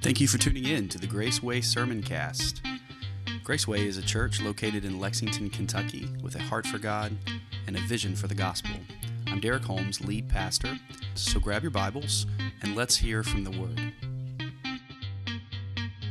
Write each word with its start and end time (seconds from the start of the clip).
Thank 0.00 0.20
you 0.20 0.28
for 0.28 0.38
tuning 0.38 0.64
in 0.64 0.88
to 0.90 0.98
the 0.98 1.08
Graceway 1.08 1.62
Sermon 1.62 2.04
Cast. 2.04 2.62
Graceway 3.42 3.80
is 3.80 3.96
a 3.96 4.02
church 4.02 4.40
located 4.40 4.84
in 4.84 5.00
Lexington, 5.00 5.50
Kentucky, 5.50 6.08
with 6.22 6.36
a 6.36 6.38
heart 6.38 6.68
for 6.68 6.78
God 6.78 7.16
and 7.66 7.76
a 7.76 7.80
vision 7.80 8.14
for 8.14 8.28
the 8.28 8.34
gospel. 8.34 8.76
I'm 9.26 9.40
Derek 9.40 9.64
Holmes, 9.64 10.00
lead 10.00 10.28
pastor. 10.28 10.78
So 11.16 11.40
grab 11.40 11.62
your 11.62 11.72
Bibles 11.72 12.26
and 12.62 12.76
let's 12.76 12.96
hear 12.96 13.24
from 13.24 13.42
the 13.42 13.50
Word. 13.50 13.92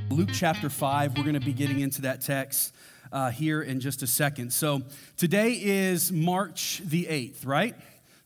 Luke 0.09 0.29
chapter 0.33 0.69
5, 0.69 1.17
we're 1.17 1.23
going 1.23 1.33
to 1.35 1.39
be 1.39 1.53
getting 1.53 1.79
into 1.79 2.01
that 2.01 2.19
text 2.19 2.75
uh, 3.13 3.31
here 3.31 3.61
in 3.61 3.79
just 3.79 4.03
a 4.03 4.07
second. 4.07 4.51
So 4.51 4.81
today 5.15 5.53
is 5.53 6.11
March 6.11 6.81
the 6.83 7.05
8th, 7.05 7.45
right? 7.47 7.73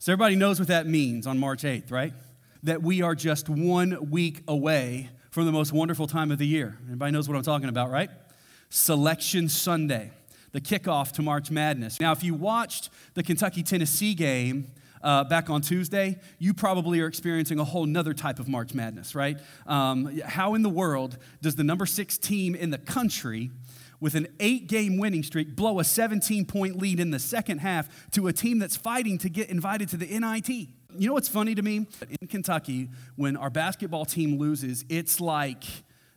So 0.00 0.12
everybody 0.12 0.34
knows 0.34 0.58
what 0.58 0.68
that 0.68 0.88
means 0.88 1.24
on 1.24 1.38
March 1.38 1.62
8th, 1.62 1.92
right? 1.92 2.12
That 2.64 2.82
we 2.82 3.00
are 3.00 3.14
just 3.14 3.48
one 3.48 4.10
week 4.10 4.42
away 4.48 5.10
from 5.32 5.46
the 5.46 5.52
most 5.52 5.72
wonderful 5.72 6.06
time 6.06 6.30
of 6.30 6.36
the 6.36 6.46
year. 6.46 6.76
Everybody 6.84 7.10
knows 7.10 7.26
what 7.26 7.36
I'm 7.36 7.42
talking 7.42 7.70
about, 7.70 7.90
right? 7.90 8.10
Selection 8.68 9.48
Sunday, 9.48 10.12
the 10.52 10.60
kickoff 10.60 11.12
to 11.12 11.22
March 11.22 11.50
Madness. 11.50 11.98
Now, 11.98 12.12
if 12.12 12.22
you 12.22 12.34
watched 12.34 12.90
the 13.14 13.22
Kentucky 13.22 13.62
Tennessee 13.62 14.14
game, 14.14 14.70
uh, 15.02 15.24
back 15.24 15.50
on 15.50 15.62
Tuesday, 15.62 16.16
you 16.38 16.54
probably 16.54 17.00
are 17.00 17.06
experiencing 17.06 17.58
a 17.58 17.64
whole 17.64 17.86
nother 17.86 18.14
type 18.14 18.38
of 18.38 18.46
March 18.46 18.72
Madness, 18.72 19.16
right? 19.16 19.36
Um, 19.66 20.20
how 20.24 20.54
in 20.54 20.62
the 20.62 20.68
world 20.68 21.18
does 21.40 21.56
the 21.56 21.64
number 21.64 21.86
six 21.86 22.18
team 22.18 22.54
in 22.54 22.70
the 22.70 22.78
country 22.78 23.50
with 24.00 24.14
an 24.14 24.28
eight 24.38 24.68
game 24.68 24.98
winning 24.98 25.24
streak 25.24 25.56
blow 25.56 25.80
a 25.80 25.84
17 25.84 26.44
point 26.44 26.76
lead 26.76 27.00
in 27.00 27.10
the 27.10 27.18
second 27.18 27.58
half 27.58 28.10
to 28.12 28.28
a 28.28 28.32
team 28.32 28.60
that's 28.60 28.76
fighting 28.76 29.18
to 29.18 29.28
get 29.28 29.48
invited 29.48 29.88
to 29.88 29.96
the 29.96 30.06
NIT? 30.06 30.68
You 30.96 31.08
know 31.08 31.14
what's 31.14 31.28
funny 31.28 31.54
to 31.54 31.62
me? 31.62 31.86
In 32.20 32.28
Kentucky, 32.28 32.88
when 33.16 33.36
our 33.36 33.50
basketball 33.50 34.04
team 34.04 34.38
loses, 34.38 34.84
it's 34.88 35.20
like, 35.20 35.64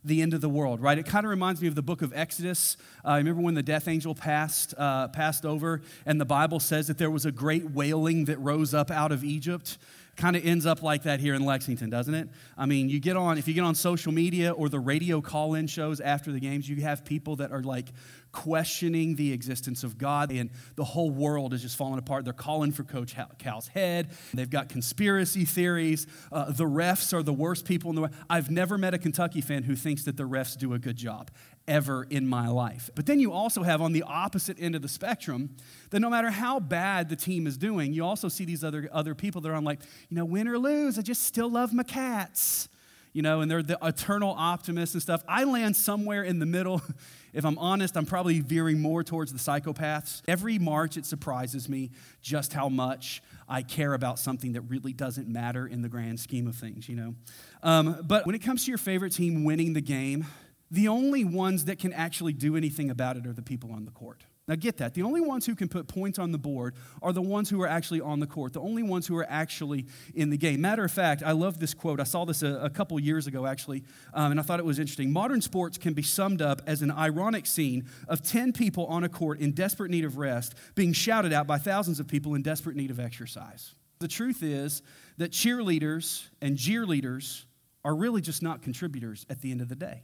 the 0.06 0.22
end 0.22 0.36
of 0.36 0.42
the 0.42 0.50
world, 0.50 0.80
right? 0.80 1.00
It 1.00 1.08
kind 1.08 1.26
of 1.26 1.32
reminds 1.32 1.62
me 1.62 1.68
of 1.68 1.74
the 1.74 1.82
book 1.82 2.04
of 2.04 2.14
Exodus. 2.16 2.78
Uh, 3.04 3.16
remember 3.16 3.42
when 3.42 3.56
the 3.56 3.64
death 3.64 3.88
angel 3.88 4.14
passed, 4.14 4.76
uh, 4.78 5.08
passed 5.08 5.46
over, 5.46 5.82
and 6.06 6.22
the 6.22 6.26
Bible 6.26 6.60
says 6.60 6.88
that 6.88 7.00
there 7.00 7.10
was 7.10 7.26
a 7.26 7.32
great 7.32 7.72
wailing 7.72 8.26
that 8.26 8.38
rose 8.38 8.74
up 8.76 8.92
out 8.92 9.12
of 9.12 9.24
Egypt? 9.24 9.80
Kind 10.16 10.36
of 10.36 10.46
ends 10.46 10.66
up 10.66 10.84
like 10.84 11.04
that 11.04 11.20
here 11.20 11.34
in 11.34 11.44
Lexington, 11.44 11.90
doesn't 11.90 12.14
it? 12.14 12.30
I 12.56 12.68
mean, 12.68 12.88
you 12.88 13.00
get 13.00 13.18
on, 13.18 13.38
if 13.38 13.48
you 13.48 13.54
get 13.54 13.64
on 13.64 13.74
social 13.76 14.14
media 14.14 14.52
or 14.52 14.70
the 14.70 14.80
radio 14.80 15.22
call 15.22 15.56
in 15.56 15.66
shows 15.66 16.00
after 16.00 16.32
the 16.32 16.40
games, 16.40 16.70
you 16.70 16.82
have 16.84 17.04
people 17.04 17.36
that 17.38 17.52
are 17.52 17.64
like 17.64 17.88
questioning 18.36 19.16
the 19.16 19.32
existence 19.32 19.84
of 19.84 19.98
God, 19.98 20.30
and 20.30 20.50
the 20.76 20.84
whole 20.84 21.10
world 21.10 21.54
is 21.54 21.62
just 21.62 21.78
falling 21.78 21.98
apart. 21.98 22.26
They're 22.26 22.34
calling 22.34 22.74
for 22.74 22.84
Coach 22.84 23.16
Cal's 23.40 23.70
head. 23.70 24.10
They've 24.34 24.50
got 24.50 24.68
conspiracy 24.68 25.46
theories. 25.46 26.06
Uh, 26.32 26.52
the 26.52 26.66
refs 26.66 27.14
are 27.14 27.24
the 27.24 27.34
worst 27.34 27.66
people 27.66 27.90
in 27.90 27.96
the 27.96 28.02
world. 28.02 28.14
I've 28.30 28.52
never 28.52 28.78
met 28.78 28.94
a 28.94 28.98
Kentucky 28.98 29.40
fan 29.40 29.64
who 29.64 29.76
thinks 29.76 30.04
that 30.04 30.18
the 30.18 30.24
refs 30.24 30.58
do 30.58 30.74
a 30.74 30.80
good 30.80 30.98
job 30.98 31.32
ever 31.68 32.04
in 32.10 32.28
my 32.28 32.50
life. 32.50 32.90
But 32.94 33.06
then 33.06 33.20
you 33.20 33.32
also 33.32 33.64
have 33.64 33.82
on 33.82 33.94
the 33.94 34.04
opposite 34.04 34.58
end 34.60 34.76
of 34.76 34.82
the 34.82 34.90
spectrum 34.90 35.56
that 35.90 36.02
no 36.02 36.10
matter 36.10 36.30
how 36.30 36.60
bad 36.60 37.10
the 37.10 37.16
team 37.16 37.48
is 37.48 37.58
doing, 37.58 37.94
you 37.94 38.04
also 38.04 38.28
see 38.28 38.44
these 38.44 38.64
other, 38.64 38.90
other 38.92 39.16
people 39.16 39.42
that 39.42 39.50
are 39.50 39.56
on 39.56 39.64
like, 39.64 39.80
you 40.10 40.18
know, 40.18 40.26
win 40.26 40.48
or 40.48 40.60
lose, 40.60 41.00
I 41.00 41.02
just 41.02 41.24
still 41.24 41.50
love 41.50 41.74
my 41.74 41.84
cats. 41.84 42.68
You 43.16 43.22
know, 43.22 43.40
and 43.40 43.50
they're 43.50 43.64
the 43.64 43.80
eternal 43.82 44.36
optimists 44.38 44.94
and 44.94 45.02
stuff. 45.02 45.24
I 45.26 45.46
land 45.46 45.76
somewhere 45.78 46.24
in 46.24 46.40
the 46.40 46.46
middle 46.46 46.82
if 47.36 47.44
I'm 47.44 47.58
honest, 47.58 47.98
I'm 47.98 48.06
probably 48.06 48.40
veering 48.40 48.80
more 48.80 49.04
towards 49.04 49.34
the 49.34 49.38
psychopaths. 49.38 50.22
Every 50.26 50.58
March, 50.58 50.96
it 50.96 51.06
surprises 51.06 51.68
me 51.68 51.92
just 52.22 52.54
how 52.54 52.70
much 52.70 53.22
I 53.48 53.62
care 53.62 53.94
about 53.94 54.20
something 54.20 54.54
that 54.54 54.62
really 54.62 54.94
doesn't 54.94 55.28
matter 55.28 55.68
in 55.68 55.82
the 55.82 55.90
grand 55.90 56.22
scheme 56.22 56.48
of 56.48 56.56
things, 56.56 56.88
you 56.88 56.96
know? 56.96 57.16
Um, 57.62 58.02
but 58.08 58.26
when 58.26 58.36
it 58.36 58.40
comes 58.40 58.64
to 58.66 58.72
your 58.72 58.78
favorite 58.78 59.12
team 59.12 59.44
winning 59.44 59.74
the 59.74 59.82
game, 59.82 60.26
the 60.72 60.88
only 60.88 61.26
ones 61.26 61.66
that 61.66 61.78
can 61.78 61.92
actually 61.92 62.34
do 62.34 62.56
anything 62.56 62.90
about 62.90 63.18
it 63.18 63.28
are 63.28 63.34
the 63.34 63.42
people 63.42 63.74
on 63.74 63.84
the 63.84 63.92
court. 63.92 64.24
Now, 64.48 64.54
get 64.54 64.78
that. 64.78 64.94
The 64.94 65.02
only 65.02 65.22
ones 65.22 65.48
who 65.48 65.56
can 65.56 65.68
put 65.68 65.88
points 65.88 66.20
on 66.20 66.32
the 66.32 66.38
board 66.38 66.76
are 67.02 67.12
the 67.12 67.22
ones 67.22 67.50
who 67.50 67.60
are 67.64 67.68
actually 67.68 68.00
on 68.00 68.20
the 68.20 68.28
court, 68.28 68.54
the 68.54 68.60
only 68.60 68.84
ones 68.84 69.08
who 69.08 69.18
are 69.18 69.26
actually 69.28 69.88
in 70.14 70.30
the 70.30 70.38
game. 70.38 70.62
Matter 70.62 70.84
of 70.84 70.92
fact, 70.92 71.24
I 71.24 71.32
love 71.32 71.60
this 71.60 71.74
quote. 71.74 72.00
I 72.00 72.04
saw 72.04 72.26
this 72.26 72.44
a, 72.44 72.58
a 72.58 72.70
couple 72.70 73.00
years 73.00 73.26
ago, 73.26 73.48
actually, 73.48 73.84
um, 74.14 74.30
and 74.30 74.40
I 74.40 74.44
thought 74.44 74.60
it 74.60 74.66
was 74.66 74.78
interesting. 74.78 75.12
Modern 75.12 75.42
sports 75.42 75.80
can 75.80 75.96
be 75.96 76.04
summed 76.04 76.44
up 76.44 76.62
as 76.68 76.84
an 76.84 76.92
ironic 76.92 77.48
scene 77.48 77.86
of 78.08 78.22
10 78.22 78.54
people 78.54 78.86
on 78.86 79.04
a 79.04 79.10
court 79.10 79.40
in 79.40 79.52
desperate 79.52 79.90
need 79.90 80.06
of 80.06 80.20
rest 80.20 80.54
being 80.76 80.94
shouted 80.94 81.34
at 81.34 81.48
by 81.48 81.58
thousands 81.58 82.00
of 82.00 82.08
people 82.08 82.36
in 82.36 82.44
desperate 82.44 82.76
need 82.76 82.92
of 82.92 83.00
exercise. 83.00 83.74
The 83.98 84.08
truth 84.08 84.44
is 84.44 84.84
that 85.18 85.32
cheerleaders 85.32 86.28
and 86.40 86.56
jeerleaders 86.56 87.46
are 87.84 87.96
really 87.96 88.22
just 88.22 88.44
not 88.44 88.62
contributors 88.62 89.26
at 89.28 89.42
the 89.42 89.50
end 89.50 89.62
of 89.62 89.70
the 89.70 89.76
day. 89.76 90.04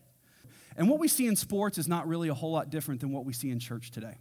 And 0.75 0.89
what 0.89 0.99
we 0.99 1.07
see 1.07 1.27
in 1.27 1.35
sports 1.35 1.77
is 1.77 1.87
not 1.87 2.07
really 2.07 2.29
a 2.29 2.33
whole 2.33 2.51
lot 2.51 2.71
different 2.71 3.01
than 3.01 3.11
what 3.11 3.25
we 3.25 3.33
see 3.33 3.51
in 3.51 3.59
church 3.59 3.91
today. 3.91 4.17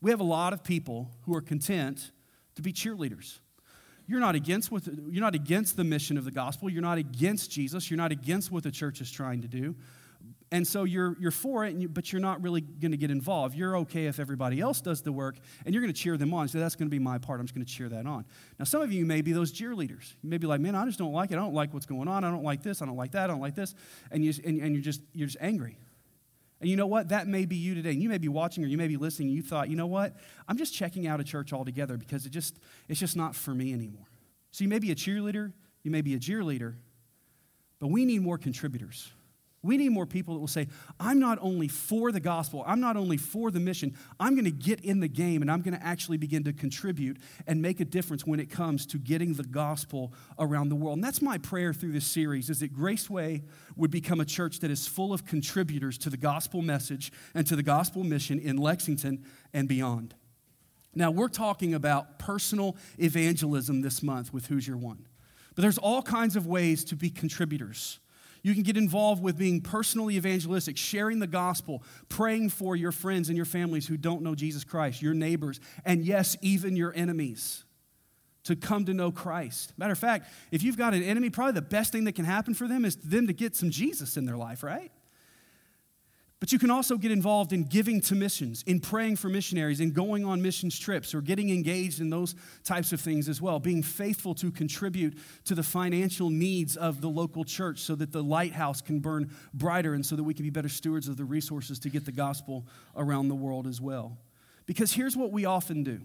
We 0.00 0.10
have 0.10 0.20
a 0.20 0.24
lot 0.24 0.52
of 0.52 0.64
people 0.64 1.10
who 1.22 1.34
are 1.34 1.40
content 1.42 2.12
to 2.54 2.62
be 2.62 2.72
cheerleaders. 2.72 3.38
You're 4.06 4.20
not 4.20 4.34
against 4.34 4.72
what 4.72 4.86
you're 4.86 5.20
not 5.20 5.34
against 5.34 5.76
the 5.76 5.84
mission 5.84 6.18
of 6.18 6.24
the 6.24 6.32
gospel. 6.32 6.68
You're 6.68 6.82
not 6.82 6.98
against 6.98 7.50
Jesus. 7.50 7.90
You're 7.90 7.98
not 7.98 8.10
against 8.10 8.50
what 8.50 8.64
the 8.64 8.70
church 8.70 9.00
is 9.00 9.10
trying 9.10 9.42
to 9.42 9.48
do. 9.48 9.76
And 10.52 10.66
so 10.66 10.82
you're, 10.82 11.16
you're 11.20 11.30
for 11.30 11.64
it, 11.64 11.76
you, 11.76 11.88
but 11.88 12.12
you're 12.12 12.20
not 12.20 12.42
really 12.42 12.60
going 12.60 12.90
to 12.90 12.96
get 12.96 13.12
involved. 13.12 13.54
You're 13.54 13.78
okay 13.78 14.06
if 14.06 14.18
everybody 14.18 14.60
else 14.60 14.80
does 14.80 15.00
the 15.00 15.12
work, 15.12 15.36
and 15.64 15.72
you're 15.72 15.80
going 15.80 15.92
to 15.92 15.98
cheer 15.98 16.16
them 16.16 16.34
on. 16.34 16.48
So 16.48 16.58
that's 16.58 16.74
going 16.74 16.88
to 16.88 16.90
be 16.90 16.98
my 16.98 17.18
part. 17.18 17.38
I'm 17.38 17.46
just 17.46 17.54
going 17.54 17.64
to 17.64 17.72
cheer 17.72 17.88
that 17.88 18.04
on. 18.04 18.24
Now, 18.58 18.64
some 18.64 18.82
of 18.82 18.92
you 18.92 19.06
may 19.06 19.22
be 19.22 19.32
those 19.32 19.52
jeerleaders. 19.52 20.14
You 20.22 20.28
may 20.28 20.38
be 20.38 20.48
like, 20.48 20.60
man, 20.60 20.74
I 20.74 20.84
just 20.86 20.98
don't 20.98 21.12
like 21.12 21.30
it. 21.30 21.34
I 21.34 21.36
don't 21.36 21.54
like 21.54 21.72
what's 21.72 21.86
going 21.86 22.08
on. 22.08 22.24
I 22.24 22.30
don't 22.30 22.42
like 22.42 22.64
this. 22.64 22.82
I 22.82 22.86
don't 22.86 22.96
like 22.96 23.12
that. 23.12 23.24
I 23.24 23.26
don't 23.28 23.40
like 23.40 23.54
this. 23.54 23.76
And, 24.10 24.24
you, 24.24 24.34
and, 24.44 24.60
and 24.60 24.74
you're, 24.74 24.82
just, 24.82 25.02
you're 25.12 25.28
just 25.28 25.38
angry. 25.40 25.78
And 26.60 26.68
you 26.68 26.76
know 26.76 26.86
what? 26.86 27.08
That 27.08 27.26
may 27.26 27.46
be 27.46 27.56
you 27.56 27.74
today. 27.74 27.90
And 27.90 28.02
you 28.02 28.08
may 28.08 28.18
be 28.18 28.28
watching 28.28 28.62
or 28.64 28.66
you 28.66 28.76
may 28.76 28.88
be 28.88 28.96
listening. 28.96 29.30
You 29.30 29.42
thought, 29.42 29.70
you 29.70 29.76
know 29.76 29.86
what? 29.86 30.14
I'm 30.46 30.58
just 30.58 30.74
checking 30.74 31.06
out 31.06 31.20
a 31.20 31.24
church 31.24 31.52
altogether 31.52 31.96
because 31.96 32.26
it 32.26 32.30
just, 32.30 32.58
it's 32.88 33.00
just 33.00 33.16
not 33.16 33.34
for 33.34 33.54
me 33.54 33.72
anymore. 33.72 34.06
So 34.50 34.64
you 34.64 34.68
may 34.68 34.78
be 34.78 34.90
a 34.90 34.94
cheerleader, 34.94 35.52
you 35.82 35.90
may 35.90 36.02
be 36.02 36.14
a 36.14 36.18
jeerleader, 36.18 36.74
but 37.78 37.88
we 37.88 38.04
need 38.04 38.20
more 38.22 38.36
contributors. 38.36 39.10
We 39.62 39.76
need 39.76 39.90
more 39.90 40.06
people 40.06 40.34
that 40.34 40.40
will 40.40 40.48
say, 40.48 40.68
I'm 40.98 41.18
not 41.18 41.38
only 41.42 41.68
for 41.68 42.12
the 42.12 42.20
gospel, 42.20 42.64
I'm 42.66 42.80
not 42.80 42.96
only 42.96 43.18
for 43.18 43.50
the 43.50 43.60
mission, 43.60 43.94
I'm 44.18 44.34
going 44.34 44.46
to 44.46 44.50
get 44.50 44.80
in 44.80 45.00
the 45.00 45.08
game 45.08 45.42
and 45.42 45.50
I'm 45.50 45.60
going 45.60 45.78
to 45.78 45.86
actually 45.86 46.16
begin 46.16 46.44
to 46.44 46.54
contribute 46.54 47.18
and 47.46 47.60
make 47.60 47.78
a 47.78 47.84
difference 47.84 48.26
when 48.26 48.40
it 48.40 48.48
comes 48.48 48.86
to 48.86 48.98
getting 48.98 49.34
the 49.34 49.44
gospel 49.44 50.14
around 50.38 50.70
the 50.70 50.76
world. 50.76 50.96
And 50.96 51.04
that's 51.04 51.20
my 51.20 51.36
prayer 51.36 51.74
through 51.74 51.92
this 51.92 52.06
series 52.06 52.48
is 52.48 52.60
that 52.60 52.74
Graceway 52.74 53.42
would 53.76 53.90
become 53.90 54.18
a 54.18 54.24
church 54.24 54.60
that 54.60 54.70
is 54.70 54.86
full 54.86 55.12
of 55.12 55.26
contributors 55.26 55.98
to 55.98 56.10
the 56.10 56.16
gospel 56.16 56.62
message 56.62 57.12
and 57.34 57.46
to 57.46 57.54
the 57.54 57.62
gospel 57.62 58.02
mission 58.02 58.38
in 58.38 58.56
Lexington 58.56 59.26
and 59.52 59.68
beyond. 59.68 60.14
Now, 60.94 61.10
we're 61.10 61.28
talking 61.28 61.74
about 61.74 62.18
personal 62.18 62.76
evangelism 62.98 63.82
this 63.82 64.02
month 64.02 64.32
with 64.32 64.46
Who's 64.46 64.66
Your 64.66 64.78
One. 64.78 65.06
But 65.54 65.62
there's 65.62 65.78
all 65.78 66.02
kinds 66.02 66.34
of 66.34 66.46
ways 66.46 66.84
to 66.86 66.96
be 66.96 67.10
contributors. 67.10 68.00
You 68.42 68.54
can 68.54 68.62
get 68.62 68.76
involved 68.76 69.22
with 69.22 69.38
being 69.38 69.60
personally 69.60 70.16
evangelistic, 70.16 70.76
sharing 70.76 71.18
the 71.18 71.26
gospel, 71.26 71.82
praying 72.08 72.50
for 72.50 72.76
your 72.76 72.92
friends 72.92 73.28
and 73.28 73.36
your 73.36 73.46
families 73.46 73.86
who 73.86 73.96
don't 73.96 74.22
know 74.22 74.34
Jesus 74.34 74.64
Christ, 74.64 75.02
your 75.02 75.14
neighbors, 75.14 75.60
and 75.84 76.04
yes, 76.04 76.36
even 76.40 76.76
your 76.76 76.92
enemies 76.94 77.64
to 78.44 78.56
come 78.56 78.84
to 78.86 78.94
know 78.94 79.12
Christ. 79.12 79.72
Matter 79.76 79.92
of 79.92 79.98
fact, 79.98 80.28
if 80.50 80.62
you've 80.62 80.78
got 80.78 80.94
an 80.94 81.02
enemy, 81.02 81.30
probably 81.30 81.52
the 81.52 81.62
best 81.62 81.92
thing 81.92 82.04
that 82.04 82.14
can 82.14 82.24
happen 82.24 82.54
for 82.54 82.66
them 82.66 82.84
is 82.84 82.96
them 82.96 83.26
to 83.26 83.32
get 83.32 83.54
some 83.54 83.70
Jesus 83.70 84.16
in 84.16 84.24
their 84.24 84.36
life, 84.36 84.62
right? 84.62 84.90
But 86.40 86.52
you 86.52 86.58
can 86.58 86.70
also 86.70 86.96
get 86.96 87.12
involved 87.12 87.52
in 87.52 87.64
giving 87.64 88.00
to 88.00 88.14
missions, 88.14 88.64
in 88.66 88.80
praying 88.80 89.16
for 89.16 89.28
missionaries, 89.28 89.78
in 89.78 89.90
going 89.90 90.24
on 90.24 90.40
missions 90.40 90.78
trips, 90.78 91.14
or 91.14 91.20
getting 91.20 91.50
engaged 91.50 92.00
in 92.00 92.08
those 92.08 92.34
types 92.64 92.94
of 92.94 93.00
things 93.00 93.28
as 93.28 93.42
well. 93.42 93.60
Being 93.60 93.82
faithful 93.82 94.34
to 94.36 94.50
contribute 94.50 95.18
to 95.44 95.54
the 95.54 95.62
financial 95.62 96.30
needs 96.30 96.78
of 96.78 97.02
the 97.02 97.10
local 97.10 97.44
church 97.44 97.80
so 97.80 97.94
that 97.96 98.10
the 98.10 98.22
lighthouse 98.22 98.80
can 98.80 99.00
burn 99.00 99.30
brighter 99.52 99.92
and 99.92 100.04
so 100.04 100.16
that 100.16 100.24
we 100.24 100.32
can 100.32 100.44
be 100.44 100.50
better 100.50 100.70
stewards 100.70 101.08
of 101.08 101.18
the 101.18 101.26
resources 101.26 101.78
to 101.80 101.90
get 101.90 102.06
the 102.06 102.12
gospel 102.12 102.66
around 102.96 103.28
the 103.28 103.34
world 103.34 103.66
as 103.66 103.78
well. 103.78 104.16
Because 104.64 104.92
here's 104.92 105.18
what 105.18 105.32
we 105.32 105.44
often 105.44 105.84
do 105.84 106.00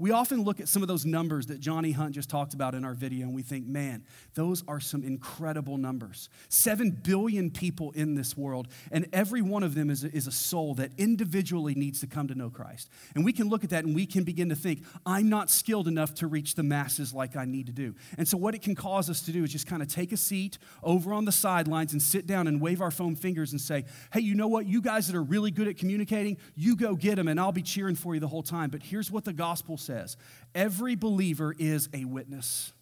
we 0.00 0.12
often 0.12 0.44
look 0.44 0.60
at 0.60 0.68
some 0.68 0.80
of 0.80 0.88
those 0.88 1.04
numbers 1.04 1.48
that 1.48 1.60
Johnny 1.60 1.92
Hunt 1.92 2.14
just 2.14 2.30
talked 2.30 2.54
about 2.54 2.74
in 2.74 2.86
our 2.86 2.94
video 2.94 3.26
and 3.26 3.34
we 3.34 3.42
think, 3.42 3.66
man, 3.66 4.02
those 4.32 4.64
are 4.66 4.80
some 4.80 5.04
incredible 5.04 5.76
numbers. 5.76 6.30
Seven 6.48 6.90
billion 6.90 7.50
people 7.50 7.90
in 7.90 8.14
this 8.14 8.34
world, 8.34 8.68
and 8.90 9.06
every 9.12 9.42
one 9.42 9.62
of 9.62 9.74
them 9.74 9.90
is 9.90 10.02
a, 10.02 10.10
is 10.16 10.26
a 10.26 10.32
soul 10.32 10.74
that 10.76 10.90
individually 10.96 11.74
needs 11.74 12.00
to 12.00 12.06
come 12.06 12.28
to 12.28 12.34
know 12.34 12.48
Christ. 12.48 12.88
And 13.14 13.26
we 13.26 13.34
can 13.34 13.50
look 13.50 13.62
at 13.62 13.68
that 13.70 13.84
and 13.84 13.94
we 13.94 14.06
can 14.06 14.24
begin 14.24 14.48
to 14.48 14.54
think, 14.54 14.84
I'm 15.04 15.28
not 15.28 15.50
skilled 15.50 15.86
enough 15.86 16.14
to 16.14 16.26
reach 16.26 16.54
the 16.54 16.62
masses 16.62 17.12
like 17.12 17.36
I 17.36 17.44
need 17.44 17.66
to 17.66 17.72
do. 17.72 17.94
And 18.16 18.26
so, 18.26 18.38
what 18.38 18.54
it 18.54 18.62
can 18.62 18.74
cause 18.74 19.10
us 19.10 19.20
to 19.22 19.32
do 19.32 19.44
is 19.44 19.52
just 19.52 19.66
kind 19.66 19.82
of 19.82 19.88
take 19.88 20.12
a 20.12 20.16
seat 20.16 20.56
over 20.82 21.12
on 21.12 21.26
the 21.26 21.32
sidelines 21.32 21.92
and 21.92 22.00
sit 22.00 22.26
down 22.26 22.46
and 22.46 22.58
wave 22.58 22.80
our 22.80 22.90
foam 22.90 23.16
fingers 23.16 23.52
and 23.52 23.60
say, 23.60 23.84
hey, 24.14 24.20
you 24.20 24.34
know 24.34 24.48
what? 24.48 24.64
You 24.64 24.80
guys 24.80 25.08
that 25.08 25.16
are 25.16 25.22
really 25.22 25.50
good 25.50 25.68
at 25.68 25.76
communicating, 25.76 26.38
you 26.56 26.74
go 26.74 26.94
get 26.94 27.16
them, 27.16 27.28
and 27.28 27.38
I'll 27.38 27.52
be 27.52 27.60
cheering 27.60 27.96
for 27.96 28.14
you 28.14 28.20
the 28.20 28.28
whole 28.28 28.42
time. 28.42 28.70
But 28.70 28.82
here's 28.82 29.10
what 29.10 29.26
the 29.26 29.34
gospel 29.34 29.76
says 29.76 29.89
says 29.90 30.16
every 30.54 30.94
believer 30.94 31.54
is 31.58 31.88
a 31.92 32.04
witness. 32.04 32.72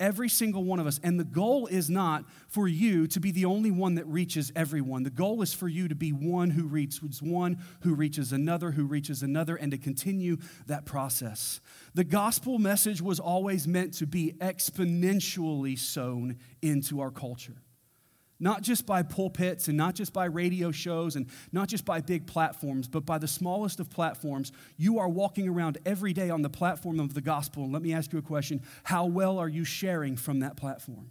Every 0.00 0.28
single 0.28 0.62
one 0.62 0.78
of 0.78 0.86
us. 0.86 1.00
And 1.02 1.18
the 1.18 1.24
goal 1.24 1.66
is 1.66 1.90
not 1.90 2.24
for 2.48 2.68
you 2.68 3.08
to 3.08 3.18
be 3.18 3.32
the 3.32 3.44
only 3.44 3.72
one 3.72 3.96
that 3.96 4.06
reaches 4.06 4.52
everyone. 4.54 5.02
The 5.02 5.10
goal 5.10 5.42
is 5.42 5.52
for 5.52 5.66
you 5.66 5.88
to 5.88 5.96
be 5.96 6.12
one 6.12 6.50
who 6.50 6.68
reaches 6.68 7.20
one, 7.20 7.58
who 7.82 7.94
reaches 7.94 8.32
another, 8.32 8.72
who 8.72 8.84
reaches 8.84 9.24
another, 9.24 9.56
and 9.56 9.72
to 9.72 9.78
continue 9.78 10.36
that 10.66 10.84
process. 10.84 11.60
The 11.94 12.04
gospel 12.04 12.58
message 12.58 13.02
was 13.02 13.18
always 13.18 13.66
meant 13.66 13.94
to 13.94 14.06
be 14.06 14.34
exponentially 14.38 15.76
sown 15.76 16.36
into 16.62 17.00
our 17.00 17.10
culture 17.10 17.56
not 18.40 18.62
just 18.62 18.86
by 18.86 19.02
pulpits 19.02 19.68
and 19.68 19.76
not 19.76 19.94
just 19.94 20.12
by 20.12 20.26
radio 20.26 20.70
shows 20.70 21.16
and 21.16 21.26
not 21.52 21.68
just 21.68 21.84
by 21.84 22.00
big 22.00 22.26
platforms, 22.26 22.86
but 22.86 23.04
by 23.04 23.18
the 23.18 23.26
smallest 23.26 23.80
of 23.80 23.90
platforms. 23.90 24.52
You 24.76 24.98
are 25.00 25.08
walking 25.08 25.48
around 25.48 25.78
every 25.84 26.12
day 26.12 26.30
on 26.30 26.42
the 26.42 26.48
platform 26.48 27.00
of 27.00 27.14
the 27.14 27.20
gospel. 27.20 27.64
And 27.64 27.72
let 27.72 27.82
me 27.82 27.92
ask 27.92 28.12
you 28.12 28.18
a 28.18 28.22
question 28.22 28.62
How 28.84 29.06
well 29.06 29.38
are 29.38 29.48
you 29.48 29.64
sharing 29.64 30.16
from 30.16 30.40
that 30.40 30.56
platform? 30.56 31.10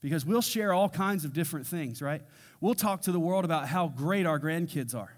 Because 0.00 0.26
we'll 0.26 0.42
share 0.42 0.72
all 0.72 0.88
kinds 0.88 1.24
of 1.24 1.32
different 1.32 1.66
things, 1.66 2.02
right? 2.02 2.22
We'll 2.60 2.74
talk 2.74 3.02
to 3.02 3.12
the 3.12 3.20
world 3.20 3.44
about 3.44 3.68
how 3.68 3.88
great 3.88 4.26
our 4.26 4.38
grandkids 4.38 4.94
are. 4.94 5.16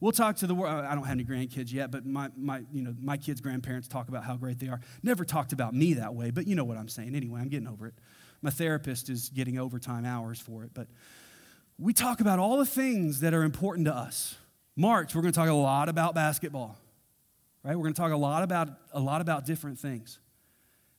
We'll 0.00 0.12
talk 0.12 0.36
to 0.36 0.46
the 0.46 0.54
world. 0.54 0.84
I 0.84 0.94
don't 0.94 1.04
have 1.04 1.12
any 1.12 1.24
grandkids 1.24 1.72
yet, 1.72 1.90
but 1.92 2.04
my, 2.04 2.28
my, 2.36 2.62
you 2.72 2.82
know, 2.82 2.94
my 3.00 3.16
kids' 3.16 3.40
grandparents 3.40 3.86
talk 3.86 4.08
about 4.08 4.24
how 4.24 4.36
great 4.36 4.58
they 4.58 4.68
are. 4.68 4.80
Never 5.02 5.24
talked 5.24 5.52
about 5.52 5.74
me 5.74 5.94
that 5.94 6.14
way, 6.14 6.30
but 6.30 6.46
you 6.48 6.56
know 6.56 6.64
what 6.64 6.76
I'm 6.76 6.88
saying. 6.88 7.14
Anyway, 7.14 7.40
I'm 7.40 7.48
getting 7.48 7.68
over 7.68 7.86
it. 7.86 7.94
My 8.42 8.50
therapist 8.50 9.08
is 9.08 9.28
getting 9.28 9.58
overtime 9.58 10.04
hours 10.04 10.40
for 10.40 10.64
it. 10.64 10.70
But 10.74 10.88
we 11.78 11.92
talk 11.92 12.20
about 12.20 12.38
all 12.38 12.58
the 12.58 12.66
things 12.66 13.20
that 13.20 13.32
are 13.32 13.44
important 13.44 13.86
to 13.86 13.94
us. 13.94 14.36
March, 14.76 15.14
we're 15.14 15.22
going 15.22 15.32
to 15.32 15.38
talk 15.38 15.48
a 15.48 15.54
lot 15.54 15.88
about 15.88 16.14
basketball, 16.14 16.76
right? 17.62 17.76
We're 17.76 17.84
going 17.84 17.94
to 17.94 18.00
talk 18.00 18.12
a 18.12 18.16
lot 18.16 18.42
about 18.42 18.68
a 18.92 19.00
lot 19.00 19.20
about 19.20 19.46
different 19.46 19.78
things. 19.78 20.18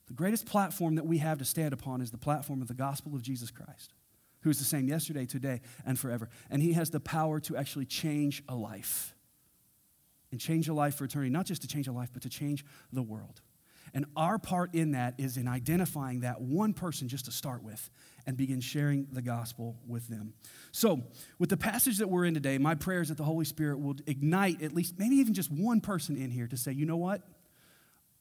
The 0.07 0.13
greatest 0.13 0.45
platform 0.45 0.95
that 0.95 1.05
we 1.05 1.19
have 1.19 1.39
to 1.39 1.45
stand 1.45 1.73
upon 1.73 2.01
is 2.01 2.11
the 2.11 2.17
platform 2.17 2.61
of 2.61 2.67
the 2.67 2.73
gospel 2.73 3.15
of 3.15 3.21
Jesus 3.21 3.51
Christ, 3.51 3.93
who 4.41 4.49
is 4.49 4.59
the 4.59 4.65
same 4.65 4.87
yesterday, 4.87 5.25
today, 5.25 5.61
and 5.85 5.97
forever. 5.97 6.29
And 6.49 6.61
he 6.61 6.73
has 6.73 6.89
the 6.89 6.99
power 6.99 7.39
to 7.41 7.55
actually 7.57 7.85
change 7.85 8.43
a 8.47 8.55
life 8.55 9.15
and 10.31 10.39
change 10.39 10.67
a 10.67 10.73
life 10.73 10.95
for 10.95 11.05
eternity, 11.05 11.31
not 11.31 11.45
just 11.45 11.61
to 11.61 11.67
change 11.67 11.87
a 11.87 11.91
life, 11.91 12.09
but 12.11 12.21
to 12.23 12.29
change 12.29 12.65
the 12.91 13.01
world. 13.01 13.41
And 13.93 14.05
our 14.15 14.39
part 14.39 14.73
in 14.73 14.91
that 14.91 15.15
is 15.19 15.37
in 15.37 15.47
identifying 15.47 16.21
that 16.21 16.41
one 16.41 16.73
person 16.73 17.07
just 17.07 17.25
to 17.25 17.31
start 17.31 17.63
with 17.63 17.91
and 18.25 18.35
begin 18.35 18.59
sharing 18.59 19.07
the 19.11 19.21
gospel 19.21 19.77
with 19.87 20.07
them. 20.07 20.33
So, 20.71 21.03
with 21.37 21.49
the 21.49 21.57
passage 21.57 21.99
that 21.99 22.09
we're 22.09 22.25
in 22.25 22.33
today, 22.33 22.57
my 22.57 22.73
prayer 22.73 23.01
is 23.01 23.09
that 23.09 23.17
the 23.17 23.23
Holy 23.23 23.45
Spirit 23.45 23.79
will 23.79 23.95
ignite 24.07 24.63
at 24.63 24.73
least, 24.73 24.97
maybe 24.97 25.17
even 25.17 25.35
just 25.35 25.51
one 25.51 25.79
person 25.79 26.17
in 26.17 26.31
here 26.31 26.47
to 26.47 26.57
say, 26.57 26.71
you 26.71 26.85
know 26.85 26.97
what? 26.97 27.21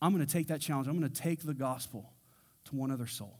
I'm 0.03 0.13
going 0.13 0.27
to 0.27 0.31
take 0.31 0.49
that 0.49 0.61
challenge. 0.61 0.89
I'm 0.89 0.99
going 0.99 1.11
to 1.11 1.23
take 1.23 1.43
the 1.43 1.55
gospel 1.55 2.13
to 2.67 2.77
one 2.77 2.91
other 2.91 3.07
soul. 3.07 3.39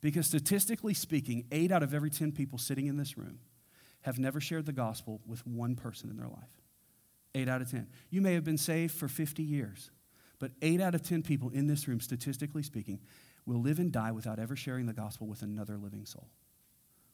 Because 0.00 0.26
statistically 0.26 0.94
speaking, 0.94 1.44
eight 1.52 1.70
out 1.70 1.82
of 1.82 1.94
every 1.94 2.10
10 2.10 2.32
people 2.32 2.58
sitting 2.58 2.86
in 2.86 2.96
this 2.96 3.16
room 3.18 3.38
have 4.02 4.18
never 4.18 4.40
shared 4.40 4.66
the 4.66 4.72
gospel 4.72 5.20
with 5.26 5.46
one 5.46 5.76
person 5.76 6.10
in 6.10 6.16
their 6.16 6.26
life. 6.26 6.62
Eight 7.34 7.48
out 7.48 7.60
of 7.60 7.70
10. 7.70 7.86
You 8.08 8.22
may 8.22 8.34
have 8.34 8.44
been 8.44 8.58
saved 8.58 8.94
for 8.94 9.08
50 9.08 9.42
years. 9.42 9.90
But 10.40 10.50
eight 10.62 10.80
out 10.80 10.96
of 10.96 11.02
10 11.02 11.22
people 11.22 11.50
in 11.50 11.68
this 11.68 11.86
room, 11.86 12.00
statistically 12.00 12.64
speaking, 12.64 12.98
will 13.46 13.60
live 13.60 13.78
and 13.78 13.92
die 13.92 14.10
without 14.10 14.40
ever 14.40 14.56
sharing 14.56 14.86
the 14.86 14.92
gospel 14.92 15.28
with 15.28 15.42
another 15.42 15.76
living 15.76 16.04
soul. 16.04 16.26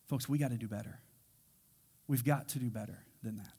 Folks, 0.06 0.28
we 0.28 0.38
got 0.38 0.52
to 0.52 0.56
do 0.56 0.69
better. 0.69 1.00
We've 2.08 2.25
got 2.25 2.49
to 2.50 2.58
do 2.58 2.70
better 2.70 3.05
than 3.23 3.37
that. 3.37 3.52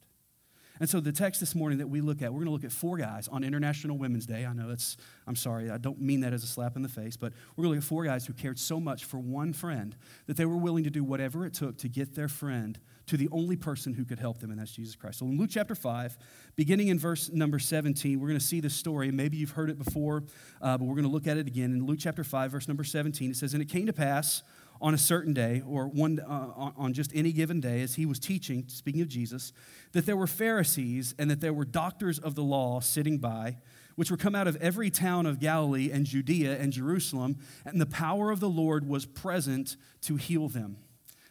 And 0.79 0.89
so 0.89 0.99
the 0.99 1.11
text 1.11 1.39
this 1.39 1.55
morning 1.55 1.79
that 1.79 1.87
we 1.87 2.01
look 2.01 2.21
at, 2.21 2.31
we're 2.31 2.39
going 2.39 2.47
to 2.47 2.51
look 2.51 2.63
at 2.63 2.71
four 2.71 2.97
guys 2.97 3.27
on 3.27 3.43
International 3.43 3.97
Women's 3.97 4.25
Day. 4.25 4.45
I 4.45 4.53
know 4.53 4.67
that's, 4.67 4.95
I'm 5.25 5.35
sorry, 5.35 5.69
I 5.71 5.77
don't 5.77 5.99
mean 5.99 6.21
that 6.21 6.33
as 6.33 6.43
a 6.43 6.47
slap 6.47 6.75
in 6.75 6.83
the 6.83 6.89
face, 6.89 7.17
but 7.17 7.33
we're 7.55 7.63
going 7.63 7.73
to 7.73 7.77
look 7.77 7.83
at 7.83 7.89
four 7.89 8.03
guys 8.03 8.25
who 8.27 8.33
cared 8.33 8.59
so 8.59 8.79
much 8.79 9.05
for 9.05 9.17
one 9.17 9.53
friend 9.53 9.95
that 10.27 10.37
they 10.37 10.45
were 10.45 10.57
willing 10.57 10.83
to 10.83 10.89
do 10.89 11.03
whatever 11.03 11.45
it 11.45 11.53
took 11.53 11.77
to 11.79 11.89
get 11.89 12.15
their 12.15 12.27
friend 12.27 12.79
to 13.07 13.17
the 13.17 13.29
only 13.31 13.55
person 13.55 13.93
who 13.93 14.05
could 14.05 14.19
help 14.19 14.39
them, 14.39 14.51
and 14.51 14.59
that's 14.59 14.71
Jesus 14.71 14.95
Christ. 14.95 15.19
So 15.19 15.25
in 15.25 15.37
Luke 15.37 15.49
chapter 15.51 15.75
5, 15.75 16.17
beginning 16.55 16.89
in 16.89 16.99
verse 16.99 17.29
number 17.31 17.57
17, 17.57 18.19
we're 18.19 18.27
going 18.27 18.39
to 18.39 18.45
see 18.45 18.59
this 18.59 18.75
story. 18.75 19.11
Maybe 19.11 19.37
you've 19.37 19.51
heard 19.51 19.69
it 19.69 19.77
before, 19.77 20.23
uh, 20.61 20.77
but 20.77 20.85
we're 20.85 20.95
going 20.95 21.05
to 21.05 21.11
look 21.11 21.25
at 21.25 21.37
it 21.37 21.47
again. 21.47 21.71
In 21.71 21.85
Luke 21.85 21.99
chapter 21.99 22.23
5, 22.23 22.51
verse 22.51 22.67
number 22.67 22.83
17, 22.83 23.31
it 23.31 23.37
says, 23.37 23.53
And 23.53 23.61
it 23.61 23.69
came 23.69 23.85
to 23.85 23.93
pass 23.93 24.43
on 24.81 24.93
a 24.93 24.97
certain 24.97 25.33
day, 25.33 25.63
or 25.65 25.87
one, 25.87 26.19
uh, 26.19 26.71
on 26.77 26.93
just 26.93 27.11
any 27.15 27.31
given 27.31 27.59
day, 27.59 27.81
as 27.81 27.95
he 27.95 28.05
was 28.05 28.19
teaching, 28.19 28.65
speaking 28.67 29.01
of 29.01 29.07
Jesus, 29.07 29.53
that 29.93 30.05
there 30.05 30.17
were 30.17 30.27
Pharisees 30.27 31.15
and 31.17 31.31
that 31.31 31.41
there 31.41 31.53
were 31.53 31.65
doctors 31.65 32.19
of 32.19 32.35
the 32.35 32.43
law 32.43 32.79
sitting 32.81 33.17
by, 33.17 33.57
which 33.95 34.11
were 34.11 34.17
come 34.17 34.35
out 34.35 34.47
of 34.47 34.55
every 34.57 34.91
town 34.91 35.25
of 35.25 35.39
Galilee 35.39 35.89
and 35.91 36.05
Judea 36.05 36.59
and 36.59 36.71
Jerusalem, 36.71 37.37
and 37.65 37.81
the 37.81 37.87
power 37.87 38.31
of 38.31 38.39
the 38.39 38.49
Lord 38.49 38.87
was 38.87 39.05
present 39.05 39.77
to 40.01 40.17
heal 40.17 40.49
them. 40.49 40.77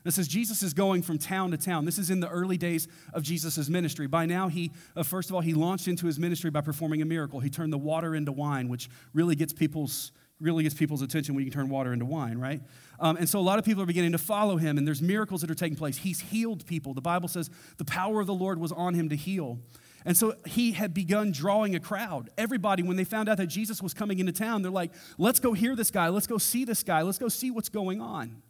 This 0.07 0.19
is 0.19 0.29
Jesus 0.29 0.63
is 0.63 0.73
going 0.73 1.03
from 1.03 1.19
town 1.19 1.51
to 1.51 1.57
town. 1.57 1.85
This 1.85 1.99
is 1.99 2.11
in 2.11 2.21
the 2.21 2.29
early 2.29 2.57
days 2.57 2.87
of 3.13 3.25
Jesus' 3.25 3.69
ministry. 3.69 4.07
By 4.07 4.25
now, 4.25 4.47
he, 4.47 4.71
uh, 4.95 5.03
first 5.03 5.31
of 5.31 5.35
all, 5.35 5.41
he 5.41 5.53
launched 5.53 5.89
into 5.89 6.07
his 6.07 6.17
ministry 6.17 6.49
by 6.49 6.61
performing 6.61 7.03
a 7.03 7.05
miracle. 7.05 7.41
He 7.41 7.51
turned 7.51 7.73
the 7.73 7.79
water 7.79 8.15
into 8.15 8.31
wine, 8.31 8.69
which 8.69 8.89
really 9.13 9.35
gets 9.35 9.53
people's 9.53 10.13
really 10.39 10.63
gets 10.63 10.75
people's 10.75 11.03
attention 11.03 11.35
when 11.35 11.45
you 11.45 11.51
can 11.51 11.63
turn 11.63 11.71
water 11.71 11.93
into 11.93 12.05
wine, 12.05 12.39
right? 12.39 12.61
Um, 13.01 13.17
and 13.17 13.27
so 13.27 13.39
a 13.39 13.41
lot 13.41 13.59
of 13.59 13.65
people 13.65 13.83
are 13.83 13.87
beginning 13.87 14.13
to 14.13 14.19
follow 14.19 14.59
him, 14.59 14.77
and 14.77 14.87
there's 14.87 15.01
miracles 15.01 15.41
that 15.41 15.51
are 15.51 15.55
taking 15.55 15.79
place. 15.79 15.97
He's 15.97 16.21
healed 16.21 16.67
people. 16.67 16.93
The 16.93 17.01
Bible 17.01 17.27
says 17.27 17.51
the 17.79 17.87
power 17.87 18.21
of 18.21 18.27
the 18.27 18.35
Lord 18.35 18.61
was 18.61 18.71
on 18.71 18.95
him 18.95 19.09
to 19.09 19.17
heal. 19.17 19.59
And 20.05 20.17
so 20.17 20.35
he 20.47 20.73
had 20.73 20.95
begun 20.95 21.33
drawing 21.33 21.75
a 21.75 21.81
crowd. 21.81 22.31
Everybody, 22.39 22.83
when 22.85 22.97
they 22.97 23.05
found 23.05 23.29
out 23.29 23.39
that 23.39 23.49
Jesus 23.49 23.83
was 23.83 23.93
coming 23.93 24.19
into 24.19 24.31
town, 24.31 24.63
they're 24.63 24.71
like, 24.71 24.93
let's 25.19 25.41
go 25.41 25.53
hear 25.53 25.75
this 25.75 25.91
guy. 25.91 26.11
Let's 26.11 26.29
go 26.29 26.39
see 26.39 26.65
this 26.65 26.83
guy. 26.85 27.03
Let's 27.03 27.19
go 27.19 27.29
see 27.29 27.51
what's 27.51 27.71
going 27.71 28.01
on. 28.01 28.43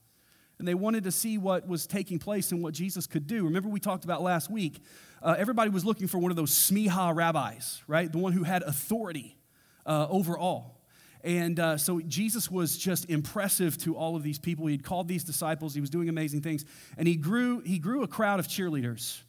And 0.58 0.66
they 0.66 0.74
wanted 0.74 1.04
to 1.04 1.12
see 1.12 1.36
what 1.38 1.68
was 1.68 1.86
taking 1.86 2.18
place 2.18 2.50
and 2.50 2.62
what 2.62 2.72
Jesus 2.72 3.06
could 3.06 3.26
do. 3.26 3.44
Remember, 3.44 3.68
we 3.68 3.80
talked 3.80 4.04
about 4.04 4.22
last 4.22 4.50
week, 4.50 4.80
uh, 5.22 5.34
everybody 5.36 5.70
was 5.70 5.84
looking 5.84 6.06
for 6.06 6.18
one 6.18 6.30
of 6.30 6.36
those 6.36 6.50
smicha 6.50 7.14
rabbis, 7.14 7.82
right? 7.86 8.10
The 8.10 8.18
one 8.18 8.32
who 8.32 8.42
had 8.42 8.62
authority 8.62 9.36
uh, 9.84 10.06
over 10.08 10.38
all. 10.38 10.76
And 11.22 11.58
uh, 11.58 11.76
so 11.76 12.00
Jesus 12.00 12.50
was 12.50 12.78
just 12.78 13.10
impressive 13.10 13.76
to 13.78 13.96
all 13.96 14.16
of 14.16 14.22
these 14.22 14.38
people. 14.38 14.66
He'd 14.66 14.84
called 14.84 15.08
these 15.08 15.24
disciples, 15.24 15.74
he 15.74 15.80
was 15.80 15.90
doing 15.90 16.08
amazing 16.08 16.40
things. 16.40 16.64
And 16.96 17.08
he 17.08 17.16
grew, 17.16 17.60
he 17.60 17.78
grew 17.78 18.02
a 18.02 18.08
crowd 18.08 18.38
of 18.38 18.46
cheerleaders. 18.46 19.20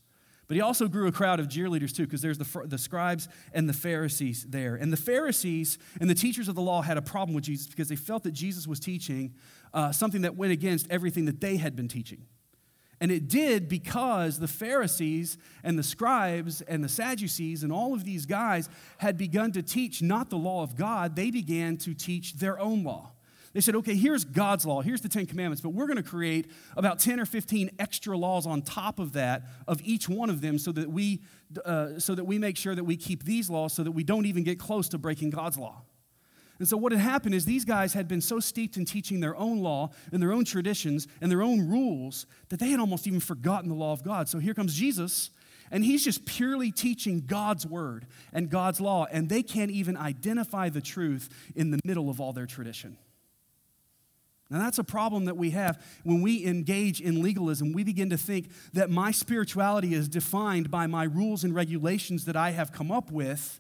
But 0.48 0.56
he 0.56 0.62
also 0.62 0.88
grew 0.88 1.08
a 1.08 1.12
crowd 1.12 1.40
of 1.40 1.48
jeerleaders 1.48 1.94
too, 1.94 2.04
because 2.04 2.22
there's 2.22 2.38
the, 2.38 2.66
the 2.66 2.78
scribes 2.78 3.28
and 3.54 3.68
the 3.68 3.74
Pharisees 3.74 4.46
there. 4.48 4.76
And 4.76 4.94
the 4.94 4.98
Pharisees 4.98 5.78
and 6.00 6.10
the 6.10 6.16
teachers 6.16 6.48
of 6.48 6.56
the 6.56 6.62
law 6.62 6.82
had 6.82 6.98
a 6.98 7.02
problem 7.02 7.36
with 7.36 7.44
Jesus 7.44 7.68
because 7.68 7.90
they 7.90 7.98
felt 7.98 8.24
that 8.24 8.32
Jesus 8.32 8.66
was 8.66 8.80
teaching 8.80 9.34
uh, 9.74 9.92
something 9.92 10.22
that 10.22 10.38
went 10.38 10.54
against 10.54 10.90
everything 10.90 11.26
that 11.26 11.42
they 11.42 11.58
had 11.58 11.76
been 11.76 11.90
teaching. 11.90 12.26
And 13.00 13.12
it 13.12 13.28
did 13.28 13.68
because 13.68 14.40
the 14.40 14.48
Pharisees 14.48 15.38
and 15.64 15.78
the 15.78 15.84
scribes 15.84 16.62
and 16.62 16.84
the 16.84 16.90
Sadducees 16.90 17.64
and 17.64 17.72
all 17.72 17.94
of 17.94 18.06
these 18.06 18.26
guys 18.26 18.70
had 18.98 19.18
begun 19.18 19.52
to 19.52 19.62
teach 19.62 20.02
not 20.02 20.30
the 20.30 20.38
law 20.38 20.64
of 20.64 20.76
God, 20.76 21.16
they 21.16 21.30
began 21.30 21.78
to 21.78 21.94
teach 21.94 22.36
their 22.36 22.58
own 22.60 22.84
law. 22.84 23.12
They 23.58 23.62
said, 23.62 23.76
okay, 23.78 23.96
here's 23.96 24.24
God's 24.24 24.68
law, 24.68 24.84
here's 24.84 25.02
the 25.02 25.10
Ten 25.10 25.26
Commandments, 25.26 25.62
but 25.62 25.70
we're 25.70 25.88
going 25.88 25.98
to 25.98 26.04
create 26.04 26.52
about 26.76 27.00
10 27.00 27.20
or 27.20 27.26
15 27.26 27.72
extra 27.80 28.16
laws 28.16 28.46
on 28.46 28.62
top 28.62 29.00
of 29.00 29.14
that, 29.14 29.46
of 29.68 29.82
each 29.84 30.08
one 30.08 30.30
of 30.30 30.42
them, 30.42 30.60
so 30.60 30.72
that 30.74 30.92
we, 30.92 31.24
uh, 31.66 31.98
so 31.98 32.14
that 32.14 32.26
we 32.26 32.38
make 32.38 32.56
sure 32.56 32.76
that 32.76 32.84
we 32.84 32.96
keep 32.96 33.24
these 33.24 33.50
laws 33.50 33.74
so 33.74 33.82
that 33.82 33.94
we 33.94 34.04
don't 34.04 34.28
even 34.28 34.44
get 34.44 34.60
close 34.60 34.88
to 34.90 35.00
breaking 35.00 35.32
God's 35.32 35.58
law. 35.58 35.82
And 36.60 36.68
so, 36.68 36.78
what 36.78 36.92
had 36.92 37.02
happened 37.02 37.34
is 37.34 37.46
these 37.46 37.66
guys 37.66 37.94
had 37.94 38.08
been 38.08 38.22
so 38.22 38.40
steeped 38.40 38.78
in 38.78 38.86
teaching 38.86 39.22
their 39.22 39.36
own 39.36 39.58
law 39.58 39.90
and 40.12 40.22
their 40.22 40.34
own 40.34 40.46
traditions 40.46 41.08
and 41.20 41.32
their 41.32 41.42
own 41.42 41.68
rules 41.68 42.28
that 42.50 42.60
they 42.60 42.70
had 42.70 42.80
almost 42.80 43.08
even 43.08 43.20
forgotten 43.20 43.70
the 43.70 43.76
law 43.76 43.92
of 43.92 44.04
God. 44.04 44.30
So, 44.30 44.38
here 44.38 44.54
comes 44.54 44.76
Jesus, 44.76 45.32
and 45.72 45.84
he's 45.84 46.04
just 46.04 46.26
purely 46.28 46.72
teaching 46.72 47.24
God's 47.26 47.66
word 47.66 48.06
and 48.32 48.52
God's 48.52 48.80
law, 48.80 49.08
and 49.12 49.30
they 49.30 49.42
can't 49.42 49.72
even 49.72 49.98
identify 49.98 50.70
the 50.70 50.80
truth 50.80 51.28
in 51.56 51.72
the 51.72 51.80
middle 51.84 52.12
of 52.12 52.22
all 52.22 52.34
their 52.34 52.46
tradition. 52.46 53.00
Now, 54.50 54.60
that's 54.60 54.80
a 54.80 54.84
problem 54.84 55.26
that 55.26 55.36
we 55.36 55.50
have 55.52 55.84
when 56.04 56.22
we 56.22 56.46
engage 56.46 57.02
in 57.02 57.22
legalism. 57.22 57.74
We 57.74 57.84
begin 57.84 58.10
to 58.12 58.18
think 58.18 58.50
that 58.74 58.90
my 58.90 59.12
spirituality 59.12 59.94
is 59.94 60.08
defined 60.08 60.72
by 60.72 60.88
my 60.88 61.04
rules 61.04 61.44
and 61.44 61.54
regulations 61.54 62.26
that 62.26 62.38
I 62.38 62.52
have 62.52 62.72
come 62.72 62.92
up 62.92 63.12
with 63.12 63.60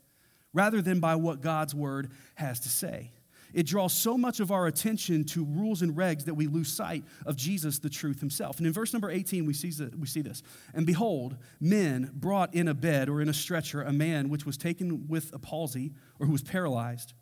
rather 0.54 0.82
than 0.82 1.00
by 1.00 1.16
what 1.16 1.42
God's 1.42 1.76
word 1.76 2.12
has 2.36 2.62
to 2.62 2.70
say. 2.70 3.12
It 3.54 3.66
draws 3.66 3.94
so 3.94 4.18
much 4.18 4.40
of 4.40 4.52
our 4.52 4.68
attention 4.68 5.24
to 5.26 5.44
rules 5.44 5.82
and 5.82 5.96
regs 5.96 6.26
that 6.26 6.34
we 6.34 6.48
lose 6.48 6.72
sight 6.72 7.04
of 7.26 7.36
Jesus, 7.36 7.80
the 7.80 7.90
truth 7.90 8.20
himself. 8.20 8.58
And 8.58 8.68
in 8.68 8.74
verse 8.74 8.94
number 8.94 9.10
18, 9.10 9.46
we 9.46 9.54
see, 9.54 9.72
we 9.98 10.08
see 10.08 10.22
this. 10.22 10.44
And 10.74 10.86
behold, 10.86 11.38
men 11.60 12.12
brought 12.14 12.54
in 12.54 12.68
a 12.68 12.74
bed 12.74 13.10
or 13.10 13.22
in 13.22 13.30
a 13.30 13.34
stretcher 13.34 13.82
a 13.82 13.94
man 13.94 14.30
which 14.30 14.46
was 14.46 14.58
taken 14.58 15.08
with 15.08 15.34
a 15.34 15.40
palsy 15.40 15.94
or 16.20 16.26
who 16.26 16.34
was 16.34 16.44
paralyzed. 16.44 17.14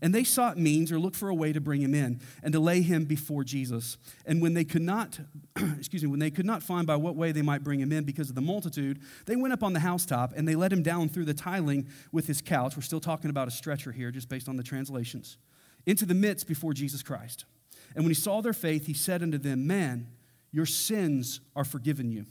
And 0.00 0.14
they 0.14 0.24
sought 0.24 0.58
means 0.58 0.90
or 0.90 0.98
looked 0.98 1.16
for 1.16 1.28
a 1.28 1.34
way 1.34 1.52
to 1.52 1.60
bring 1.60 1.82
him 1.82 1.94
in 1.94 2.20
and 2.42 2.52
to 2.52 2.60
lay 2.60 2.82
him 2.82 3.04
before 3.04 3.44
Jesus. 3.44 3.98
And 4.24 4.40
when 4.40 4.54
they 4.54 4.64
could 4.64 4.82
not, 4.82 5.20
excuse 5.78 6.02
me, 6.02 6.08
when 6.08 6.18
they 6.18 6.30
could 6.30 6.46
not 6.46 6.62
find 6.62 6.86
by 6.86 6.96
what 6.96 7.14
way 7.14 7.32
they 7.32 7.42
might 7.42 7.62
bring 7.62 7.80
him 7.80 7.92
in 7.92 8.04
because 8.04 8.28
of 8.28 8.34
the 8.34 8.40
multitude, 8.40 9.00
they 9.26 9.36
went 9.36 9.52
up 9.52 9.62
on 9.62 9.72
the 9.72 9.80
housetop 9.80 10.32
and 10.34 10.48
they 10.48 10.54
let 10.54 10.72
him 10.72 10.82
down 10.82 11.08
through 11.08 11.26
the 11.26 11.34
tiling 11.34 11.86
with 12.10 12.26
his 12.26 12.40
couch. 12.40 12.76
We're 12.76 12.82
still 12.82 13.00
talking 13.00 13.30
about 13.30 13.48
a 13.48 13.52
stretcher 13.52 13.92
here, 13.92 14.10
just 14.10 14.28
based 14.28 14.48
on 14.48 14.56
the 14.56 14.62
translations, 14.62 15.36
into 15.86 16.06
the 16.06 16.14
midst 16.14 16.46
before 16.46 16.72
Jesus 16.72 17.02
Christ. 17.02 17.44
And 17.94 18.04
when 18.04 18.10
he 18.10 18.14
saw 18.14 18.40
their 18.40 18.52
faith, 18.52 18.86
he 18.86 18.94
said 18.94 19.22
unto 19.22 19.38
them, 19.38 19.66
Man, 19.66 20.08
your 20.50 20.66
sins 20.66 21.40
are 21.54 21.64
forgiven 21.64 22.10
you. 22.10 22.26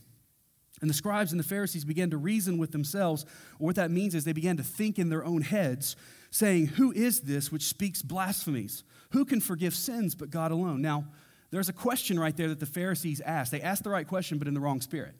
And 0.81 0.89
the 0.89 0.95
scribes 0.95 1.31
and 1.31 1.39
the 1.39 1.47
Pharisees 1.47 1.85
began 1.85 2.09
to 2.09 2.17
reason 2.17 2.57
with 2.57 2.71
themselves. 2.71 3.25
What 3.59 3.75
that 3.75 3.91
means 3.91 4.15
is 4.15 4.23
they 4.23 4.33
began 4.33 4.57
to 4.57 4.63
think 4.63 4.97
in 4.97 5.09
their 5.09 5.23
own 5.23 5.41
heads, 5.41 5.95
saying, 6.31 6.67
Who 6.67 6.91
is 6.91 7.21
this 7.21 7.51
which 7.51 7.63
speaks 7.63 8.01
blasphemies? 8.01 8.83
Who 9.11 9.25
can 9.25 9.39
forgive 9.39 9.75
sins 9.75 10.15
but 10.15 10.31
God 10.31 10.51
alone? 10.51 10.81
Now, 10.81 11.05
there's 11.51 11.69
a 11.69 11.73
question 11.73 12.19
right 12.19 12.35
there 12.35 12.47
that 12.47 12.59
the 12.59 12.65
Pharisees 12.65 13.21
asked. 13.21 13.51
They 13.51 13.61
asked 13.61 13.83
the 13.83 13.89
right 13.89 14.07
question, 14.07 14.37
but 14.37 14.47
in 14.47 14.53
the 14.53 14.59
wrong 14.59 14.81
spirit. 14.81 15.13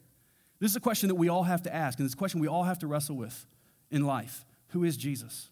This 0.58 0.70
is 0.70 0.76
a 0.76 0.80
question 0.80 1.08
that 1.08 1.14
we 1.14 1.28
all 1.28 1.42
have 1.42 1.62
to 1.62 1.74
ask, 1.74 1.98
and 1.98 2.06
it's 2.06 2.14
a 2.14 2.16
question 2.16 2.40
we 2.40 2.48
all 2.48 2.64
have 2.64 2.78
to 2.80 2.86
wrestle 2.86 3.16
with 3.16 3.46
in 3.90 4.04
life. 4.06 4.44
Who 4.68 4.84
is 4.84 4.96
Jesus? 4.96 5.50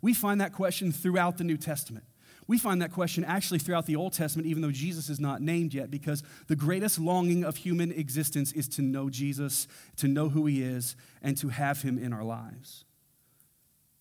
We 0.00 0.14
find 0.14 0.40
that 0.40 0.52
question 0.52 0.92
throughout 0.92 1.38
the 1.38 1.44
New 1.44 1.56
Testament. 1.56 2.04
We 2.52 2.58
find 2.58 2.82
that 2.82 2.92
question 2.92 3.24
actually 3.24 3.60
throughout 3.60 3.86
the 3.86 3.96
Old 3.96 4.12
Testament, 4.12 4.46
even 4.46 4.60
though 4.60 4.70
Jesus 4.70 5.08
is 5.08 5.18
not 5.18 5.40
named 5.40 5.72
yet, 5.72 5.90
because 5.90 6.22
the 6.48 6.54
greatest 6.54 6.98
longing 6.98 7.44
of 7.44 7.56
human 7.56 7.90
existence 7.92 8.52
is 8.52 8.68
to 8.68 8.82
know 8.82 9.08
Jesus, 9.08 9.66
to 9.96 10.06
know 10.06 10.28
who 10.28 10.44
he 10.44 10.62
is, 10.62 10.94
and 11.22 11.34
to 11.38 11.48
have 11.48 11.80
him 11.80 11.96
in 11.96 12.12
our 12.12 12.22
lives. 12.22 12.84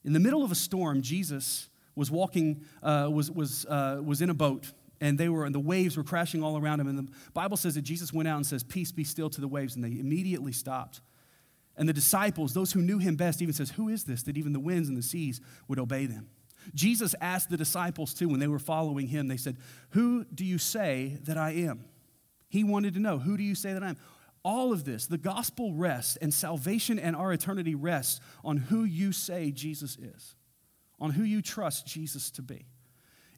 In 0.04 0.12
the 0.12 0.20
middle 0.20 0.44
of 0.44 0.52
a 0.52 0.56
storm, 0.56 1.02
Jesus 1.02 1.70
was 1.96 2.12
walking, 2.12 2.66
uh, 2.84 3.08
was, 3.10 3.32
was, 3.32 3.66
uh, 3.68 4.02
was 4.04 4.22
in 4.22 4.30
a 4.30 4.34
boat, 4.34 4.74
and 5.00 5.18
they 5.18 5.30
were, 5.30 5.46
and 5.46 5.56
the 5.56 5.60
waves 5.62 5.96
were 5.96 6.04
crashing 6.04 6.44
all 6.44 6.58
around 6.58 6.82
him. 6.82 6.90
And 6.90 7.00
the 7.00 7.12
Bible 7.32 7.56
says 7.56 7.76
that 7.76 7.84
Jesus 7.84 8.12
went 8.12 8.28
out 8.28 8.36
and 8.36 8.46
says, 8.46 8.64
Peace 8.64 8.92
be 8.92 9.06
still 9.06 9.30
to 9.30 9.40
the 9.40 9.48
waves, 9.48 9.76
and 9.76 9.84
they 9.86 9.98
immediately 9.98 10.52
stopped. 10.52 11.00
And 11.78 11.88
the 11.88 11.94
disciples, 11.94 12.54
those 12.54 12.74
who 12.74 12.82
knew 12.82 12.98
him 12.98 13.16
best, 13.16 13.42
even 13.42 13.54
says, 13.54 13.70
Who 13.70 13.88
is 13.88 14.04
this 14.04 14.24
that 14.24 14.36
even 14.36 14.52
the 14.52 14.60
winds 14.60 14.90
and 14.90 14.98
the 14.98 15.04
seas 15.04 15.40
would 15.70 15.80
obey 15.80 16.06
them? 16.06 16.28
Jesus 16.74 17.16
asked 17.22 17.50
the 17.50 17.58
disciples 17.58 18.14
too 18.14 18.30
when 18.30 18.40
they 18.40 18.48
were 18.48 18.60
following 18.60 19.08
him, 19.08 19.28
they 19.28 19.38
said, 19.38 19.58
Who 19.92 20.26
do 20.26 20.46
you 20.46 20.58
say 20.58 21.18
that 21.24 21.38
I 21.38 21.52
am? 21.52 21.86
He 22.50 22.64
wanted 22.64 22.94
to 22.96 23.00
know, 23.00 23.20
Who 23.20 23.38
do 23.38 23.44
you 23.44 23.56
say 23.56 23.74
that 23.74 23.84
I 23.84 23.90
am? 23.90 23.98
All 24.44 24.74
of 24.74 24.86
this, 24.86 25.06
the 25.06 25.18
gospel 25.18 25.74
rests, 25.74 26.18
and 26.18 26.34
salvation 26.34 26.98
and 26.98 27.16
our 27.16 27.32
eternity 27.32 27.76
rests 27.76 28.20
on 28.44 28.58
who 28.58 28.84
you 28.84 29.12
say 29.12 29.52
Jesus 29.52 29.98
is, 29.98 30.36
on 31.00 31.12
who 31.12 31.24
you 31.24 31.42
trust 31.42 31.86
Jesus 31.86 32.32
to 32.32 32.42
be. 32.42 32.66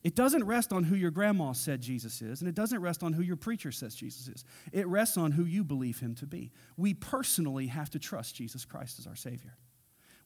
It 0.04 0.16
doesn't 0.16 0.44
rest 0.44 0.74
on 0.74 0.84
who 0.84 0.96
your 0.96 1.12
grandma 1.12 1.54
said 1.54 1.82
Jesus 1.82 2.22
is, 2.22 2.42
and 2.42 2.50
it 2.50 2.56
doesn't 2.56 2.82
rest 2.82 3.04
on 3.04 3.14
who 3.14 3.22
your 3.22 3.38
preacher 3.38 3.72
says 3.72 3.96
Jesus 3.96 4.28
is. 4.28 4.46
It 4.74 4.86
rests 4.88 5.18
on 5.18 5.32
who 5.32 5.46
you 5.46 5.64
believe 5.64 6.00
him 6.00 6.14
to 6.16 6.26
be. 6.26 6.52
We 6.76 6.94
personally 6.94 7.68
have 7.68 7.90
to 7.92 8.00
trust 8.00 8.36
Jesus 8.36 8.66
Christ 8.66 9.00
as 9.00 9.08
our 9.08 9.16
Savior. 9.16 9.56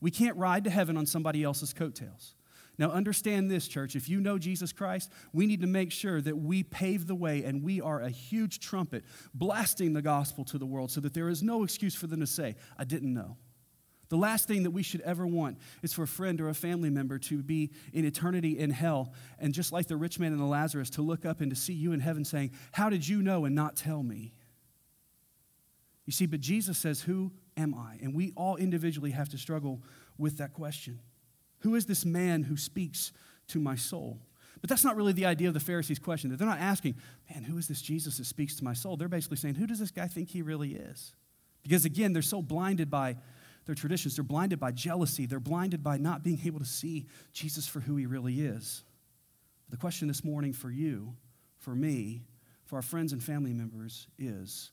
We 0.02 0.10
can't 0.10 0.36
ride 0.36 0.64
to 0.64 0.70
heaven 0.72 0.98
on 0.98 1.06
somebody 1.06 1.44
else's 1.44 1.74
coattails. 1.74 2.34
Now, 2.80 2.92
understand 2.92 3.50
this, 3.50 3.68
church. 3.68 3.96
If 3.96 4.08
you 4.08 4.20
know 4.20 4.38
Jesus 4.38 4.72
Christ, 4.72 5.12
we 5.34 5.48
need 5.48 5.62
to 5.62 5.68
make 5.68 5.92
sure 5.92 6.22
that 6.22 6.38
we 6.38 6.62
pave 6.62 7.08
the 7.08 7.16
way 7.16 7.44
and 7.44 7.64
we 7.64 7.82
are 7.82 8.02
a 8.02 8.10
huge 8.10 8.60
trumpet 8.60 9.04
blasting 9.34 9.94
the 9.94 10.02
gospel 10.02 10.46
to 10.46 10.60
the 10.60 10.66
world 10.66 10.92
so 10.92 11.02
that 11.02 11.14
there 11.14 11.30
is 11.30 11.42
no 11.42 11.64
excuse 11.64 11.96
for 11.96 12.06
them 12.06 12.20
to 12.20 12.28
say, 12.28 12.56
I 12.78 12.84
didn't 12.84 13.14
know. 13.14 13.38
The 14.10 14.18
last 14.18 14.48
thing 14.48 14.64
that 14.64 14.72
we 14.72 14.84
should 14.84 15.02
ever 15.02 15.28
want 15.28 15.58
is 15.82 15.92
for 15.92 16.04
a 16.04 16.08
friend 16.08 16.40
or 16.40 16.50
a 16.50 16.54
family 16.54 16.90
member 16.90 17.18
to 17.20 17.44
be 17.44 17.72
in 17.92 18.06
eternity 18.06 18.58
in 18.58 18.70
hell, 18.70 19.14
and 19.38 19.54
just 19.54 19.74
like 19.74 19.88
the 19.88 19.98
rich 19.98 20.18
man 20.18 20.32
and 20.32 20.40
the 20.40 20.46
Lazarus, 20.46 20.92
to 20.92 21.02
look 21.02 21.26
up 21.26 21.42
and 21.42 21.50
to 21.50 21.58
see 21.58 21.74
you 21.74 21.92
in 21.92 22.00
heaven 22.00 22.24
saying, 22.24 22.52
How 22.72 22.90
did 22.90 23.06
you 23.06 23.22
know 23.22 23.44
and 23.46 23.54
not 23.54 23.76
tell 23.76 24.02
me? 24.02 24.34
You 26.06 26.14
see, 26.14 26.26
but 26.26 26.40
Jesus 26.40 26.78
says, 26.78 27.02
Who 27.02 27.34
am 27.58 27.76
I? 27.76 27.98
And 28.02 28.16
we 28.16 28.32
all 28.38 28.56
individually 28.56 29.12
have 29.12 29.28
to 29.30 29.38
struggle 29.38 29.84
with 30.18 30.38
that 30.38 30.54
question. 30.54 31.00
Who 31.60 31.76
is 31.76 31.86
this 31.86 32.06
man 32.06 32.44
who 32.44 32.58
speaks 32.58 33.12
to 33.50 33.60
my 33.60 33.76
soul? 33.76 34.20
But 34.62 34.70
that's 34.70 34.84
not 34.84 34.96
really 34.96 35.14
the 35.14 35.26
idea 35.26 35.48
of 35.48 35.54
the 35.54 35.60
Pharisees' 35.60 36.00
question. 36.00 36.36
They're 36.36 36.48
not 36.48 36.60
asking, 36.60 36.96
man, 37.32 37.44
who 37.44 37.58
is 37.58 37.68
this 37.68 37.82
Jesus 37.82 38.18
that 38.18 38.26
speaks 38.26 38.56
to 38.56 38.64
my 38.64 38.74
soul? 38.74 38.98
They're 38.98 39.08
basically 39.08 39.38
saying, 39.38 39.56
who 39.56 39.68
does 39.68 39.80
this 39.80 39.92
guy 39.92 40.08
think 40.08 40.30
he 40.30 40.42
really 40.42 40.74
is? 40.74 41.14
Because 41.64 41.86
again, 41.86 42.14
they're 42.14 42.22
so 42.22 42.42
blinded 42.42 42.90
by 42.90 43.18
their 43.66 43.76
traditions. 43.76 44.16
They're 44.16 44.24
blinded 44.24 44.60
by 44.60 44.72
jealousy. 44.72 45.26
They're 45.26 45.40
blinded 45.40 45.84
by 45.84 45.98
not 45.98 46.24
being 46.24 46.40
able 46.46 46.60
to 46.60 46.66
see 46.66 47.06
Jesus 47.34 47.68
for 47.68 47.82
who 47.82 47.98
he 47.98 48.06
really 48.06 48.42
is. 48.42 48.84
The 49.70 49.78
question 49.78 50.08
this 50.08 50.24
morning 50.24 50.54
for 50.54 50.72
you, 50.72 51.14
for 51.60 51.76
me, 51.76 52.24
for 52.66 52.78
our 52.78 52.82
friends 52.82 53.14
and 53.14 53.22
family 53.22 53.54
members 53.54 54.08
is 54.18 54.72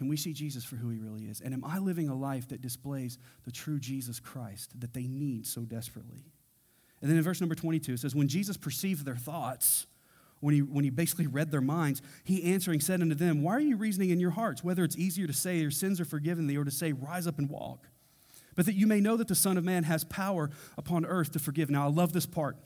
can 0.00 0.08
we 0.08 0.16
see 0.16 0.32
Jesus 0.32 0.64
for 0.64 0.76
who 0.76 0.88
he 0.88 0.96
really 0.96 1.24
is? 1.24 1.42
And 1.42 1.52
am 1.52 1.62
I 1.62 1.76
living 1.76 2.08
a 2.08 2.14
life 2.14 2.48
that 2.48 2.62
displays 2.62 3.18
the 3.44 3.52
true 3.52 3.78
Jesus 3.78 4.18
Christ 4.18 4.80
that 4.80 4.94
they 4.94 5.06
need 5.06 5.46
so 5.46 5.60
desperately? 5.60 6.24
And 7.02 7.10
then 7.10 7.18
in 7.18 7.22
verse 7.22 7.38
number 7.38 7.54
22, 7.54 7.92
it 7.92 8.00
says, 8.00 8.14
When 8.14 8.26
Jesus 8.26 8.56
perceived 8.56 9.04
their 9.04 9.14
thoughts, 9.14 9.84
when 10.40 10.54
he, 10.54 10.62
when 10.62 10.84
he 10.84 10.90
basically 10.90 11.26
read 11.26 11.50
their 11.50 11.60
minds, 11.60 12.00
he 12.24 12.44
answering 12.44 12.80
said 12.80 13.02
unto 13.02 13.14
them, 13.14 13.42
Why 13.42 13.52
are 13.52 13.60
you 13.60 13.76
reasoning 13.76 14.08
in 14.08 14.20
your 14.20 14.30
hearts, 14.30 14.64
whether 14.64 14.84
it's 14.84 14.96
easier 14.96 15.26
to 15.26 15.34
say 15.34 15.58
your 15.58 15.70
sins 15.70 16.00
are 16.00 16.06
forgiven 16.06 16.46
thee, 16.46 16.56
or 16.56 16.64
to 16.64 16.70
say, 16.70 16.92
Rise 16.92 17.26
up 17.26 17.38
and 17.38 17.50
walk? 17.50 17.86
But 18.56 18.64
that 18.64 18.76
you 18.76 18.86
may 18.86 19.00
know 19.00 19.18
that 19.18 19.28
the 19.28 19.34
Son 19.34 19.58
of 19.58 19.64
Man 19.64 19.84
has 19.84 20.02
power 20.04 20.48
upon 20.78 21.04
earth 21.04 21.32
to 21.32 21.38
forgive. 21.38 21.68
Now, 21.68 21.84
I 21.84 21.90
love 21.90 22.14
this 22.14 22.24
part. 22.24 22.56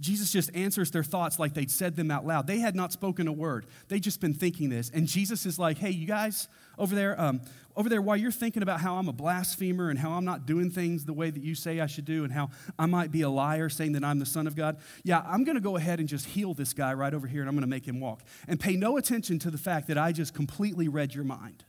Jesus 0.00 0.30
just 0.30 0.54
answers 0.54 0.90
their 0.90 1.02
thoughts 1.02 1.38
like 1.38 1.54
they'd 1.54 1.70
said 1.70 1.96
them 1.96 2.10
out 2.10 2.26
loud. 2.26 2.46
They 2.46 2.58
had 2.58 2.76
not 2.76 2.92
spoken 2.92 3.28
a 3.28 3.32
word. 3.32 3.66
They'd 3.88 4.02
just 4.02 4.20
been 4.20 4.34
thinking 4.34 4.68
this. 4.68 4.90
And 4.90 5.06
Jesus 5.06 5.46
is 5.46 5.58
like, 5.58 5.78
hey, 5.78 5.90
you 5.90 6.06
guys 6.06 6.48
over 6.76 6.94
there, 6.94 7.18
um, 7.18 7.40
over 7.74 7.88
there, 7.88 8.02
while 8.02 8.16
you're 8.16 8.30
thinking 8.30 8.62
about 8.62 8.80
how 8.80 8.96
I'm 8.96 9.08
a 9.08 9.12
blasphemer 9.12 9.88
and 9.88 9.98
how 9.98 10.12
I'm 10.12 10.24
not 10.26 10.44
doing 10.44 10.70
things 10.70 11.06
the 11.06 11.14
way 11.14 11.30
that 11.30 11.42
you 11.42 11.54
say 11.54 11.80
I 11.80 11.86
should 11.86 12.04
do 12.04 12.24
and 12.24 12.32
how 12.32 12.50
I 12.78 12.84
might 12.84 13.10
be 13.10 13.22
a 13.22 13.30
liar 13.30 13.70
saying 13.70 13.92
that 13.92 14.04
I'm 14.04 14.18
the 14.18 14.26
Son 14.26 14.46
of 14.46 14.54
God, 14.54 14.76
yeah, 15.02 15.22
I'm 15.26 15.44
going 15.44 15.56
to 15.56 15.62
go 15.62 15.76
ahead 15.76 15.98
and 15.98 16.08
just 16.08 16.26
heal 16.26 16.52
this 16.52 16.74
guy 16.74 16.92
right 16.92 17.14
over 17.14 17.26
here 17.26 17.40
and 17.40 17.48
I'm 17.48 17.54
going 17.54 17.62
to 17.62 17.66
make 17.66 17.88
him 17.88 17.98
walk. 17.98 18.22
And 18.46 18.60
pay 18.60 18.76
no 18.76 18.98
attention 18.98 19.38
to 19.40 19.50
the 19.50 19.58
fact 19.58 19.88
that 19.88 19.96
I 19.96 20.12
just 20.12 20.34
completely 20.34 20.88
read 20.88 21.14
your 21.14 21.24
mind. 21.24 21.64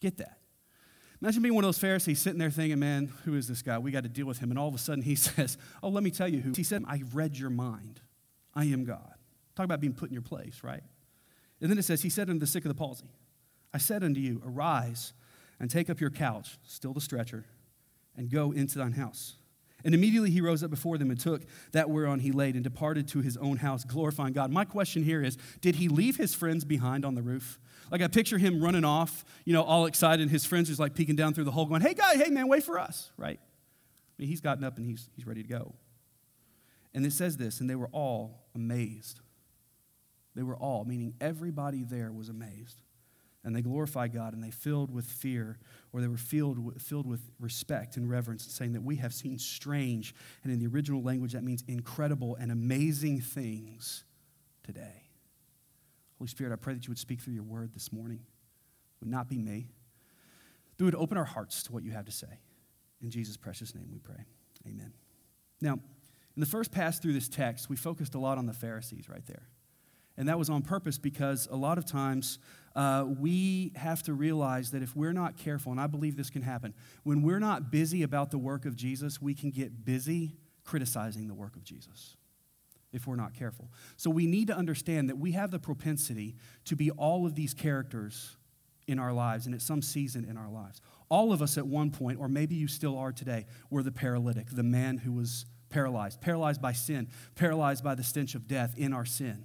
Get 0.00 0.18
that. 0.18 0.38
Imagine 1.20 1.42
being 1.42 1.54
one 1.54 1.64
of 1.64 1.68
those 1.68 1.78
Pharisees 1.78 2.20
sitting 2.20 2.38
there 2.38 2.50
thinking, 2.50 2.78
man, 2.78 3.12
who 3.24 3.34
is 3.34 3.48
this 3.48 3.62
guy? 3.62 3.78
We 3.78 3.90
got 3.90 4.04
to 4.04 4.08
deal 4.08 4.26
with 4.26 4.38
him. 4.38 4.50
And 4.50 4.58
all 4.58 4.68
of 4.68 4.74
a 4.74 4.78
sudden 4.78 5.02
he 5.02 5.14
says, 5.16 5.58
oh, 5.82 5.88
let 5.88 6.02
me 6.02 6.10
tell 6.10 6.28
you 6.28 6.40
who. 6.40 6.52
He 6.56 6.62
said, 6.62 6.84
I 6.86 7.02
read 7.12 7.36
your 7.36 7.50
mind. 7.50 8.00
I 8.54 8.64
am 8.64 8.84
God. 8.84 9.14
Talk 9.56 9.64
about 9.64 9.80
being 9.80 9.94
put 9.94 10.08
in 10.08 10.12
your 10.12 10.22
place, 10.22 10.60
right? 10.62 10.82
And 11.60 11.70
then 11.70 11.78
it 11.78 11.84
says, 11.84 12.02
He 12.02 12.10
said 12.10 12.30
unto 12.30 12.40
the 12.40 12.46
sick 12.46 12.64
of 12.64 12.68
the 12.68 12.74
palsy, 12.74 13.10
I 13.74 13.78
said 13.78 14.02
unto 14.04 14.20
you, 14.20 14.40
arise 14.44 15.12
and 15.60 15.68
take 15.70 15.90
up 15.90 16.00
your 16.00 16.10
couch, 16.10 16.58
still 16.62 16.92
the 16.92 17.00
stretcher, 17.00 17.44
and 18.16 18.30
go 18.30 18.52
into 18.52 18.78
thine 18.78 18.92
house. 18.92 19.34
And 19.84 19.94
immediately 19.94 20.30
he 20.30 20.40
rose 20.40 20.62
up 20.62 20.70
before 20.70 20.98
them 20.98 21.10
and 21.10 21.18
took 21.18 21.42
that 21.72 21.88
whereon 21.90 22.20
he 22.20 22.32
laid 22.32 22.54
and 22.54 22.64
departed 22.64 23.06
to 23.08 23.20
his 23.20 23.36
own 23.36 23.58
house, 23.58 23.84
glorifying 23.84 24.32
God. 24.32 24.50
My 24.50 24.64
question 24.64 25.04
here 25.04 25.22
is 25.22 25.36
Did 25.60 25.76
he 25.76 25.88
leave 25.88 26.16
his 26.16 26.34
friends 26.34 26.64
behind 26.64 27.04
on 27.04 27.14
the 27.14 27.22
roof? 27.22 27.58
Like 27.90 28.02
I 28.02 28.08
picture 28.08 28.38
him 28.38 28.60
running 28.60 28.84
off, 28.84 29.24
you 29.44 29.52
know, 29.52 29.62
all 29.62 29.86
excited, 29.86 30.22
and 30.22 30.30
his 30.30 30.44
friends 30.44 30.70
is 30.70 30.78
like 30.78 30.94
peeking 30.94 31.16
down 31.16 31.34
through 31.34 31.44
the 31.44 31.50
hole, 31.50 31.66
going, 31.66 31.82
Hey, 31.82 31.94
guy, 31.94 32.16
hey, 32.16 32.30
man, 32.30 32.48
wait 32.48 32.62
for 32.62 32.78
us, 32.78 33.10
right? 33.16 33.38
I 33.40 34.22
mean, 34.22 34.28
he's 34.28 34.40
gotten 34.40 34.64
up 34.64 34.76
and 34.76 34.86
he's, 34.86 35.08
he's 35.14 35.26
ready 35.26 35.42
to 35.42 35.48
go. 35.48 35.74
And 36.94 37.06
it 37.06 37.12
says 37.12 37.36
this, 37.36 37.60
and 37.60 37.70
they 37.70 37.76
were 37.76 37.88
all 37.92 38.46
amazed. 38.54 39.20
They 40.34 40.42
were 40.42 40.56
all, 40.56 40.84
meaning 40.84 41.14
everybody 41.20 41.84
there 41.84 42.12
was 42.12 42.28
amazed. 42.28 42.80
And 43.44 43.54
they 43.54 43.62
glorified 43.62 44.12
God 44.12 44.34
and 44.34 44.42
they 44.42 44.50
filled 44.50 44.92
with 44.92 45.06
fear, 45.06 45.58
or 45.92 46.00
they 46.00 46.08
were 46.08 46.16
filled 46.16 46.58
with, 46.58 46.82
filled 46.82 47.06
with 47.06 47.20
respect 47.38 47.96
and 47.96 48.10
reverence, 48.10 48.44
saying 48.44 48.72
that 48.72 48.82
we 48.82 48.96
have 48.96 49.14
seen 49.14 49.38
strange, 49.38 50.14
and 50.42 50.52
in 50.52 50.58
the 50.58 50.66
original 50.66 51.02
language, 51.02 51.32
that 51.32 51.44
means 51.44 51.62
incredible 51.68 52.36
and 52.36 52.50
amazing 52.50 53.20
things 53.20 54.04
today. 54.64 55.07
Holy 56.18 56.28
Spirit, 56.28 56.52
I 56.52 56.56
pray 56.56 56.74
that 56.74 56.84
you 56.84 56.90
would 56.90 56.98
speak 56.98 57.20
through 57.20 57.34
your 57.34 57.44
word 57.44 57.72
this 57.72 57.92
morning. 57.92 58.18
It 58.18 59.04
would 59.04 59.10
not 59.10 59.28
be 59.28 59.38
me. 59.38 59.68
That 60.76 60.84
would 60.84 60.94
open 60.94 61.16
our 61.16 61.24
hearts 61.24 61.62
to 61.64 61.72
what 61.72 61.84
you 61.84 61.92
have 61.92 62.06
to 62.06 62.12
say. 62.12 62.40
In 63.00 63.10
Jesus' 63.10 63.36
precious 63.36 63.74
name 63.74 63.88
we 63.92 63.98
pray. 63.98 64.24
Amen. 64.66 64.92
Now, 65.60 65.74
in 65.74 66.40
the 66.40 66.46
first 66.46 66.72
pass 66.72 66.98
through 66.98 67.12
this 67.12 67.28
text, 67.28 67.68
we 67.68 67.76
focused 67.76 68.14
a 68.14 68.18
lot 68.18 68.38
on 68.38 68.46
the 68.46 68.52
Pharisees 68.52 69.08
right 69.08 69.24
there. 69.26 69.48
And 70.16 70.28
that 70.28 70.38
was 70.38 70.50
on 70.50 70.62
purpose 70.62 70.98
because 70.98 71.46
a 71.50 71.56
lot 71.56 71.78
of 71.78 71.84
times 71.84 72.40
uh, 72.74 73.06
we 73.06 73.72
have 73.76 74.02
to 74.04 74.12
realize 74.12 74.72
that 74.72 74.82
if 74.82 74.96
we're 74.96 75.12
not 75.12 75.36
careful, 75.36 75.70
and 75.70 75.80
I 75.80 75.86
believe 75.86 76.16
this 76.16 76.30
can 76.30 76.42
happen, 76.42 76.74
when 77.04 77.22
we're 77.22 77.38
not 77.38 77.70
busy 77.70 78.02
about 78.02 78.32
the 78.32 78.38
work 78.38 78.64
of 78.64 78.74
Jesus, 78.74 79.22
we 79.22 79.34
can 79.34 79.50
get 79.50 79.84
busy 79.84 80.36
criticizing 80.64 81.28
the 81.28 81.34
work 81.34 81.54
of 81.54 81.62
Jesus 81.62 82.17
if 82.92 83.06
we're 83.06 83.16
not 83.16 83.34
careful. 83.34 83.70
So 83.96 84.10
we 84.10 84.26
need 84.26 84.48
to 84.48 84.56
understand 84.56 85.08
that 85.08 85.18
we 85.18 85.32
have 85.32 85.50
the 85.50 85.58
propensity 85.58 86.36
to 86.64 86.76
be 86.76 86.90
all 86.92 87.26
of 87.26 87.34
these 87.34 87.54
characters 87.54 88.36
in 88.86 88.98
our 88.98 89.12
lives 89.12 89.46
and 89.46 89.54
at 89.54 89.60
some 89.60 89.82
season 89.82 90.24
in 90.24 90.36
our 90.36 90.50
lives. 90.50 90.80
All 91.10 91.32
of 91.32 91.42
us 91.42 91.58
at 91.58 91.66
one 91.66 91.90
point, 91.90 92.18
or 92.18 92.28
maybe 92.28 92.54
you 92.54 92.68
still 92.68 92.96
are 92.98 93.12
today, 93.12 93.46
were 93.70 93.82
the 93.82 93.92
paralytic, 93.92 94.46
the 94.50 94.62
man 94.62 94.98
who 94.98 95.12
was 95.12 95.44
paralyzed, 95.68 96.20
paralyzed 96.20 96.62
by 96.62 96.72
sin, 96.72 97.08
paralyzed 97.34 97.84
by 97.84 97.94
the 97.94 98.02
stench 98.02 98.34
of 98.34 98.48
death 98.48 98.74
in 98.76 98.94
our 98.94 99.04
sin. 99.04 99.44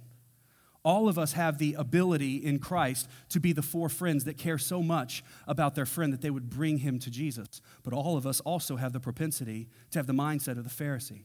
All 0.82 1.08
of 1.08 1.18
us 1.18 1.32
have 1.32 1.56
the 1.56 1.74
ability 1.74 2.36
in 2.36 2.58
Christ 2.58 3.08
to 3.30 3.40
be 3.40 3.52
the 3.52 3.62
four 3.62 3.88
friends 3.88 4.24
that 4.24 4.36
care 4.36 4.58
so 4.58 4.82
much 4.82 5.24
about 5.46 5.74
their 5.74 5.86
friend 5.86 6.12
that 6.12 6.20
they 6.20 6.28
would 6.30 6.50
bring 6.50 6.78
him 6.78 6.98
to 7.00 7.10
Jesus. 7.10 7.62
But 7.82 7.94
all 7.94 8.18
of 8.18 8.26
us 8.26 8.40
also 8.40 8.76
have 8.76 8.92
the 8.92 9.00
propensity 9.00 9.68
to 9.92 9.98
have 9.98 10.06
the 10.06 10.12
mindset 10.12 10.58
of 10.58 10.64
the 10.64 10.84
Pharisee 10.84 11.24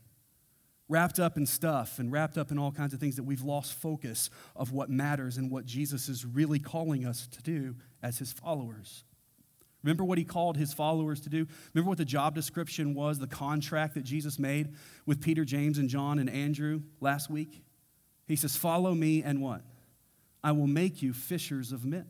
wrapped 0.90 1.20
up 1.20 1.38
in 1.38 1.46
stuff 1.46 2.00
and 2.00 2.12
wrapped 2.12 2.38
up 2.38 2.52
in 2.52 2.58
all 2.58 2.72
kinds 2.72 2.94
of 2.94 3.00
things 3.00 3.16
that 3.16 3.24
we've 3.24 3.44
lost 3.44 3.74
focus 3.74 4.30
of 4.56 4.72
what 4.74 4.90
matters 4.90 5.38
and 5.38 5.50
what 5.50 5.66
Jesus 5.66 6.10
is 6.10 6.26
really 6.26 6.60
calling 6.60 7.06
us 7.06 7.28
to 7.28 7.42
do 7.44 7.76
as 8.02 8.18
his 8.18 8.34
followers. 8.34 9.06
Remember 9.84 10.04
what 10.04 10.18
he 10.18 10.26
called 10.26 10.58
his 10.58 10.74
followers 10.74 11.22
to 11.22 11.30
do? 11.30 11.48
Remember 11.74 11.90
what 11.90 12.00
the 12.00 12.06
job 12.06 12.36
description 12.36 12.94
was, 12.94 13.20
the 13.20 13.28
contract 13.28 13.94
that 13.94 14.04
Jesus 14.04 14.38
made 14.38 14.76
with 15.06 15.22
Peter, 15.22 15.46
James, 15.46 15.78
and 15.78 15.88
John 15.88 16.20
and 16.20 16.30
Andrew 16.30 16.82
last 17.00 17.30
week? 17.30 17.64
He 18.28 18.36
says, 18.36 18.58
Follow 18.58 18.94
me 18.94 19.24
and 19.24 19.42
what? 19.42 19.62
I 20.44 20.52
will 20.52 20.68
make 20.68 21.02
you 21.02 21.14
fishers 21.14 21.72
of 21.72 21.86
men. 21.86 22.08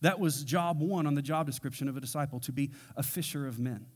That 0.00 0.20
was 0.20 0.44
job 0.44 0.80
one 0.80 1.06
on 1.06 1.14
the 1.14 1.22
job 1.22 1.46
description 1.46 1.88
of 1.88 1.96
a 1.96 2.00
disciple, 2.00 2.40
to 2.40 2.52
be 2.52 2.70
a 2.96 3.02
fisher 3.02 3.46
of 3.46 3.58
men. 3.58 3.86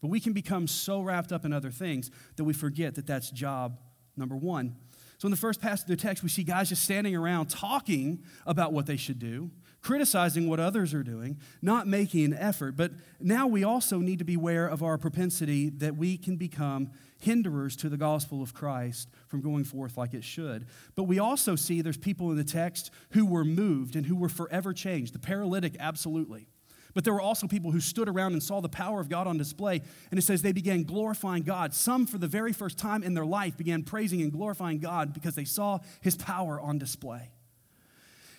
But 0.00 0.08
we 0.08 0.20
can 0.20 0.32
become 0.32 0.66
so 0.66 1.00
wrapped 1.00 1.32
up 1.32 1.44
in 1.44 1.52
other 1.52 1.70
things 1.70 2.10
that 2.36 2.44
we 2.44 2.52
forget 2.52 2.94
that 2.96 3.06
that's 3.06 3.30
job 3.30 3.78
number 4.16 4.36
one. 4.36 4.76
So, 5.18 5.26
in 5.26 5.30
the 5.30 5.38
first 5.38 5.62
passage 5.62 5.84
of 5.84 5.96
the 5.96 6.02
text, 6.02 6.22
we 6.22 6.28
see 6.28 6.44
guys 6.44 6.68
just 6.68 6.84
standing 6.84 7.16
around 7.16 7.48
talking 7.48 8.22
about 8.44 8.74
what 8.74 8.84
they 8.84 8.98
should 8.98 9.18
do, 9.18 9.50
criticizing 9.80 10.46
what 10.46 10.60
others 10.60 10.92
are 10.92 11.02
doing, 11.02 11.38
not 11.62 11.86
making 11.86 12.26
an 12.26 12.34
effort. 12.34 12.76
But 12.76 12.92
now 13.18 13.46
we 13.46 13.64
also 13.64 13.98
need 13.98 14.18
to 14.18 14.26
be 14.26 14.34
aware 14.34 14.66
of 14.66 14.82
our 14.82 14.98
propensity 14.98 15.70
that 15.70 15.96
we 15.96 16.18
can 16.18 16.36
become 16.36 16.90
hinderers 17.18 17.76
to 17.76 17.88
the 17.88 17.96
gospel 17.96 18.42
of 18.42 18.52
Christ 18.52 19.08
from 19.26 19.40
going 19.40 19.64
forth 19.64 19.96
like 19.96 20.12
it 20.12 20.22
should. 20.22 20.66
But 20.96 21.04
we 21.04 21.18
also 21.18 21.56
see 21.56 21.80
there's 21.80 21.96
people 21.96 22.30
in 22.30 22.36
the 22.36 22.44
text 22.44 22.90
who 23.12 23.24
were 23.24 23.44
moved 23.44 23.96
and 23.96 24.04
who 24.04 24.16
were 24.16 24.28
forever 24.28 24.74
changed. 24.74 25.14
The 25.14 25.18
paralytic, 25.18 25.76
absolutely. 25.80 26.48
But 26.96 27.04
there 27.04 27.12
were 27.12 27.20
also 27.20 27.46
people 27.46 27.72
who 27.72 27.80
stood 27.80 28.08
around 28.08 28.32
and 28.32 28.42
saw 28.42 28.62
the 28.62 28.70
power 28.70 29.00
of 29.00 29.10
God 29.10 29.26
on 29.26 29.36
display. 29.36 29.82
And 30.10 30.18
it 30.18 30.22
says 30.22 30.40
they 30.40 30.52
began 30.52 30.82
glorifying 30.82 31.42
God. 31.42 31.74
Some, 31.74 32.06
for 32.06 32.16
the 32.16 32.26
very 32.26 32.54
first 32.54 32.78
time 32.78 33.02
in 33.02 33.12
their 33.12 33.26
life, 33.26 33.54
began 33.54 33.82
praising 33.82 34.22
and 34.22 34.32
glorifying 34.32 34.78
God 34.78 35.12
because 35.12 35.34
they 35.34 35.44
saw 35.44 35.80
his 36.00 36.16
power 36.16 36.58
on 36.58 36.78
display. 36.78 37.32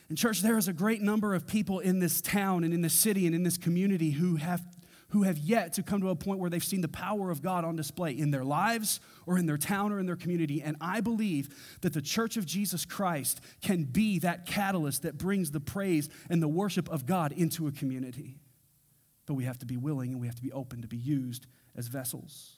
And, 0.10 0.18
church, 0.18 0.42
there 0.42 0.58
is 0.58 0.68
a 0.68 0.74
great 0.74 1.04
number 1.04 1.36
of 1.36 1.46
people 1.46 1.78
in 1.78 2.00
this 2.00 2.20
town 2.20 2.64
and 2.64 2.74
in 2.74 2.82
this 2.82 2.96
city 2.96 3.28
and 3.28 3.36
in 3.36 3.44
this 3.44 3.60
community 3.60 4.10
who 4.10 4.38
have, 4.38 4.64
who 5.10 5.22
have 5.22 5.38
yet 5.38 5.74
to 5.74 5.84
come 5.84 6.02
to 6.02 6.10
a 6.10 6.16
point 6.16 6.40
where 6.40 6.50
they've 6.50 6.64
seen 6.64 6.82
the 6.82 6.88
power 6.88 7.30
of 7.30 7.44
God 7.44 7.64
on 7.64 7.76
display 7.76 8.18
in 8.18 8.32
their 8.32 8.44
lives 8.44 9.00
or 9.28 9.38
in 9.38 9.46
their 9.46 9.60
town 9.60 9.92
or 9.92 10.00
in 10.00 10.08
their 10.08 10.16
community. 10.16 10.64
And 10.64 10.78
I 10.82 11.00
believe 11.00 11.50
that 11.82 11.94
the 11.94 12.02
church 12.02 12.38
of 12.38 12.48
Jesus 12.48 12.86
Christ 12.86 13.40
can 13.62 13.84
be 13.84 14.18
that 14.18 14.48
catalyst 14.48 15.04
that 15.04 15.20
brings 15.20 15.52
the 15.52 15.60
praise 15.60 16.10
and 16.28 16.42
the 16.42 16.48
worship 16.48 16.90
of 16.90 17.06
God 17.06 17.32
into 17.34 17.68
a 17.68 17.72
community 17.72 18.40
but 19.28 19.36
we 19.36 19.44
have 19.44 19.60
to 19.60 19.66
be 19.66 19.78
willing 19.78 20.12
and 20.12 20.20
we 20.20 20.26
have 20.26 20.36
to 20.36 20.42
be 20.42 20.52
open 20.52 20.82
to 20.82 20.88
be 20.88 20.98
used 20.98 21.46
as 21.76 21.88
vessels. 21.88 22.58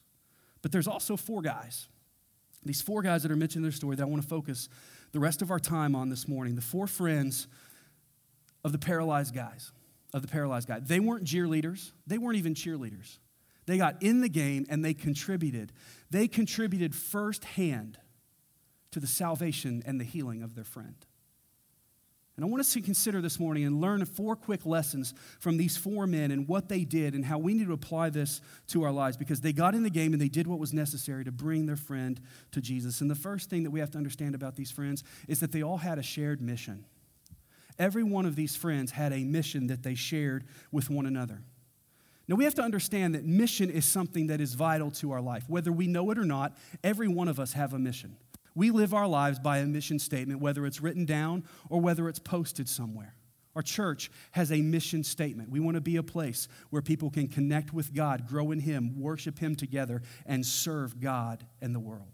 But 0.62 0.72
there's 0.72 0.88
also 0.88 1.16
four 1.16 1.42
guys. 1.42 1.88
These 2.64 2.80
four 2.80 3.02
guys 3.02 3.22
that 3.22 3.32
are 3.32 3.36
mentioned 3.36 3.60
in 3.60 3.62
their 3.62 3.72
story 3.72 3.96
that 3.96 4.02
I 4.02 4.06
want 4.06 4.22
to 4.22 4.28
focus 4.28 4.68
the 5.12 5.20
rest 5.20 5.42
of 5.42 5.50
our 5.50 5.58
time 5.58 5.94
on 5.94 6.08
this 6.08 6.28
morning. 6.28 6.54
The 6.54 6.62
four 6.62 6.86
friends 6.86 7.48
of 8.64 8.72
the 8.72 8.78
paralyzed 8.78 9.34
guys, 9.34 9.72
of 10.14 10.22
the 10.22 10.28
paralyzed 10.28 10.68
guy. 10.68 10.80
They 10.80 11.00
weren't 11.00 11.24
jeerleaders, 11.24 11.92
they 12.06 12.18
weren't 12.18 12.36
even 12.36 12.54
cheerleaders. 12.54 13.18
They 13.66 13.78
got 13.78 14.02
in 14.02 14.20
the 14.20 14.28
game 14.28 14.66
and 14.68 14.84
they 14.84 14.94
contributed. 14.94 15.72
They 16.10 16.26
contributed 16.26 16.94
firsthand 16.94 17.98
to 18.90 19.00
the 19.00 19.06
salvation 19.06 19.82
and 19.86 20.00
the 20.00 20.04
healing 20.04 20.42
of 20.42 20.54
their 20.54 20.64
friend. 20.64 21.06
And 22.40 22.48
I 22.48 22.50
want 22.50 22.60
us 22.62 22.72
to 22.72 22.80
consider 22.80 23.20
this 23.20 23.38
morning 23.38 23.66
and 23.66 23.82
learn 23.82 24.02
four 24.06 24.34
quick 24.34 24.64
lessons 24.64 25.12
from 25.40 25.58
these 25.58 25.76
four 25.76 26.06
men 26.06 26.30
and 26.30 26.48
what 26.48 26.70
they 26.70 26.84
did 26.84 27.12
and 27.12 27.22
how 27.22 27.36
we 27.36 27.52
need 27.52 27.66
to 27.66 27.74
apply 27.74 28.08
this 28.08 28.40
to 28.68 28.82
our 28.82 28.90
lives 28.90 29.18
because 29.18 29.42
they 29.42 29.52
got 29.52 29.74
in 29.74 29.82
the 29.82 29.90
game 29.90 30.14
and 30.14 30.22
they 30.22 30.30
did 30.30 30.46
what 30.46 30.58
was 30.58 30.72
necessary 30.72 31.22
to 31.22 31.30
bring 31.30 31.66
their 31.66 31.76
friend 31.76 32.18
to 32.52 32.62
Jesus. 32.62 33.02
And 33.02 33.10
the 33.10 33.14
first 33.14 33.50
thing 33.50 33.62
that 33.64 33.70
we 33.70 33.78
have 33.80 33.90
to 33.90 33.98
understand 33.98 34.34
about 34.34 34.56
these 34.56 34.70
friends 34.70 35.04
is 35.28 35.40
that 35.40 35.52
they 35.52 35.62
all 35.62 35.76
had 35.76 35.98
a 35.98 36.02
shared 36.02 36.40
mission. 36.40 36.86
Every 37.78 38.02
one 38.02 38.24
of 38.24 38.36
these 38.36 38.56
friends 38.56 38.92
had 38.92 39.12
a 39.12 39.22
mission 39.22 39.66
that 39.66 39.82
they 39.82 39.94
shared 39.94 40.46
with 40.72 40.88
one 40.88 41.04
another. 41.04 41.42
Now, 42.26 42.36
we 42.36 42.44
have 42.44 42.54
to 42.54 42.62
understand 42.62 43.14
that 43.16 43.26
mission 43.26 43.68
is 43.68 43.84
something 43.84 44.28
that 44.28 44.40
is 44.40 44.54
vital 44.54 44.90
to 44.92 45.12
our 45.12 45.20
life. 45.20 45.44
Whether 45.46 45.72
we 45.72 45.88
know 45.88 46.10
it 46.10 46.16
or 46.16 46.24
not, 46.24 46.56
every 46.82 47.08
one 47.08 47.28
of 47.28 47.38
us 47.38 47.52
have 47.52 47.74
a 47.74 47.78
mission. 47.78 48.16
We 48.54 48.70
live 48.70 48.94
our 48.94 49.06
lives 49.06 49.38
by 49.38 49.58
a 49.58 49.66
mission 49.66 49.98
statement, 49.98 50.40
whether 50.40 50.66
it's 50.66 50.80
written 50.80 51.04
down 51.04 51.44
or 51.68 51.80
whether 51.80 52.08
it's 52.08 52.18
posted 52.18 52.68
somewhere. 52.68 53.14
Our 53.56 53.62
church 53.62 54.10
has 54.32 54.52
a 54.52 54.62
mission 54.62 55.02
statement. 55.02 55.50
We 55.50 55.60
want 55.60 55.74
to 55.74 55.80
be 55.80 55.96
a 55.96 56.02
place 56.02 56.46
where 56.70 56.82
people 56.82 57.10
can 57.10 57.26
connect 57.26 57.72
with 57.72 57.92
God, 57.92 58.28
grow 58.28 58.52
in 58.52 58.60
Him, 58.60 59.00
worship 59.00 59.38
Him 59.38 59.56
together, 59.56 60.02
and 60.24 60.46
serve 60.46 61.00
God 61.00 61.44
and 61.60 61.74
the 61.74 61.80
world. 61.80 62.12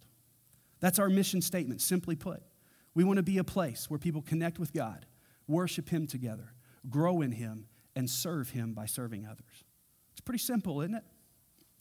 That's 0.81 0.99
our 0.99 1.11
mission 1.11 1.43
statement, 1.43 1.81
simply 1.83 2.17
put. 2.17 2.43
We 2.95 3.05
want 3.05 3.19
to 3.19 3.23
be 3.23 3.39
a 3.39 3.45
place 3.45 3.91
where 3.91 3.99
people 3.99 4.23
connect 4.23 4.59
with 4.59 4.73
God, 4.73 5.05
worship 5.47 5.91
Him 5.91 6.07
together, 6.07 6.55
grow 6.89 7.21
in 7.21 7.33
Him, 7.33 7.67
and 7.95 8.09
serve 8.09 8.51
Him 8.51 8.73
by 8.73 8.87
serving 8.87 9.27
others. 9.27 9.65
It's 10.13 10.21
pretty 10.23 10.39
simple, 10.39 10.81
isn't 10.81 10.95
it? 10.95 11.05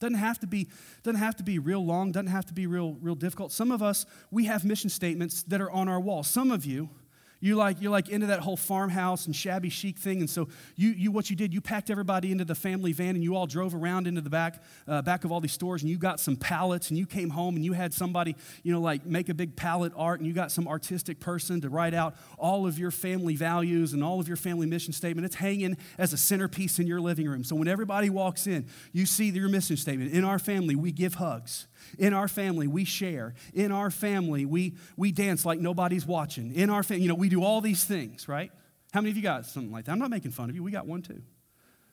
Doesn't 0.06 0.20
have 0.20 0.38
to 0.42 0.48
be, 0.48 0.68
doesn't 1.02 1.20
have 1.20 1.36
to 1.38 1.44
be 1.44 1.58
real 1.58 1.84
long, 1.84 2.12
doesn't 2.12 2.28
have 2.28 2.46
to 2.46 2.54
be 2.54 2.68
real, 2.68 2.94
real 3.02 3.16
difficult. 3.16 3.52
Some 3.52 3.72
of 3.72 3.82
us, 3.82 4.06
we 4.30 4.46
have 4.46 4.64
mission 4.64 4.88
statements 4.88 5.42
that 5.42 5.60
are 5.60 5.72
on 5.72 5.88
our 5.88 6.00
wall. 6.00 6.22
Some 6.22 6.52
of 6.52 6.64
you, 6.64 6.92
you 7.40 7.56
like 7.56 7.82
you're 7.82 7.92
like 7.92 8.10
into 8.10 8.28
that 8.28 8.40
whole 8.40 8.58
farmhouse 8.58 9.26
and 9.26 9.36
shabby 9.36 9.70
chic 9.70 9.98
thing 9.98 10.20
and 10.20 10.30
so 10.30 10.48
you, 10.76 10.90
you 10.90 11.12
what 11.12 11.30
you 11.30 11.36
did 11.36 11.54
you 11.54 11.62
packed 11.62 11.90
everybody 11.90 12.32
into 12.32 12.46
the 12.46 12.56
family 12.56 12.92
van 12.92 13.16
and 13.16 13.24
you 13.24 13.36
all 13.36 13.48
drove 13.48 13.76
around 13.76 14.08
into 14.08 14.22
the 14.22 14.30
back 14.30 14.64
uh, 14.88 15.02
back 15.02 15.24
of 15.24 15.32
all 15.32 15.40
these 15.40 15.52
stores 15.52 15.82
and 15.82 15.90
you 15.90 15.98
got 15.98 16.20
some 16.20 16.36
pallets 16.36 16.90
and 16.90 16.98
you 16.98 17.06
came 17.06 17.30
home 17.30 17.56
and 17.56 17.66
you 17.66 17.74
had 17.74 17.94
somebody 17.94 18.36
you 18.64 18.72
know 18.72 18.82
like 18.82 19.06
make 19.06 19.30
a 19.30 19.34
big 19.34 19.56
pallet 19.56 19.92
art 19.96 20.20
and 20.20 20.28
you 20.28 20.34
got 20.34 20.52
some 20.52 20.68
artistic 20.68 21.20
person 21.20 21.62
to 21.62 21.70
write 21.70 21.94
out 21.94 22.16
all 22.38 22.68
of 22.68 22.80
your 22.80 22.92
family 22.92 23.36
values 23.36 23.94
and 23.94 24.04
all 24.04 24.20
of 24.20 24.28
your 24.28 24.38
family 24.38 24.68
mission 24.68 24.94
statement. 24.94 25.26
It's 25.26 25.36
hanging 25.36 25.78
as 25.98 26.14
a 26.14 26.18
centerpiece 26.18 26.80
in 26.80 26.88
your 26.88 27.02
living 27.02 27.28
room. 27.28 27.44
So 27.44 27.56
when 27.56 27.68
everybody 27.68 28.10
walks 28.10 28.48
in 28.48 28.68
you 28.94 29.06
see 29.06 29.30
your 29.30 29.50
mission 29.50 29.78
statement. 29.78 30.14
In 30.14 30.24
our 30.24 30.40
family 30.40 30.76
we 30.76 30.92
give 30.92 31.16
hugs 31.16 31.68
in 31.98 32.14
our 32.14 32.28
family, 32.28 32.68
we 32.68 32.86
share. 32.86 33.34
In 33.54 33.72
our 33.72 33.92
family, 33.92 34.46
we, 34.46 34.76
we 34.98 35.12
dance 35.12 35.46
like 35.46 35.60
nobody's 35.60 36.06
watching. 36.06 36.54
In 36.54 36.70
our 36.70 36.84
family, 36.84 37.04
you 37.04 37.10
know, 37.10 37.16
we 37.16 37.30
do 37.30 37.44
all 37.44 37.62
these 37.62 37.84
things, 37.84 38.28
right? 38.28 38.52
How 38.94 39.02
many 39.02 39.12
of 39.12 39.18
you 39.18 39.24
got 39.24 39.46
something 39.46 39.72
like 39.72 39.86
that? 39.86 39.92
I'm 39.92 40.00
not 40.00 40.10
making 40.10 40.32
fun 40.32 40.50
of 40.50 40.56
you. 40.56 40.64
We 40.64 40.72
got 40.72 40.88
one 40.88 41.02
too. 41.02 41.22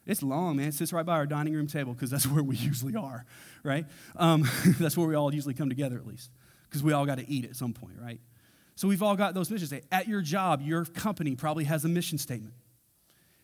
It's 0.07 0.23
long, 0.23 0.57
man. 0.57 0.69
It 0.69 0.75
sits 0.75 0.93
right 0.93 1.07
by 1.07 1.15
our 1.15 1.27
dining 1.27 1.55
room 1.55 1.67
table 1.67 1.93
because 1.93 2.11
that's 2.11 2.27
where 2.29 2.43
we 2.43 2.57
usually 2.57 2.97
are, 2.97 3.25
right? 3.63 3.87
Um, 4.17 4.49
that's 4.79 4.97
where 4.97 5.07
we 5.07 5.15
all 5.15 5.33
usually 5.35 5.55
come 5.55 5.69
together 5.69 5.97
at 5.97 6.07
least 6.07 6.31
because 6.69 6.83
we 6.83 6.93
all 6.93 7.07
got 7.07 7.19
to 7.19 7.29
eat 7.31 7.45
at 7.45 7.57
some 7.57 7.73
point, 7.73 7.97
right? 8.01 8.21
So 8.75 8.89
we've 8.89 9.03
all 9.03 9.17
got 9.17 9.35
those 9.35 9.51
missions. 9.51 9.73
At 9.93 10.09
your 10.09 10.23
job, 10.23 10.63
your 10.63 10.85
company 10.85 11.37
probably 11.37 11.65
has 11.65 11.85
a 11.85 11.89
mission 11.89 12.19
statement. 12.19 12.55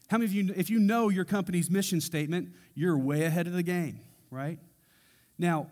How 0.09 0.17
many 0.17 0.25
of 0.25 0.33
you, 0.33 0.55
if 0.57 0.71
you 0.71 0.79
know 0.79 1.11
your 1.11 1.27
company's 1.27 1.71
mission 1.71 2.01
statement, 2.01 2.55
you're 2.75 2.97
way 2.97 3.25
ahead 3.25 3.47
of 3.47 3.53
the 3.53 3.63
game, 3.63 4.01
right? 4.31 4.59
Now, 5.39 5.69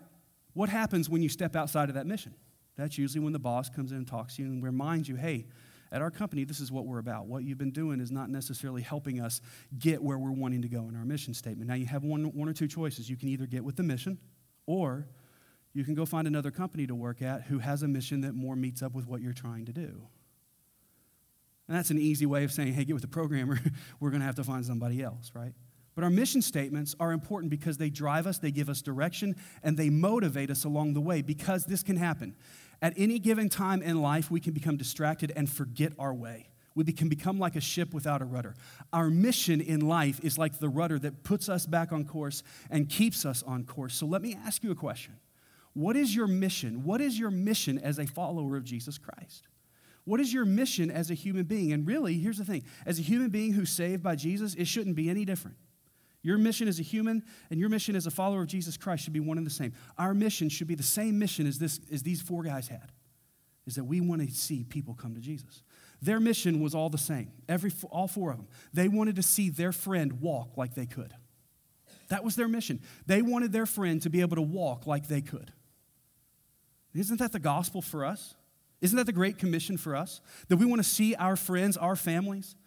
what 0.57 0.69
happens 0.69 1.07
when 1.07 1.21
you 1.21 1.29
step 1.29 1.55
outside 1.55 1.87
of 1.87 1.95
that 1.95 2.07
mission? 2.07 2.33
That's 2.77 2.97
usually 2.97 3.23
when 3.23 3.31
the 3.31 3.39
boss 3.39 3.69
comes 3.69 3.91
in 3.91 3.97
and 3.97 4.07
talks 4.07 4.37
to 4.37 4.41
you 4.41 4.47
and 4.47 4.63
reminds 4.63 5.07
you, 5.07 5.15
hey, 5.15 5.45
at 5.91 6.01
our 6.01 6.09
company, 6.09 6.45
this 6.45 6.59
is 6.59 6.71
what 6.71 6.85
we're 6.85 6.97
about. 6.97 7.27
What 7.27 7.43
you've 7.43 7.59
been 7.59 7.71
doing 7.71 7.99
is 7.99 8.11
not 8.11 8.31
necessarily 8.31 8.81
helping 8.81 9.21
us 9.21 9.39
get 9.77 10.01
where 10.01 10.17
we're 10.17 10.31
wanting 10.31 10.63
to 10.63 10.67
go 10.67 10.89
in 10.89 10.95
our 10.95 11.05
mission 11.05 11.35
statement. 11.35 11.69
Now, 11.69 11.75
you 11.75 11.85
have 11.85 12.03
one, 12.03 12.25
one 12.33 12.49
or 12.49 12.53
two 12.53 12.67
choices. 12.67 13.07
You 13.07 13.15
can 13.15 13.29
either 13.29 13.45
get 13.45 13.63
with 13.63 13.75
the 13.75 13.83
mission, 13.83 14.17
or 14.65 15.07
you 15.73 15.83
can 15.83 15.93
go 15.93 16.07
find 16.07 16.27
another 16.27 16.49
company 16.49 16.87
to 16.87 16.95
work 16.95 17.21
at 17.21 17.43
who 17.43 17.59
has 17.59 17.83
a 17.83 17.87
mission 17.87 18.21
that 18.21 18.33
more 18.33 18.55
meets 18.55 18.81
up 18.81 18.95
with 18.95 19.07
what 19.07 19.21
you're 19.21 19.33
trying 19.33 19.65
to 19.65 19.73
do. 19.73 20.07
And 21.67 21.77
that's 21.77 21.91
an 21.91 21.99
easy 21.99 22.25
way 22.25 22.43
of 22.43 22.51
saying, 22.51 22.73
hey, 22.73 22.83
get 22.83 22.93
with 22.93 23.03
the 23.03 23.07
programmer. 23.07 23.59
we're 23.99 24.09
going 24.09 24.21
to 24.21 24.25
have 24.25 24.35
to 24.35 24.43
find 24.43 24.65
somebody 24.65 25.03
else, 25.03 25.31
right? 25.35 25.53
But 25.97 26.03
our 26.03 26.11
mission 26.11 26.43
statements 26.43 26.95
are 26.99 27.11
important 27.11 27.49
because 27.49 27.79
they 27.79 27.89
drive 27.89 28.27
us, 28.27 28.37
they 28.37 28.51
give 28.51 28.69
us 28.69 28.83
direction, 28.83 29.35
and 29.63 29.75
they 29.75 29.89
motivate 29.89 30.51
us 30.51 30.63
along 30.63 30.93
the 30.93 31.01
way 31.01 31.23
because 31.23 31.65
this 31.65 31.81
can 31.81 31.95
happen. 31.95 32.35
At 32.83 32.93
any 32.97 33.17
given 33.17 33.49
time 33.49 33.81
in 33.81 33.99
life, 33.99 34.29
we 34.29 34.39
can 34.39 34.53
become 34.53 34.77
distracted 34.77 35.33
and 35.35 35.49
forget 35.49 35.93
our 35.97 36.13
way. 36.13 36.49
We 36.75 36.83
can 36.83 37.09
become 37.09 37.39
like 37.39 37.55
a 37.55 37.61
ship 37.61 37.95
without 37.95 38.21
a 38.21 38.25
rudder. 38.25 38.53
Our 38.93 39.09
mission 39.09 39.59
in 39.59 39.79
life 39.79 40.19
is 40.23 40.37
like 40.37 40.59
the 40.59 40.69
rudder 40.69 40.99
that 40.99 41.23
puts 41.23 41.49
us 41.49 41.65
back 41.65 41.91
on 41.91 42.05
course 42.05 42.43
and 42.69 42.87
keeps 42.87 43.25
us 43.25 43.41
on 43.41 43.63
course. 43.63 43.95
So 43.95 44.05
let 44.05 44.21
me 44.21 44.37
ask 44.45 44.63
you 44.63 44.69
a 44.69 44.75
question 44.75 45.15
What 45.73 45.95
is 45.95 46.15
your 46.15 46.27
mission? 46.27 46.83
What 46.83 47.01
is 47.01 47.17
your 47.17 47.31
mission 47.31 47.79
as 47.79 47.97
a 47.97 48.05
follower 48.05 48.55
of 48.55 48.63
Jesus 48.63 48.99
Christ? 48.99 49.47
What 50.05 50.19
is 50.19 50.31
your 50.31 50.45
mission 50.45 50.91
as 50.91 51.09
a 51.09 51.15
human 51.15 51.45
being? 51.45 51.73
And 51.73 51.87
really, 51.87 52.19
here's 52.19 52.37
the 52.37 52.45
thing 52.45 52.65
as 52.85 52.99
a 52.99 53.01
human 53.01 53.29
being 53.29 53.53
who's 53.53 53.71
saved 53.71 54.03
by 54.03 54.15
Jesus, 54.15 54.53
it 54.53 54.67
shouldn't 54.67 54.95
be 54.95 55.09
any 55.09 55.25
different. 55.25 55.57
Your 56.27 56.37
mission 56.37 56.67
as 56.67 56.77
a 56.77 56.83
human 56.83 57.23
and 57.49 57.57
your 57.57 57.69
mission 57.69 57.95
as 57.95 58.05
a 58.05 58.11
follower 58.11 58.41
of 58.41 58.47
Jesus 58.47 58.75
Christ 58.75 59.05
should 59.05 59.13
be 59.13 59.21
one 59.21 59.37
and 59.37 59.47
the 59.47 59.51
same. 59.51 59.71
Our 59.97 60.13
mission 60.13 60.49
should 60.49 60.67
be 60.67 60.75
the 60.75 60.83
same 60.83 61.17
mission 61.17 61.47
as, 61.47 61.57
this, 61.57 61.79
as 61.89 62.03
these 62.03 62.21
four 62.21 62.43
guys 62.43 62.67
had, 62.67 62.91
is 63.65 63.75
that 63.75 63.85
we 63.85 64.01
want 64.01 64.21
to 64.21 64.35
see 64.35 64.65
people 64.65 64.93
come 64.93 65.15
to 65.15 65.21
Jesus. 65.21 65.63
Their 66.01 66.19
mission 66.19 66.59
was 66.59 66.75
all 66.75 66.89
the 66.89 66.97
same, 66.97 67.31
Every, 67.47 67.71
all 67.91 68.09
four 68.09 68.31
of 68.31 68.35
them. 68.39 68.47
They 68.73 68.89
wanted 68.89 69.15
to 69.15 69.23
see 69.23 69.49
their 69.49 69.71
friend 69.71 70.19
walk 70.19 70.57
like 70.57 70.75
they 70.75 70.85
could. 70.85 71.13
That 72.09 72.25
was 72.25 72.35
their 72.35 72.49
mission. 72.49 72.81
They 73.05 73.21
wanted 73.21 73.53
their 73.53 73.65
friend 73.65 74.01
to 74.01 74.09
be 74.09 74.19
able 74.19 74.35
to 74.35 74.41
walk 74.41 74.85
like 74.85 75.07
they 75.07 75.21
could. 75.21 75.53
Isn't 76.93 77.19
that 77.19 77.31
the 77.31 77.39
gospel 77.39 77.81
for 77.81 78.03
us? 78.03 78.35
Isn't 78.81 78.97
that 78.97 79.05
the 79.05 79.13
great 79.13 79.37
commission 79.37 79.77
for 79.77 79.95
us? 79.95 80.19
That 80.49 80.57
we 80.57 80.65
want 80.65 80.83
to 80.83 80.89
see 80.89 81.15
our 81.15 81.37
friends, 81.37 81.77
our 81.77 81.95
families, 81.95 82.57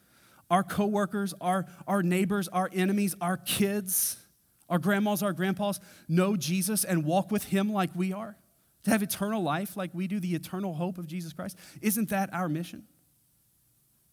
our 0.50 0.62
coworkers, 0.62 1.32
our, 1.40 1.66
our 1.86 2.02
neighbors, 2.02 2.48
our 2.48 2.68
enemies, 2.72 3.14
our 3.20 3.36
kids, 3.36 4.16
our 4.68 4.78
grandmas, 4.78 5.22
our 5.22 5.32
grandpas 5.32 5.80
know 6.08 6.36
Jesus 6.36 6.84
and 6.84 7.04
walk 7.04 7.30
with 7.30 7.44
him 7.44 7.72
like 7.72 7.90
we 7.94 8.12
are? 8.12 8.36
To 8.84 8.90
have 8.90 9.02
eternal 9.02 9.42
life 9.42 9.76
like 9.76 9.90
we 9.92 10.06
do, 10.06 10.18
the 10.18 10.34
eternal 10.34 10.74
hope 10.74 10.98
of 10.98 11.06
Jesus 11.06 11.32
Christ? 11.32 11.56
Isn't 11.82 12.08
that 12.08 12.32
our 12.32 12.48
mission? 12.48 12.84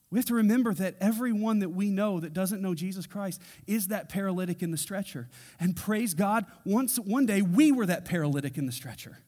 We 0.10 0.20
have 0.20 0.26
to 0.26 0.36
remember 0.36 0.74
that 0.74 0.96
everyone 1.02 1.60
that 1.60 1.70
we 1.70 1.90
know 1.90 2.20
that 2.20 2.34
doesn't 2.34 2.62
know 2.62 2.74
Jesus 2.74 3.06
Christ 3.06 3.42
is 3.66 3.88
that 3.90 4.08
paralytic 4.08 4.64
in 4.64 4.72
the 4.72 4.78
stretcher. 4.78 5.28
And 5.60 5.76
praise 5.76 6.14
God, 6.14 6.46
once 6.66 6.98
one 6.98 7.26
day 7.26 7.42
we 7.42 7.72
were 7.72 7.86
that 7.86 8.06
paralytic 8.06 8.58
in 8.58 8.66
the 8.66 8.72
stretcher. 8.72 9.20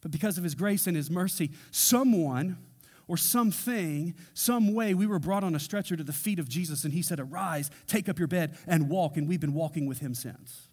But 0.00 0.10
because 0.10 0.38
of 0.38 0.44
his 0.44 0.54
grace 0.54 0.86
and 0.86 0.96
his 0.96 1.10
mercy, 1.10 1.50
someone 1.70 2.58
or 3.06 3.16
something, 3.16 4.14
some 4.32 4.74
way, 4.74 4.94
we 4.94 5.06
were 5.06 5.18
brought 5.18 5.44
on 5.44 5.54
a 5.54 5.60
stretcher 5.60 5.96
to 5.96 6.04
the 6.04 6.12
feet 6.12 6.38
of 6.38 6.48
Jesus, 6.48 6.84
and 6.84 6.92
he 6.92 7.02
said, 7.02 7.20
Arise, 7.20 7.70
take 7.86 8.08
up 8.08 8.18
your 8.18 8.28
bed, 8.28 8.56
and 8.66 8.88
walk. 8.88 9.16
And 9.16 9.28
we've 9.28 9.40
been 9.40 9.54
walking 9.54 9.86
with 9.86 9.98
him 9.98 10.14
since. 10.14 10.68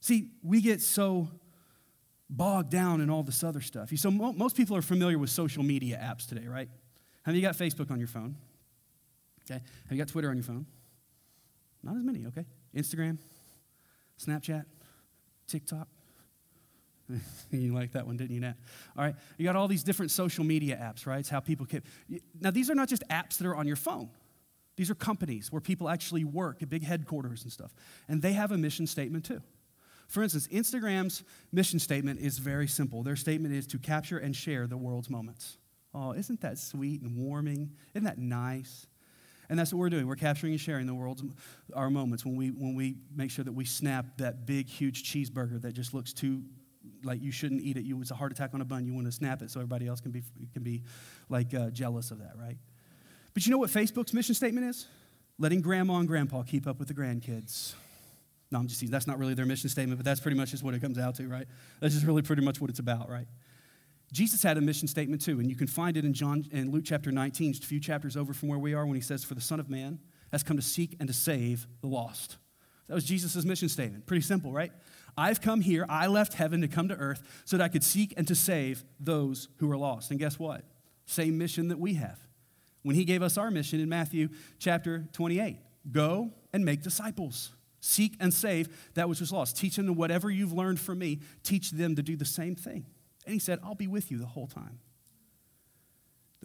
See, 0.00 0.30
we 0.42 0.60
get 0.60 0.80
so 0.80 1.28
bogged 2.30 2.70
down 2.70 3.00
in 3.00 3.10
all 3.10 3.22
this 3.22 3.42
other 3.42 3.60
stuff. 3.60 3.90
So, 3.96 4.10
most 4.10 4.56
people 4.56 4.76
are 4.76 4.82
familiar 4.82 5.18
with 5.18 5.30
social 5.30 5.62
media 5.62 5.98
apps 6.02 6.28
today, 6.28 6.46
right? 6.46 6.68
Have 7.24 7.34
you 7.34 7.42
got 7.42 7.56
Facebook 7.56 7.90
on 7.90 7.98
your 7.98 8.08
phone? 8.08 8.36
Okay. 9.44 9.60
Have 9.60 9.92
you 9.92 9.98
got 9.98 10.08
Twitter 10.08 10.30
on 10.30 10.36
your 10.36 10.44
phone? 10.44 10.66
Not 11.82 11.96
as 11.96 12.02
many, 12.02 12.26
okay? 12.26 12.44
Instagram, 12.74 13.18
Snapchat, 14.18 14.64
TikTok. 15.46 15.88
you 17.50 17.74
like 17.74 17.92
that 17.92 18.06
one, 18.06 18.16
didn't 18.16 18.34
you, 18.34 18.40
Nat? 18.40 18.54
All 18.96 19.04
right. 19.04 19.14
You 19.38 19.44
got 19.44 19.56
all 19.56 19.68
these 19.68 19.82
different 19.82 20.10
social 20.10 20.44
media 20.44 20.76
apps, 20.76 21.06
right? 21.06 21.20
It's 21.20 21.28
how 21.28 21.40
people 21.40 21.66
can. 21.66 21.82
Now, 22.40 22.50
these 22.50 22.70
are 22.70 22.74
not 22.74 22.88
just 22.88 23.02
apps 23.08 23.38
that 23.38 23.46
are 23.46 23.54
on 23.56 23.66
your 23.66 23.76
phone. 23.76 24.10
These 24.76 24.90
are 24.90 24.94
companies 24.94 25.50
where 25.50 25.60
people 25.60 25.88
actually 25.88 26.24
work 26.24 26.62
at 26.62 26.68
big 26.68 26.82
headquarters 26.82 27.42
and 27.42 27.52
stuff. 27.52 27.74
And 28.08 28.20
they 28.20 28.32
have 28.32 28.52
a 28.52 28.58
mission 28.58 28.86
statement 28.86 29.24
too. 29.24 29.40
For 30.08 30.22
instance, 30.22 30.46
Instagram's 30.48 31.24
mission 31.50 31.78
statement 31.78 32.20
is 32.20 32.38
very 32.38 32.68
simple. 32.68 33.02
Their 33.02 33.16
statement 33.16 33.54
is 33.54 33.66
to 33.68 33.78
capture 33.78 34.18
and 34.18 34.36
share 34.36 34.66
the 34.66 34.76
world's 34.76 35.10
moments. 35.10 35.58
Oh, 35.94 36.12
isn't 36.12 36.40
that 36.42 36.58
sweet 36.58 37.00
and 37.00 37.16
warming? 37.16 37.72
Isn't 37.94 38.04
that 38.04 38.18
nice? 38.18 38.86
And 39.48 39.58
that's 39.58 39.72
what 39.72 39.78
we're 39.78 39.90
doing. 39.90 40.06
We're 40.06 40.16
capturing 40.16 40.52
and 40.52 40.60
sharing 40.60 40.86
the 40.86 40.94
world's 40.94 41.22
our 41.72 41.88
moments 41.88 42.24
when 42.24 42.36
we 42.36 42.48
when 42.48 42.74
we 42.74 42.96
make 43.14 43.30
sure 43.30 43.44
that 43.44 43.52
we 43.52 43.64
snap 43.64 44.18
that 44.18 44.44
big, 44.44 44.68
huge 44.68 45.10
cheeseburger 45.10 45.60
that 45.62 45.72
just 45.72 45.94
looks 45.94 46.12
too 46.12 46.42
like 47.06 47.22
you 47.22 47.32
shouldn't 47.32 47.62
eat 47.62 47.76
it. 47.76 47.84
You 47.84 48.00
it's 48.00 48.10
a 48.10 48.14
heart 48.14 48.32
attack 48.32 48.50
on 48.54 48.60
a 48.60 48.64
bun. 48.64 48.84
You 48.84 48.92
want 48.92 49.06
to 49.06 49.12
snap 49.12 49.42
it 49.42 49.50
so 49.50 49.60
everybody 49.60 49.86
else 49.86 50.00
can 50.00 50.10
be 50.10 50.22
can 50.52 50.62
be 50.62 50.82
like 51.28 51.54
uh, 51.54 51.70
jealous 51.70 52.10
of 52.10 52.18
that, 52.18 52.32
right? 52.38 52.56
But 53.34 53.46
you 53.46 53.52
know 53.52 53.58
what 53.58 53.70
Facebook's 53.70 54.12
mission 54.12 54.34
statement 54.34 54.66
is? 54.66 54.86
Letting 55.38 55.60
grandma 55.60 55.98
and 55.98 56.08
grandpa 56.08 56.42
keep 56.42 56.66
up 56.66 56.78
with 56.78 56.88
the 56.88 56.94
grandkids. 56.94 57.74
No, 58.50 58.58
I'm 58.58 58.66
just 58.66 58.80
teasing. 58.80 58.92
That's 58.92 59.06
not 59.06 59.18
really 59.18 59.34
their 59.34 59.46
mission 59.46 59.68
statement, 59.68 59.98
but 59.98 60.04
that's 60.04 60.20
pretty 60.20 60.36
much 60.36 60.52
just 60.52 60.62
what 60.62 60.74
it 60.74 60.80
comes 60.80 60.98
out 60.98 61.16
to, 61.16 61.28
right? 61.28 61.46
That's 61.80 61.94
just 61.94 62.06
really 62.06 62.22
pretty 62.22 62.42
much 62.42 62.60
what 62.60 62.70
it's 62.70 62.78
about, 62.78 63.10
right? 63.10 63.26
Jesus 64.12 64.42
had 64.42 64.56
a 64.56 64.60
mission 64.60 64.86
statement 64.86 65.20
too, 65.22 65.40
and 65.40 65.50
you 65.50 65.56
can 65.56 65.66
find 65.66 65.96
it 65.96 66.04
in 66.04 66.12
John 66.12 66.46
in 66.52 66.70
Luke 66.70 66.84
chapter 66.84 67.10
19, 67.10 67.52
just 67.52 67.64
a 67.64 67.66
few 67.66 67.80
chapters 67.80 68.16
over 68.16 68.32
from 68.32 68.48
where 68.48 68.58
we 68.58 68.72
are, 68.72 68.86
when 68.86 68.94
he 68.94 69.00
says, 69.00 69.24
For 69.24 69.34
the 69.34 69.40
Son 69.40 69.58
of 69.58 69.68
Man 69.68 69.98
has 70.32 70.42
come 70.42 70.56
to 70.56 70.62
seek 70.62 70.96
and 71.00 71.08
to 71.08 71.14
save 71.14 71.66
the 71.80 71.88
lost. 71.88 72.36
That 72.88 72.94
was 72.94 73.04
Jesus' 73.04 73.44
mission 73.44 73.68
statement. 73.68 74.06
Pretty 74.06 74.22
simple, 74.22 74.52
right? 74.52 74.70
I've 75.16 75.40
come 75.40 75.62
here, 75.62 75.86
I 75.88 76.06
left 76.08 76.34
heaven 76.34 76.60
to 76.60 76.68
come 76.68 76.88
to 76.88 76.96
earth 76.96 77.22
so 77.44 77.56
that 77.56 77.64
I 77.64 77.68
could 77.68 77.84
seek 77.84 78.12
and 78.16 78.28
to 78.28 78.34
save 78.34 78.84
those 79.00 79.48
who 79.56 79.70
are 79.70 79.76
lost. 79.76 80.10
And 80.10 80.20
guess 80.20 80.38
what? 80.38 80.62
Same 81.06 81.38
mission 81.38 81.68
that 81.68 81.78
we 81.78 81.94
have. 81.94 82.18
When 82.82 82.94
he 82.94 83.04
gave 83.04 83.22
us 83.22 83.38
our 83.38 83.50
mission 83.50 83.80
in 83.80 83.88
Matthew 83.88 84.28
chapter 84.58 85.08
28 85.12 85.58
go 85.90 86.30
and 86.52 86.64
make 86.64 86.82
disciples. 86.82 87.52
Seek 87.80 88.16
and 88.18 88.34
save 88.34 88.90
that 88.94 89.08
which 89.08 89.20
was 89.20 89.30
lost. 89.32 89.56
Teach 89.56 89.76
them 89.76 89.94
whatever 89.94 90.30
you've 90.30 90.52
learned 90.52 90.80
from 90.80 90.98
me, 90.98 91.20
teach 91.42 91.70
them 91.70 91.94
to 91.94 92.02
do 92.02 92.16
the 92.16 92.24
same 92.24 92.56
thing. 92.56 92.84
And 93.24 93.32
he 93.32 93.38
said, 93.38 93.60
I'll 93.62 93.74
be 93.74 93.86
with 93.86 94.10
you 94.10 94.18
the 94.18 94.26
whole 94.26 94.46
time. 94.46 94.80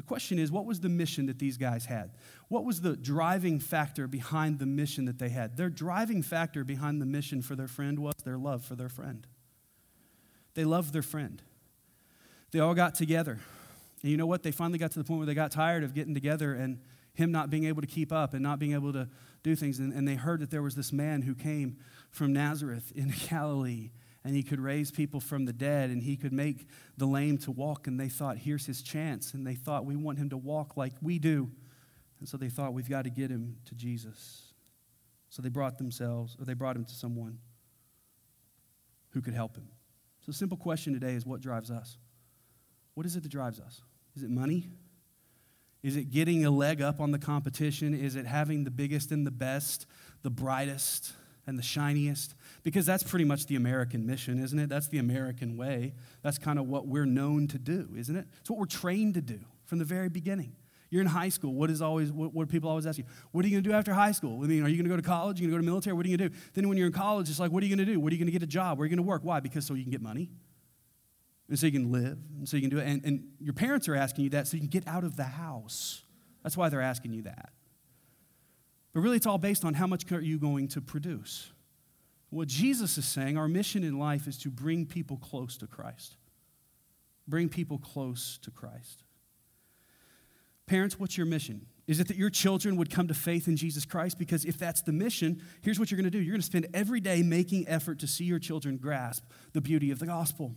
The 0.01 0.07
question 0.07 0.39
is, 0.39 0.51
what 0.51 0.65
was 0.65 0.79
the 0.79 0.89
mission 0.89 1.27
that 1.27 1.37
these 1.37 1.57
guys 1.57 1.85
had? 1.85 2.09
What 2.47 2.65
was 2.65 2.81
the 2.81 2.95
driving 2.95 3.59
factor 3.59 4.07
behind 4.07 4.57
the 4.57 4.65
mission 4.65 5.05
that 5.05 5.19
they 5.19 5.29
had? 5.29 5.57
Their 5.57 5.69
driving 5.69 6.23
factor 6.23 6.63
behind 6.63 6.99
the 6.99 7.05
mission 7.05 7.43
for 7.43 7.55
their 7.55 7.67
friend 7.67 7.99
was 7.99 8.15
their 8.25 8.39
love 8.39 8.65
for 8.65 8.73
their 8.73 8.89
friend. 8.89 9.27
They 10.55 10.65
loved 10.65 10.91
their 10.91 11.03
friend. 11.03 11.39
They 12.49 12.59
all 12.59 12.73
got 12.73 12.95
together. 12.95 13.37
And 14.01 14.09
you 14.09 14.17
know 14.17 14.25
what? 14.25 14.41
They 14.41 14.49
finally 14.49 14.79
got 14.79 14.89
to 14.93 14.97
the 14.97 15.05
point 15.05 15.19
where 15.19 15.27
they 15.27 15.35
got 15.35 15.51
tired 15.51 15.83
of 15.83 15.93
getting 15.93 16.15
together 16.15 16.55
and 16.55 16.79
him 17.13 17.31
not 17.31 17.51
being 17.51 17.65
able 17.65 17.81
to 17.81 17.87
keep 17.87 18.11
up 18.11 18.33
and 18.33 18.41
not 18.41 18.57
being 18.57 18.73
able 18.73 18.93
to 18.93 19.07
do 19.43 19.55
things. 19.55 19.77
And, 19.77 19.93
and 19.93 20.07
they 20.07 20.15
heard 20.15 20.39
that 20.39 20.49
there 20.49 20.63
was 20.63 20.73
this 20.73 20.91
man 20.91 21.21
who 21.21 21.35
came 21.35 21.77
from 22.09 22.33
Nazareth 22.33 22.91
in 22.95 23.13
Galilee 23.29 23.91
and 24.23 24.35
he 24.35 24.43
could 24.43 24.59
raise 24.59 24.91
people 24.91 25.19
from 25.19 25.45
the 25.45 25.53
dead 25.53 25.89
and 25.89 26.03
he 26.03 26.15
could 26.15 26.33
make 26.33 26.67
the 26.97 27.05
lame 27.05 27.37
to 27.39 27.51
walk. 27.51 27.87
And 27.87 27.99
they 27.99 28.09
thought, 28.09 28.37
here's 28.37 28.65
his 28.65 28.81
chance. 28.81 29.33
And 29.33 29.45
they 29.45 29.55
thought, 29.55 29.85
we 29.85 29.95
want 29.95 30.19
him 30.19 30.29
to 30.29 30.37
walk 30.37 30.77
like 30.77 30.93
we 31.01 31.17
do. 31.17 31.49
And 32.19 32.29
so 32.29 32.37
they 32.37 32.49
thought, 32.49 32.73
we've 32.73 32.89
got 32.89 33.05
to 33.05 33.09
get 33.09 33.31
him 33.31 33.57
to 33.65 33.75
Jesus. 33.75 34.53
So 35.29 35.41
they 35.41 35.49
brought 35.49 35.77
themselves, 35.77 36.35
or 36.39 36.45
they 36.45 36.53
brought 36.53 36.75
him 36.75 36.85
to 36.85 36.93
someone 36.93 37.39
who 39.09 39.21
could 39.21 39.33
help 39.33 39.55
him. 39.55 39.67
So 40.19 40.31
the 40.31 40.37
simple 40.37 40.57
question 40.57 40.93
today 40.93 41.13
is 41.13 41.25
what 41.25 41.41
drives 41.41 41.71
us? 41.71 41.97
What 42.93 43.05
is 43.05 43.15
it 43.15 43.23
that 43.23 43.31
drives 43.31 43.59
us? 43.59 43.81
Is 44.15 44.23
it 44.23 44.29
money? 44.29 44.67
Is 45.81 45.95
it 45.95 46.11
getting 46.11 46.45
a 46.45 46.51
leg 46.51 46.81
up 46.81 46.99
on 46.99 47.11
the 47.11 47.17
competition? 47.17 47.93
Is 47.93 48.15
it 48.15 48.27
having 48.27 48.65
the 48.65 48.71
biggest 48.71 49.11
and 49.11 49.25
the 49.25 49.31
best, 49.31 49.87
the 50.21 50.29
brightest 50.29 51.13
and 51.47 51.57
the 51.57 51.63
shiniest? 51.63 52.35
Because 52.63 52.85
that's 52.85 53.03
pretty 53.03 53.25
much 53.25 53.47
the 53.47 53.55
American 53.55 54.05
mission, 54.05 54.41
isn't 54.41 54.57
it? 54.57 54.69
That's 54.69 54.87
the 54.87 54.99
American 54.99 55.57
way. 55.57 55.93
That's 56.21 56.37
kind 56.37 56.59
of 56.59 56.67
what 56.67 56.87
we're 56.87 57.05
known 57.05 57.47
to 57.47 57.57
do, 57.57 57.89
isn't 57.97 58.15
it? 58.15 58.27
It's 58.39 58.49
what 58.49 58.59
we're 58.59 58.65
trained 58.65 59.15
to 59.15 59.21
do 59.21 59.39
from 59.65 59.79
the 59.79 59.85
very 59.85 60.09
beginning. 60.09 60.55
You're 60.91 61.01
in 61.01 61.07
high 61.07 61.29
school. 61.29 61.53
What 61.53 61.71
is 61.71 61.81
always 61.81 62.11
what, 62.11 62.33
what 62.33 62.49
people 62.49 62.69
always 62.69 62.85
ask 62.85 62.97
you? 62.97 63.05
What 63.31 63.45
are 63.45 63.47
you 63.47 63.55
going 63.55 63.63
to 63.63 63.69
do 63.69 63.75
after 63.75 63.93
high 63.93 64.11
school? 64.11 64.43
I 64.43 64.47
mean, 64.47 64.63
are 64.63 64.67
you 64.67 64.75
going 64.75 64.83
to 64.83 64.89
go 64.89 64.97
to 64.97 65.01
college? 65.01 65.39
Are 65.39 65.43
you 65.43 65.49
going 65.49 65.61
to 65.61 65.63
go 65.63 65.65
to 65.65 65.71
military? 65.71 65.95
What 65.95 66.05
are 66.05 66.09
you 66.09 66.17
going 66.17 66.29
to 66.29 66.35
do? 66.35 66.41
Then 66.53 66.67
when 66.67 66.77
you're 66.77 66.87
in 66.87 66.93
college, 66.93 67.29
it's 67.29 67.39
like, 67.39 67.51
what 67.51 67.63
are 67.63 67.65
you 67.65 67.75
going 67.75 67.85
to 67.85 67.91
do? 67.91 67.99
What 67.99 68.11
are 68.11 68.15
you 68.15 68.19
going 68.19 68.27
to 68.27 68.31
get 68.31 68.43
a 68.43 68.47
job? 68.47 68.77
Where 68.77 68.83
are 68.83 68.87
you 68.87 68.95
going 68.95 69.03
to 69.03 69.09
work? 69.09 69.21
Why? 69.23 69.39
Because 69.39 69.65
so 69.65 69.73
you 69.73 69.83
can 69.83 69.91
get 69.91 70.01
money 70.01 70.29
and 71.51 71.59
so 71.59 71.65
you 71.65 71.71
can 71.73 71.91
live, 71.91 72.17
and 72.37 72.47
so 72.47 72.55
you 72.55 72.61
can 72.61 72.69
do 72.69 72.77
it. 72.77 72.87
And, 72.87 73.05
and 73.05 73.27
your 73.37 73.53
parents 73.53 73.89
are 73.89 73.95
asking 73.95 74.23
you 74.23 74.29
that 74.29 74.47
so 74.47 74.55
you 74.55 74.61
can 74.61 74.69
get 74.69 74.87
out 74.87 75.03
of 75.03 75.17
the 75.17 75.25
house. 75.25 76.01
That's 76.43 76.55
why 76.55 76.69
they're 76.69 76.81
asking 76.81 77.11
you 77.11 77.23
that. 77.23 77.49
But 78.93 79.01
really, 79.01 79.17
it's 79.17 79.25
all 79.25 79.37
based 79.37 79.65
on 79.65 79.73
how 79.73 79.85
much 79.85 80.09
are 80.13 80.21
you 80.21 80.39
going 80.39 80.69
to 80.69 80.81
produce. 80.81 81.51
What 82.31 82.47
Jesus 82.47 82.97
is 82.97 83.05
saying, 83.05 83.37
our 83.37 83.49
mission 83.49 83.83
in 83.83 83.99
life 83.99 84.25
is 84.25 84.37
to 84.39 84.49
bring 84.49 84.85
people 84.85 85.17
close 85.17 85.57
to 85.57 85.67
Christ. 85.67 86.15
Bring 87.27 87.49
people 87.49 87.77
close 87.77 88.39
to 88.41 88.51
Christ. 88.51 89.03
Parents, 90.65 90.97
what's 90.97 91.17
your 91.17 91.25
mission? 91.25 91.65
Is 91.87 91.99
it 91.99 92.07
that 92.07 92.15
your 92.15 92.29
children 92.29 92.77
would 92.77 92.89
come 92.89 93.09
to 93.09 93.13
faith 93.13 93.49
in 93.49 93.57
Jesus 93.57 93.83
Christ? 93.83 94.17
Because 94.17 94.45
if 94.45 94.57
that's 94.57 94.81
the 94.81 94.93
mission, 94.93 95.41
here's 95.61 95.77
what 95.77 95.91
you're 95.91 95.97
going 95.97 96.09
to 96.09 96.09
do 96.09 96.19
you're 96.19 96.31
going 96.31 96.41
to 96.41 96.45
spend 96.45 96.67
every 96.73 97.01
day 97.01 97.21
making 97.21 97.67
effort 97.67 97.99
to 97.99 98.07
see 98.07 98.23
your 98.23 98.39
children 98.39 98.77
grasp 98.77 99.25
the 99.51 99.59
beauty 99.59 99.91
of 99.91 99.99
the 99.99 100.05
gospel. 100.05 100.55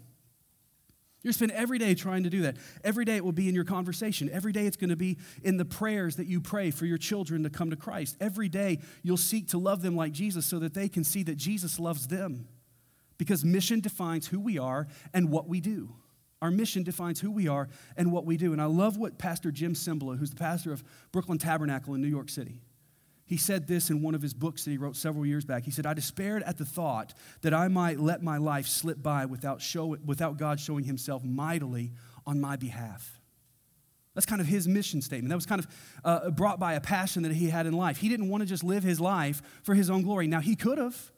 You're 1.25 1.33
spend 1.33 1.53
every 1.53 1.79
day 1.79 1.95
trying 1.95 2.23
to 2.25 2.31
do 2.31 2.43
that. 2.43 2.59
Every 2.85 3.07
day 3.07 3.17
it 3.17 3.25
will 3.25 3.33
be 3.33 3.49
in 3.49 3.55
your 3.55 3.65
conversation. 3.65 4.29
Every 4.31 4.53
day 4.53 4.67
it's 4.67 4.77
going 4.77 4.91
to 4.91 4.97
be 4.97 5.17
in 5.43 5.57
the 5.57 5.65
prayers 5.65 6.17
that 6.17 6.27
you 6.27 6.39
pray 6.41 6.71
for 6.71 6.85
your 6.85 6.99
children 6.99 7.43
to 7.45 7.51
come 7.51 7.71
to 7.71 7.77
Christ. 7.77 8.17
Every 8.21 8.51
day 8.51 8.79
you'll 9.03 9.17
seek 9.17 9.49
to 9.49 9.59
love 9.59 9.81
them 9.81 9.97
like 9.97 10.13
Jesus 10.13 10.45
so 10.45 10.59
that 10.59 10.75
they 10.75 10.87
can 10.87 11.03
see 11.03 11.23
that 11.23 11.37
Jesus 11.37 11.81
loves 11.81 12.07
them. 12.09 12.47
Because 13.17 13.43
mission 13.43 13.81
defines 13.81 14.27
who 14.27 14.39
we 14.39 14.59
are 14.59 14.87
and 15.15 15.31
what 15.31 15.49
we 15.49 15.61
do. 15.61 15.95
Our 16.43 16.51
mission 16.51 16.83
defines 16.83 17.21
who 17.21 17.31
we 17.31 17.49
are 17.49 17.69
and 17.97 18.13
what 18.13 18.27
we 18.27 18.37
do. 18.37 18.53
And 18.53 18.61
I 18.61 18.67
love 18.67 18.99
what 18.99 19.17
Pastor 19.17 19.51
Jim 19.51 19.73
Cymbala, 19.73 20.19
who's 20.19 20.31
the 20.31 20.37
pastor 20.37 20.73
of 20.73 20.85
Brooklyn 21.11 21.39
Tabernacle 21.39 21.95
in 21.95 22.03
New 22.03 22.09
York 22.09 22.29
City, 22.29 22.61
he 23.27 23.37
said 23.37 23.67
this 23.67 23.89
in 23.89 24.03
one 24.03 24.15
of 24.15 24.21
his 24.21 24.35
books 24.35 24.65
that 24.65 24.71
he 24.71 24.77
wrote 24.77 24.97
several 24.97 25.25
years 25.25 25.45
back. 25.45 25.65
He 25.65 25.71
said, 25.71 25.87
I 25.87 25.95
despaired 25.95 26.43
at 26.43 26.59
the 26.59 26.65
thought 26.65 27.15
that 27.41 27.55
I 27.55 27.69
might 27.69 27.99
let 27.99 28.23
my 28.23 28.37
life 28.37 28.67
slip 28.67 29.03
by 29.03 29.25
without, 29.25 29.63
show, 29.63 29.97
without 30.05 30.37
God 30.37 30.61
showing 30.61 30.85
himself 30.85 31.25
mightily 31.25 31.93
on 32.27 32.41
my 32.41 32.57
behalf. 32.57 33.21
That's 34.15 34.27
kind 34.27 34.41
of 34.41 34.47
his 34.47 34.69
mission 34.69 35.01
statement. 35.01 35.31
That 35.31 35.37
was 35.37 35.47
kind 35.47 35.59
of 35.59 35.67
uh, 36.05 36.31
brought 36.31 36.61
by 36.61 36.75
a 36.75 36.81
passion 36.81 37.23
that 37.23 37.33
he 37.33 37.49
had 37.49 37.67
in 37.67 37.73
life. 37.73 37.97
He 37.97 38.09
didn't 38.09 38.29
want 38.29 38.43
to 38.43 38.47
just 38.47 38.63
live 38.63 38.83
his 38.83 39.01
life 39.01 39.43
for 39.63 39.75
his 39.75 39.91
own 39.91 40.03
glory. 40.03 40.27
Now, 40.27 40.41
he 40.41 40.55
could 40.55 40.79
have. 40.79 41.11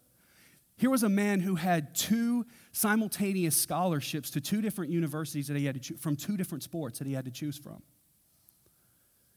Here 0.79 0.91
was 0.91 1.03
a 1.03 1.09
man 1.09 1.41
who 1.41 1.57
had 1.57 1.95
two 1.95 2.47
simultaneous 2.73 3.57
scholarships 3.57 4.31
to 4.31 4.41
two 4.41 4.61
different 4.61 4.93
universities 4.93 5.49
that 5.49 5.57
he 5.57 5.65
had 5.65 5.75
to 5.75 5.81
choose 5.81 6.01
from 6.01 6.17
two 6.17 6.37
different 6.37 6.63
sports 6.63 6.99
that 6.99 7.07
he 7.07 7.15
had 7.15 7.25
to 7.25 7.31
choose 7.31 7.59
from. 7.59 7.83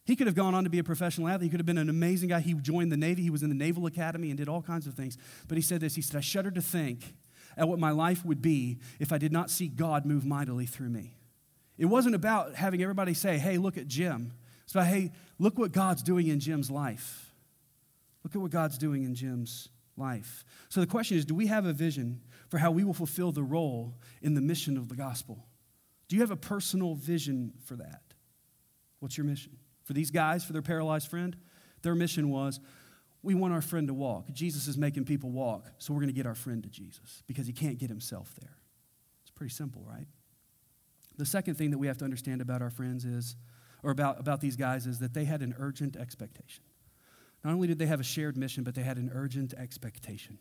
He 0.10 0.15
could 0.15 0.26
have 0.26 0.36
gone 0.36 0.56
on 0.56 0.63
to 0.63 0.72
be 0.72 0.80
a 0.80 0.84
professional 0.84 1.28
athlete. 1.28 1.43
He 1.43 1.50
could 1.52 1.60
have 1.60 1.67
been 1.67 1.78
an 1.78 1.88
amazing 1.88 2.30
guy. 2.30 2.39
He 2.39 2.56
joined 2.56 2.91
the 2.91 2.98
Navy. 2.98 3.22
He 3.22 3.30
was 3.30 3.43
in 3.43 3.50
the 3.50 3.56
Naval 3.56 3.86
Academy 3.86 4.30
and 4.30 4.38
did 4.39 4.50
all 4.50 4.63
kinds 4.63 4.88
of 4.88 4.95
things. 4.95 5.19
But 5.48 5.56
he 5.56 5.62
said 5.62 5.82
this 5.82 5.93
He 5.93 6.02
said, 6.02 6.17
I 6.17 6.22
shudder 6.22 6.50
to 6.50 6.63
think 6.63 7.13
at 7.56 7.67
what 7.67 7.78
my 7.78 7.91
life 7.91 8.26
would 8.26 8.41
be 8.41 8.80
if 9.00 9.13
I 9.13 9.19
did 9.19 9.32
not 9.32 9.52
see 9.52 9.67
God 9.67 10.08
move 10.08 10.26
mightily 10.26 10.65
through 10.65 10.89
me. 10.89 11.15
It 11.78 11.86
wasn't 11.86 12.15
about 12.15 12.56
having 12.56 12.82
everybody 12.82 13.13
say, 13.13 13.38
hey, 13.38 13.60
look 13.60 13.78
at 13.78 13.88
Jim. 13.88 14.34
It's 14.63 14.74
about, 14.74 14.88
hey, 14.88 15.12
look 15.38 15.60
what 15.60 15.74
God's 15.74 16.02
doing 16.02 16.26
in 16.26 16.39
Jim's 16.39 16.72
life. 16.72 17.32
Look 18.24 18.36
at 18.36 18.41
what 18.41 18.50
God's 18.50 18.80
doing 18.80 19.04
in 19.04 19.13
Jim's 19.13 19.69
life. 19.95 20.43
So 20.69 20.80
the 20.80 20.88
question 20.88 21.19
is 21.19 21.26
do 21.26 21.36
we 21.36 21.45
have 21.45 21.67
a 21.67 21.74
vision 21.74 22.22
for 22.48 22.58
how 22.58 22.72
we 22.72 22.84
will 22.84 22.95
fulfill 22.95 23.32
the 23.32 23.43
role 23.43 23.93
in 24.24 24.34
the 24.34 24.41
mission 24.41 24.76
of 24.76 24.89
the 24.89 24.95
gospel? 24.95 25.45
Do 26.08 26.15
you 26.15 26.24
have 26.24 26.32
a 26.32 26.36
personal 26.36 26.95
vision 26.95 27.54
for 27.63 27.76
that? 27.76 28.02
What's 29.02 29.15
your 29.15 29.28
mission? 29.28 29.56
For 29.89 29.93
these 29.93 30.12
guys, 30.12 30.43
for 30.43 30.54
their 30.54 30.62
paralyzed 30.62 31.08
friend, 31.08 31.36
their 31.82 31.95
mission 31.95 32.30
was 32.30 32.60
we 33.23 33.34
want 33.34 33.56
our 33.56 33.62
friend 33.63 33.88
to 33.88 33.93
walk. 33.95 34.32
Jesus 34.32 34.67
is 34.67 34.78
making 34.78 35.06
people 35.06 35.32
walk, 35.32 35.65
so 35.80 35.95
we're 35.95 36.02
going 36.02 36.13
to 36.13 36.15
get 36.15 36.28
our 36.28 36.36
friend 36.36 36.62
to 36.62 36.69
Jesus 36.69 37.23
because 37.25 37.47
he 37.47 37.54
can't 37.54 37.80
get 37.80 37.89
himself 37.89 38.36
there. 38.39 38.56
It's 39.23 39.32
pretty 39.32 39.52
simple, 39.52 39.84
right? 39.89 40.06
The 41.17 41.25
second 41.25 41.56
thing 41.56 41.71
that 41.71 41.80
we 41.80 41.88
have 41.88 41.97
to 41.97 42.06
understand 42.06 42.39
about 42.39 42.62
our 42.62 42.69
friends 42.69 43.04
is, 43.04 43.36
or 43.82 43.89
about, 43.89 44.19
about 44.19 44.41
these 44.41 44.56
guys, 44.56 44.86
is 44.86 44.99
that 44.99 45.15
they 45.15 45.25
had 45.25 45.41
an 45.41 45.56
urgent 45.58 45.97
expectation. 45.97 46.63
Not 47.43 47.56
only 47.56 47.67
did 47.67 47.80
they 47.80 47.88
have 47.88 47.99
a 47.99 48.04
shared 48.04 48.38
mission, 48.38 48.63
but 48.63 48.75
they 48.75 48.84
had 48.84 48.97
an 48.97 49.10
urgent 49.12 49.56
expectation. 49.56 50.38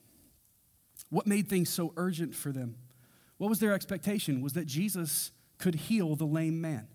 What 1.08 1.26
made 1.26 1.48
things 1.48 1.70
so 1.70 1.94
urgent 1.96 2.34
for 2.34 2.52
them? 2.52 2.76
What 3.38 3.48
was 3.48 3.61
their 3.61 3.72
expectation? 3.72 4.42
Was 4.42 4.52
that 4.52 4.66
Jesus 4.66 5.32
could 5.56 5.74
heal 5.74 6.16
the 6.16 6.26
lame 6.26 6.61
man, 6.61 6.88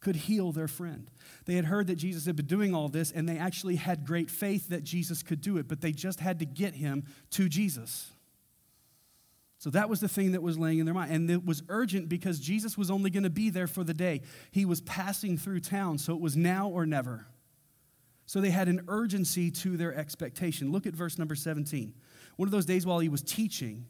could 0.00 0.16
heal 0.16 0.50
their 0.52 0.68
friend. 0.68 1.10
They 1.44 1.54
had 1.54 1.66
heard 1.66 1.86
that 1.88 1.96
Jesus 1.96 2.26
had 2.26 2.36
been 2.36 2.46
doing 2.46 2.74
all 2.74 2.88
this, 2.88 3.12
and 3.12 3.28
they 3.28 3.38
actually 3.38 3.76
had 3.76 4.06
great 4.06 4.30
faith 4.30 4.68
that 4.68 4.82
Jesus 4.82 5.22
could 5.22 5.40
do 5.40 5.58
it, 5.58 5.68
but 5.68 5.80
they 5.80 5.92
just 5.92 6.20
had 6.20 6.38
to 6.38 6.46
get 6.46 6.74
him 6.74 7.04
to 7.30 7.48
Jesus. 7.48 8.10
So 9.58 9.68
that 9.70 9.90
was 9.90 10.00
the 10.00 10.08
thing 10.08 10.32
that 10.32 10.42
was 10.42 10.56
laying 10.56 10.78
in 10.78 10.86
their 10.86 10.94
mind. 10.94 11.12
And 11.12 11.30
it 11.30 11.44
was 11.44 11.62
urgent 11.68 12.08
because 12.08 12.40
Jesus 12.40 12.78
was 12.78 12.90
only 12.90 13.10
going 13.10 13.24
to 13.24 13.30
be 13.30 13.50
there 13.50 13.66
for 13.66 13.84
the 13.84 13.92
day. 13.92 14.22
He 14.50 14.64
was 14.64 14.80
passing 14.80 15.36
through 15.36 15.60
town, 15.60 15.98
so 15.98 16.14
it 16.14 16.20
was 16.20 16.34
now 16.34 16.68
or 16.68 16.86
never. 16.86 17.26
So 18.24 18.40
they 18.40 18.50
had 18.50 18.68
an 18.68 18.84
urgency 18.88 19.50
to 19.50 19.76
their 19.76 19.94
expectation. 19.94 20.72
Look 20.72 20.86
at 20.86 20.94
verse 20.94 21.18
number 21.18 21.34
17. 21.34 21.92
One 22.36 22.48
of 22.48 22.52
those 22.52 22.64
days 22.64 22.86
while 22.86 23.00
he 23.00 23.10
was 23.10 23.22
teaching, 23.22 23.84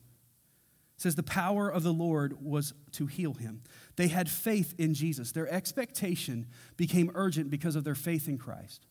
says 1.01 1.15
the 1.15 1.23
power 1.23 1.71
of 1.71 1.83
the 1.83 1.95
Lord 1.95 2.45
was 2.45 2.75
to 2.93 3.07
heal 3.07 3.33
him. 3.33 3.63
They 3.97 4.09
had 4.09 4.29
faith 4.29 4.75
in 4.77 4.93
Jesus. 4.93 5.33
Their 5.33 5.51
expectation 5.51 6.47
became 6.77 7.11
urgent 7.15 7.49
because 7.51 7.75
of 7.75 7.85
their 7.85 7.95
faith 7.95 8.29
in 8.29 8.37
Christ. 8.37 8.85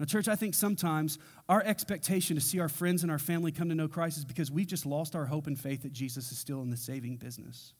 Now, 0.00 0.06
church, 0.06 0.26
I 0.26 0.34
think 0.34 0.54
sometimes 0.54 1.20
our 1.48 1.62
expectation 1.62 2.34
to 2.34 2.42
see 2.42 2.58
our 2.58 2.68
friends 2.68 3.04
and 3.04 3.12
our 3.12 3.18
family 3.20 3.52
come 3.52 3.68
to 3.68 3.76
know 3.76 3.86
Christ 3.86 4.18
is 4.18 4.24
because 4.24 4.50
we've 4.50 4.66
just 4.66 4.86
lost 4.86 5.14
our 5.14 5.26
hope 5.26 5.46
and 5.46 5.56
faith 5.56 5.84
that 5.84 5.92
Jesus 5.92 6.32
is 6.32 6.38
still 6.38 6.62
in 6.62 6.70
the 6.70 6.76
saving 6.76 7.16
business. 7.16 7.74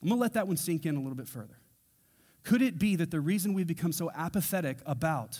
I'm 0.00 0.08
going 0.08 0.18
to 0.18 0.22
let 0.22 0.32
that 0.32 0.46
one 0.46 0.56
sink 0.56 0.86
in 0.86 0.96
a 0.96 1.00
little 1.00 1.14
bit 1.14 1.28
further. 1.28 1.58
Could 2.44 2.62
it 2.62 2.78
be 2.78 2.96
that 2.96 3.10
the 3.10 3.20
reason 3.20 3.52
we've 3.52 3.66
become 3.66 3.92
so 3.92 4.10
apathetic 4.14 4.78
about 4.86 5.38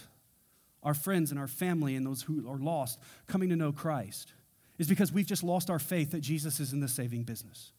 our 0.82 0.92
friends 0.92 1.30
and 1.30 1.40
our 1.40 1.48
family 1.48 1.96
and 1.96 2.04
those 2.04 2.20
who 2.20 2.46
are 2.46 2.58
lost 2.58 2.98
coming 3.26 3.48
to 3.48 3.56
know 3.56 3.72
Christ 3.72 4.34
is 4.80 4.88
because 4.88 5.12
we've 5.12 5.26
just 5.26 5.44
lost 5.44 5.68
our 5.68 5.78
faith 5.78 6.12
that 6.12 6.22
Jesus 6.22 6.58
is 6.58 6.72
in 6.72 6.80
the 6.80 6.88
saving 6.88 7.22
business? 7.22 7.72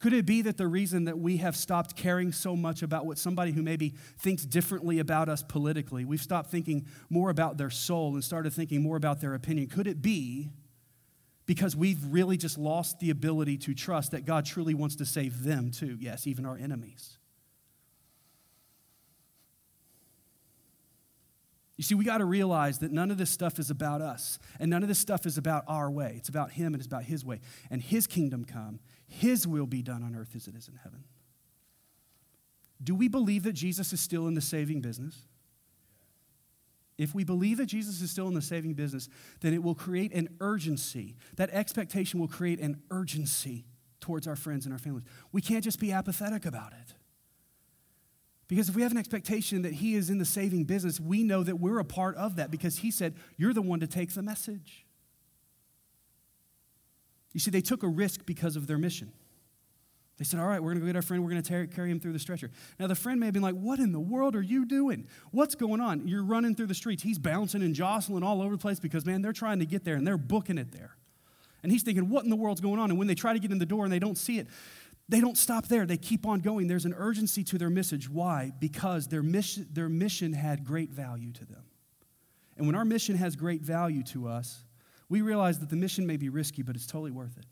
Could 0.00 0.12
it 0.12 0.26
be 0.26 0.42
that 0.42 0.56
the 0.56 0.66
reason 0.66 1.04
that 1.04 1.16
we 1.16 1.36
have 1.36 1.56
stopped 1.56 1.94
caring 1.94 2.32
so 2.32 2.56
much 2.56 2.82
about 2.82 3.06
what 3.06 3.18
somebody 3.18 3.52
who 3.52 3.62
maybe 3.62 3.94
thinks 4.18 4.44
differently 4.44 4.98
about 4.98 5.28
us 5.28 5.44
politically, 5.44 6.04
we've 6.04 6.20
stopped 6.20 6.50
thinking 6.50 6.86
more 7.08 7.30
about 7.30 7.56
their 7.56 7.70
soul 7.70 8.14
and 8.14 8.24
started 8.24 8.52
thinking 8.52 8.82
more 8.82 8.96
about 8.96 9.20
their 9.20 9.34
opinion? 9.34 9.68
Could 9.68 9.86
it 9.86 10.02
be 10.02 10.50
because 11.46 11.76
we've 11.76 12.04
really 12.04 12.36
just 12.36 12.58
lost 12.58 12.98
the 12.98 13.10
ability 13.10 13.56
to 13.58 13.72
trust 13.72 14.10
that 14.10 14.24
God 14.24 14.44
truly 14.44 14.74
wants 14.74 14.96
to 14.96 15.06
save 15.06 15.44
them 15.44 15.70
too? 15.70 15.96
Yes, 16.00 16.26
even 16.26 16.44
our 16.44 16.58
enemies. 16.58 17.16
You 21.78 21.84
see, 21.84 21.94
we 21.94 22.04
got 22.04 22.18
to 22.18 22.24
realize 22.24 22.80
that 22.80 22.90
none 22.90 23.12
of 23.12 23.18
this 23.18 23.30
stuff 23.30 23.60
is 23.60 23.70
about 23.70 24.02
us, 24.02 24.40
and 24.58 24.68
none 24.68 24.82
of 24.82 24.88
this 24.88 24.98
stuff 24.98 25.24
is 25.24 25.38
about 25.38 25.62
our 25.68 25.88
way. 25.88 26.14
It's 26.16 26.28
about 26.28 26.50
Him 26.50 26.74
and 26.74 26.76
it's 26.76 26.88
about 26.88 27.04
His 27.04 27.24
way. 27.24 27.40
And 27.70 27.80
His 27.80 28.08
kingdom 28.08 28.44
come, 28.44 28.80
His 29.06 29.46
will 29.46 29.66
be 29.66 29.80
done 29.80 30.02
on 30.02 30.16
earth 30.16 30.34
as 30.34 30.48
it 30.48 30.56
is 30.56 30.66
in 30.66 30.74
heaven. 30.82 31.04
Do 32.82 32.96
we 32.96 33.06
believe 33.06 33.44
that 33.44 33.52
Jesus 33.52 33.92
is 33.92 34.00
still 34.00 34.26
in 34.26 34.34
the 34.34 34.40
saving 34.40 34.80
business? 34.80 35.22
If 36.98 37.14
we 37.14 37.22
believe 37.22 37.58
that 37.58 37.66
Jesus 37.66 38.02
is 38.02 38.10
still 38.10 38.26
in 38.26 38.34
the 38.34 38.42
saving 38.42 38.74
business, 38.74 39.08
then 39.40 39.54
it 39.54 39.62
will 39.62 39.76
create 39.76 40.12
an 40.12 40.30
urgency. 40.40 41.14
That 41.36 41.50
expectation 41.50 42.18
will 42.18 42.26
create 42.26 42.58
an 42.58 42.82
urgency 42.90 43.66
towards 44.00 44.26
our 44.26 44.34
friends 44.34 44.66
and 44.66 44.72
our 44.72 44.80
families. 44.80 45.04
We 45.30 45.40
can't 45.40 45.62
just 45.62 45.78
be 45.78 45.92
apathetic 45.92 46.44
about 46.44 46.72
it. 46.72 46.94
Because 48.48 48.70
if 48.70 48.74
we 48.74 48.82
have 48.82 48.92
an 48.92 48.98
expectation 48.98 49.62
that 49.62 49.74
He 49.74 49.94
is 49.94 50.10
in 50.10 50.18
the 50.18 50.24
saving 50.24 50.64
business, 50.64 50.98
we 50.98 51.22
know 51.22 51.42
that 51.42 51.56
we're 51.56 51.78
a 51.78 51.84
part 51.84 52.16
of 52.16 52.36
that 52.36 52.50
because 52.50 52.78
He 52.78 52.90
said, 52.90 53.14
You're 53.36 53.52
the 53.52 53.62
one 53.62 53.80
to 53.80 53.86
take 53.86 54.14
the 54.14 54.22
message. 54.22 54.86
You 57.34 57.40
see, 57.40 57.50
they 57.50 57.60
took 57.60 57.82
a 57.82 57.88
risk 57.88 58.24
because 58.24 58.56
of 58.56 58.66
their 58.66 58.78
mission. 58.78 59.12
They 60.16 60.24
said, 60.24 60.40
All 60.40 60.46
right, 60.46 60.62
we're 60.62 60.70
going 60.70 60.76
to 60.76 60.80
go 60.80 60.86
get 60.86 60.96
our 60.96 61.02
friend, 61.02 61.22
we're 61.22 61.30
going 61.30 61.42
to 61.42 61.66
carry 61.68 61.90
him 61.90 62.00
through 62.00 62.14
the 62.14 62.18
stretcher. 62.18 62.50
Now, 62.80 62.86
the 62.86 62.94
friend 62.94 63.20
may 63.20 63.26
have 63.26 63.34
been 63.34 63.42
like, 63.42 63.54
What 63.54 63.78
in 63.78 63.92
the 63.92 64.00
world 64.00 64.34
are 64.34 64.42
you 64.42 64.64
doing? 64.64 65.06
What's 65.30 65.54
going 65.54 65.80
on? 65.80 66.08
You're 66.08 66.24
running 66.24 66.54
through 66.54 66.66
the 66.66 66.74
streets. 66.74 67.02
He's 67.02 67.18
bouncing 67.18 67.62
and 67.62 67.74
jostling 67.74 68.22
all 68.22 68.42
over 68.42 68.56
the 68.56 68.60
place 68.60 68.80
because, 68.80 69.06
man, 69.06 69.22
they're 69.22 69.32
trying 69.32 69.60
to 69.60 69.66
get 69.66 69.84
there 69.84 69.94
and 69.94 70.06
they're 70.06 70.18
booking 70.18 70.58
it 70.58 70.72
there. 70.72 70.96
And 71.62 71.70
he's 71.70 71.82
thinking, 71.82 72.08
What 72.08 72.24
in 72.24 72.30
the 72.30 72.36
world's 72.36 72.60
going 72.60 72.80
on? 72.80 72.90
And 72.90 72.98
when 72.98 73.08
they 73.08 73.14
try 73.14 73.32
to 73.32 73.38
get 73.38 73.52
in 73.52 73.58
the 73.58 73.66
door 73.66 73.84
and 73.84 73.92
they 73.92 73.98
don't 73.98 74.18
see 74.18 74.38
it, 74.38 74.48
they 75.08 75.20
don't 75.20 75.38
stop 75.38 75.68
there. 75.68 75.86
They 75.86 75.96
keep 75.96 76.26
on 76.26 76.40
going. 76.40 76.66
There's 76.66 76.84
an 76.84 76.94
urgency 76.96 77.42
to 77.44 77.58
their 77.58 77.70
message. 77.70 78.08
Why? 78.08 78.52
Because 78.58 79.08
their 79.08 79.22
mission, 79.22 79.66
their 79.72 79.88
mission 79.88 80.32
had 80.34 80.64
great 80.64 80.90
value 80.90 81.32
to 81.32 81.44
them. 81.44 81.64
And 82.56 82.66
when 82.66 82.76
our 82.76 82.84
mission 82.84 83.16
has 83.16 83.36
great 83.36 83.62
value 83.62 84.02
to 84.04 84.28
us, 84.28 84.64
we 85.08 85.22
realize 85.22 85.60
that 85.60 85.70
the 85.70 85.76
mission 85.76 86.06
may 86.06 86.16
be 86.16 86.28
risky, 86.28 86.62
but 86.62 86.76
it's 86.76 86.86
totally 86.86 87.10
worth 87.10 87.38
it. 87.38 87.46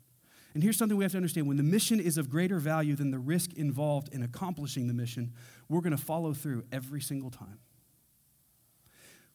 And 0.53 0.63
here's 0.63 0.77
something 0.77 0.97
we 0.97 1.03
have 1.03 1.11
to 1.11 1.17
understand 1.17 1.47
when 1.47 1.57
the 1.57 1.63
mission 1.63 1.99
is 1.99 2.17
of 2.17 2.29
greater 2.29 2.59
value 2.59 2.95
than 2.95 3.11
the 3.11 3.19
risk 3.19 3.53
involved 3.53 4.13
in 4.13 4.23
accomplishing 4.23 4.87
the 4.87 4.93
mission, 4.93 5.33
we're 5.69 5.81
going 5.81 5.95
to 5.95 6.03
follow 6.03 6.33
through 6.33 6.63
every 6.71 7.01
single 7.01 7.29
time. 7.29 7.59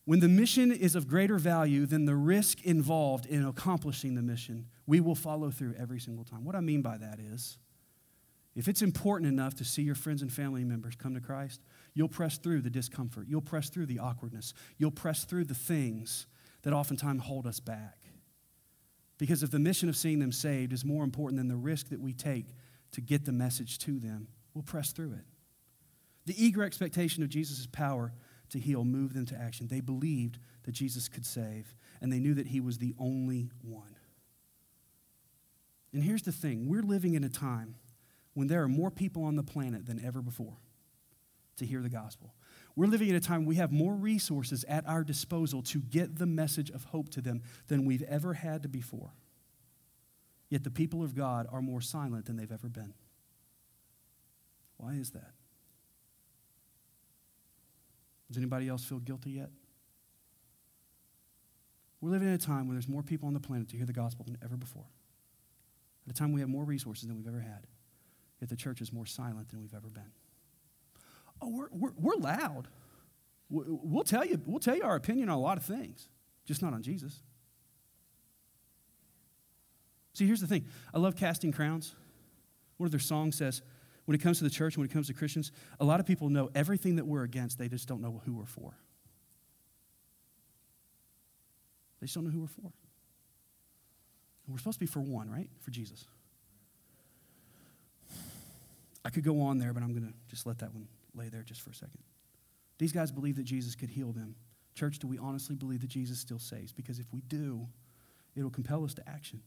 When 0.04 0.20
the 0.20 0.28
mission 0.28 0.72
is 0.72 0.96
of 0.96 1.06
greater 1.06 1.38
value 1.38 1.86
than 1.86 2.06
the 2.06 2.16
risk 2.16 2.62
involved 2.62 3.26
in 3.26 3.46
accomplishing 3.46 4.14
the 4.14 4.22
mission, 4.22 4.66
we 4.86 5.00
will 5.00 5.14
follow 5.14 5.50
through 5.50 5.74
every 5.78 6.00
single 6.00 6.24
time. 6.24 6.44
What 6.44 6.56
I 6.56 6.60
mean 6.60 6.82
by 6.82 6.98
that 6.98 7.20
is, 7.20 7.58
if 8.54 8.68
it's 8.68 8.82
important 8.82 9.32
enough 9.32 9.54
to 9.56 9.64
see 9.64 9.82
your 9.82 9.94
friends 9.94 10.20
and 10.20 10.32
family 10.32 10.64
members 10.64 10.94
come 10.94 11.14
to 11.14 11.20
Christ, 11.20 11.62
you'll 11.94 12.08
press 12.08 12.36
through 12.36 12.60
the 12.60 12.70
discomfort. 12.70 13.26
You'll 13.28 13.40
press 13.40 13.70
through 13.70 13.86
the 13.86 13.98
awkwardness. 13.98 14.52
You'll 14.76 14.90
press 14.90 15.24
through 15.24 15.44
the 15.44 15.54
things 15.54 16.26
that 16.62 16.72
oftentimes 16.72 17.22
hold 17.22 17.46
us 17.46 17.60
back. 17.60 17.98
Because 19.18 19.42
if 19.42 19.50
the 19.50 19.58
mission 19.58 19.88
of 19.88 19.96
seeing 19.96 20.18
them 20.18 20.32
saved 20.32 20.72
is 20.72 20.84
more 20.84 21.04
important 21.04 21.38
than 21.38 21.48
the 21.48 21.56
risk 21.56 21.88
that 21.88 22.00
we 22.00 22.12
take 22.12 22.46
to 22.92 23.00
get 23.00 23.24
the 23.24 23.32
message 23.32 23.78
to 23.78 23.98
them, 23.98 24.28
we'll 24.52 24.62
press 24.62 24.92
through 24.92 25.12
it. 25.12 25.24
The 26.26 26.34
eager 26.36 26.62
expectation 26.62 27.22
of 27.22 27.28
Jesus' 27.28 27.66
power 27.66 28.12
to 28.50 28.58
heal 28.58 28.84
moved 28.84 29.14
them 29.14 29.26
to 29.26 29.40
action. 29.40 29.68
They 29.68 29.80
believed 29.80 30.38
that 30.64 30.72
Jesus 30.72 31.08
could 31.08 31.24
save, 31.24 31.74
and 32.00 32.12
they 32.12 32.18
knew 32.18 32.34
that 32.34 32.48
he 32.48 32.60
was 32.60 32.78
the 32.78 32.94
only 32.98 33.50
one. 33.62 33.96
And 35.92 36.02
here's 36.02 36.22
the 36.22 36.32
thing 36.32 36.68
we're 36.68 36.82
living 36.82 37.14
in 37.14 37.24
a 37.24 37.28
time 37.28 37.76
when 38.34 38.48
there 38.48 38.62
are 38.62 38.68
more 38.68 38.90
people 38.90 39.24
on 39.24 39.36
the 39.36 39.42
planet 39.42 39.86
than 39.86 40.04
ever 40.04 40.22
before 40.22 40.56
to 41.56 41.66
hear 41.66 41.80
the 41.80 41.88
gospel. 41.88 42.34
We're 42.74 42.86
living 42.86 43.08
in 43.08 43.14
a 43.14 43.20
time 43.20 43.44
we 43.44 43.56
have 43.56 43.70
more 43.70 43.94
resources 43.94 44.64
at 44.64 44.88
our 44.88 45.04
disposal 45.04 45.62
to 45.64 45.80
get 45.80 46.16
the 46.16 46.26
message 46.26 46.70
of 46.70 46.84
hope 46.84 47.10
to 47.10 47.20
them 47.20 47.42
than 47.68 47.84
we've 47.84 48.02
ever 48.02 48.34
had 48.34 48.72
before. 48.72 49.12
Yet 50.48 50.64
the 50.64 50.70
people 50.70 51.02
of 51.02 51.14
God 51.14 51.46
are 51.50 51.62
more 51.62 51.80
silent 51.80 52.26
than 52.26 52.36
they've 52.36 52.50
ever 52.50 52.68
been. 52.68 52.94
Why 54.78 54.94
is 54.94 55.10
that? 55.10 55.32
Does 58.28 58.38
anybody 58.38 58.68
else 58.68 58.84
feel 58.84 58.98
guilty 58.98 59.32
yet? 59.32 59.50
We're 62.00 62.10
living 62.10 62.28
in 62.28 62.34
a 62.34 62.38
time 62.38 62.66
where 62.66 62.74
there's 62.74 62.88
more 62.88 63.02
people 63.02 63.28
on 63.28 63.34
the 63.34 63.40
planet 63.40 63.68
to 63.68 63.76
hear 63.76 63.86
the 63.86 63.92
gospel 63.92 64.24
than 64.24 64.38
ever 64.42 64.56
before. 64.56 64.86
At 66.06 66.14
a 66.14 66.18
time 66.18 66.32
we 66.32 66.40
have 66.40 66.48
more 66.48 66.64
resources 66.64 67.06
than 67.06 67.16
we've 67.16 67.28
ever 67.28 67.40
had. 67.40 67.66
Yet 68.42 68.48
the 68.50 68.56
church 68.56 68.80
is 68.80 68.92
more 68.92 69.06
silent 69.06 69.50
than 69.50 69.60
we've 69.60 69.72
ever 69.72 69.88
been. 69.88 70.10
Oh, 71.40 71.48
we're, 71.48 71.68
we're, 71.70 71.92
we're 71.96 72.16
loud. 72.16 72.66
We'll 73.48 74.02
tell, 74.02 74.24
you, 74.24 74.40
we'll 74.44 74.58
tell 74.58 74.74
you 74.74 74.82
our 74.82 74.96
opinion 74.96 75.28
on 75.28 75.36
a 75.36 75.40
lot 75.40 75.58
of 75.58 75.64
things, 75.64 76.08
just 76.44 76.60
not 76.60 76.74
on 76.74 76.82
Jesus. 76.82 77.22
See, 80.14 80.26
here's 80.26 80.40
the 80.40 80.48
thing 80.48 80.66
I 80.92 80.98
love 80.98 81.14
casting 81.14 81.52
crowns. 81.52 81.94
One 82.78 82.86
of 82.86 82.90
their 82.90 82.98
songs 82.98 83.36
says, 83.36 83.62
when 84.06 84.16
it 84.16 84.18
comes 84.18 84.38
to 84.38 84.44
the 84.44 84.50
church, 84.50 84.76
when 84.76 84.86
it 84.86 84.92
comes 84.92 85.06
to 85.06 85.14
Christians, 85.14 85.52
a 85.78 85.84
lot 85.84 86.00
of 86.00 86.06
people 86.06 86.28
know 86.28 86.50
everything 86.52 86.96
that 86.96 87.06
we're 87.06 87.22
against, 87.22 87.58
they 87.58 87.68
just 87.68 87.86
don't 87.86 88.00
know 88.00 88.22
who 88.24 88.34
we're 88.34 88.44
for. 88.44 88.76
They 92.00 92.06
just 92.06 92.16
don't 92.16 92.24
know 92.24 92.30
who 92.30 92.40
we're 92.40 92.48
for. 92.48 92.72
And 94.46 94.52
we're 94.52 94.58
supposed 94.58 94.80
to 94.80 94.80
be 94.80 94.86
for 94.86 94.98
one, 94.98 95.30
right? 95.30 95.48
For 95.60 95.70
Jesus. 95.70 96.06
I 99.04 99.10
could 99.10 99.24
go 99.24 99.40
on 99.42 99.58
there, 99.58 99.72
but 99.72 99.82
I'm 99.82 99.92
going 99.92 100.06
to 100.06 100.14
just 100.28 100.46
let 100.46 100.58
that 100.58 100.72
one 100.72 100.86
lay 101.14 101.28
there 101.28 101.42
just 101.42 101.60
for 101.60 101.70
a 101.70 101.74
second. 101.74 101.98
These 102.78 102.92
guys 102.92 103.10
believe 103.10 103.36
that 103.36 103.44
Jesus 103.44 103.74
could 103.74 103.90
heal 103.90 104.12
them. 104.12 104.34
Church, 104.74 104.98
do 104.98 105.06
we 105.06 105.18
honestly 105.18 105.54
believe 105.54 105.80
that 105.80 105.90
Jesus 105.90 106.18
still 106.18 106.38
saves? 106.38 106.72
Because 106.72 106.98
if 106.98 107.06
we 107.12 107.20
do, 107.20 107.66
it'll 108.34 108.50
compel 108.50 108.84
us 108.84 108.94
to 108.94 109.08
action. 109.08 109.42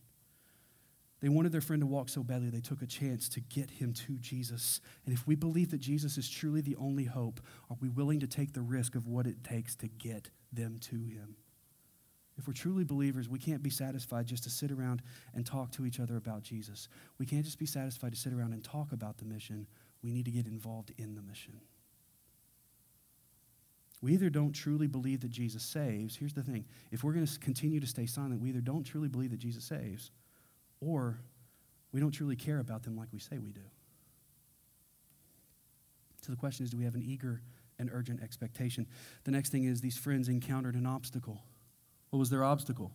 They 1.22 1.30
wanted 1.30 1.52
their 1.52 1.62
friend 1.62 1.82
to 1.82 1.88
walk 1.88 2.10
so 2.10 2.24
badly, 2.24 2.50
they 2.50 2.60
took 2.60 2.82
a 2.82 2.88
chance 2.88 3.30
to 3.30 3.40
get 3.40 3.72
him 3.72 3.94
to 3.94 4.18
Jesus. 4.20 4.82
And 5.06 5.14
if 5.14 5.26
we 5.26 5.36
believe 5.36 5.72
that 5.72 5.80
Jesus 5.80 6.18
is 6.18 6.30
truly 6.30 6.62
the 6.62 6.76
only 6.76 7.06
hope, 7.06 7.40
are 7.70 7.78
we 7.80 7.90
willing 7.90 8.20
to 8.20 8.28
take 8.28 8.54
the 8.54 8.62
risk 8.62 8.96
of 8.96 9.08
what 9.08 9.26
it 9.26 9.44
takes 9.44 9.76
to 9.78 9.88
get 9.88 10.30
them 10.52 10.78
to 10.82 10.96
him? 10.98 11.38
If 12.38 12.48
we're 12.48 12.54
truly 12.54 12.84
believers, 12.84 13.30
we 13.30 13.40
can't 13.40 13.64
be 13.64 13.70
satisfied 13.70 14.26
just 14.26 14.44
to 14.44 14.50
sit 14.50 14.72
around 14.72 15.02
and 15.34 15.46
talk 15.46 15.72
to 15.74 15.86
each 15.86 16.00
other 16.00 16.18
about 16.18 16.44
Jesus. 16.44 16.90
We 17.18 17.26
can't 17.26 17.46
just 17.46 17.60
be 17.60 17.66
satisfied 17.66 18.12
to 18.14 18.20
sit 18.20 18.34
around 18.34 18.54
and 18.54 18.64
talk 18.64 18.92
about 18.92 19.18
the 19.18 19.26
mission. 19.26 19.68
We 20.04 20.12
need 20.12 20.26
to 20.26 20.32
get 20.32 20.46
involved 20.46 20.92
in 20.98 21.16
the 21.16 21.22
mission. 21.22 21.62
We 24.02 24.14
either 24.14 24.30
don't 24.30 24.52
truly 24.52 24.88
believe 24.88 25.22
that 25.22 25.32
Jesus 25.32 25.64
saves. 25.64 26.16
Here's 26.16 26.34
the 26.34 26.44
thing 26.44 26.66
if 26.92 27.04
we're 27.04 27.14
going 27.14 27.26
to 27.26 27.40
continue 27.40 27.80
to 27.80 27.88
stay 27.88 28.06
silent, 28.06 28.42
we 28.42 28.50
either 28.50 28.62
don't 28.62 28.84
truly 28.84 29.08
believe 29.08 29.32
that 29.32 29.40
Jesus 29.40 29.64
saves, 29.64 30.12
or 30.82 31.18
we 31.92 32.02
don't 32.02 32.12
truly 32.12 32.36
care 32.36 32.60
about 32.60 32.84
them 32.84 32.98
like 32.98 33.08
we 33.14 33.20
say 33.20 33.38
we 33.38 33.52
do. 33.52 33.62
So 36.22 36.32
the 36.32 36.38
question 36.38 36.66
is 36.66 36.72
do 36.72 36.78
we 36.78 36.84
have 36.84 36.96
an 36.96 37.04
eager 37.04 37.42
and 37.80 37.90
urgent 37.94 38.22
expectation? 38.22 38.86
The 39.24 39.32
next 39.32 39.52
thing 39.52 39.64
is 39.64 39.80
these 39.80 39.98
friends 39.98 40.28
encountered 40.28 40.76
an 40.76 40.86
obstacle. 40.86 41.42
What 42.16 42.20
was 42.20 42.30
their 42.30 42.46
obstacle? 42.46 42.94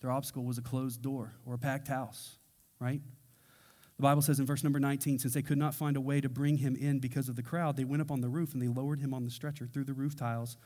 Their 0.00 0.10
obstacle 0.10 0.42
was 0.42 0.56
a 0.56 0.62
closed 0.62 1.02
door 1.02 1.34
or 1.44 1.52
a 1.52 1.58
packed 1.58 1.88
house, 1.88 2.38
right? 2.80 3.02
The 3.98 4.02
Bible 4.02 4.22
says 4.22 4.40
in 4.40 4.46
verse 4.46 4.64
number 4.64 4.80
19, 4.80 5.18
since 5.18 5.34
they 5.34 5.42
could 5.42 5.58
not 5.58 5.74
find 5.74 5.98
a 5.98 6.00
way 6.00 6.18
to 6.22 6.30
bring 6.30 6.56
him 6.56 6.74
in 6.74 6.98
because 6.98 7.28
of 7.28 7.36
the 7.36 7.42
crowd, 7.42 7.76
they 7.76 7.84
went 7.84 8.00
up 8.00 8.10
on 8.10 8.22
the 8.22 8.30
roof 8.30 8.54
and 8.54 8.62
they 8.62 8.68
lowered 8.68 9.00
him 9.00 9.12
on 9.12 9.26
the 9.26 9.30
stretcher 9.30 9.66
through 9.66 9.84
the 9.84 9.92
roof 9.92 10.16
tiles 10.16 10.56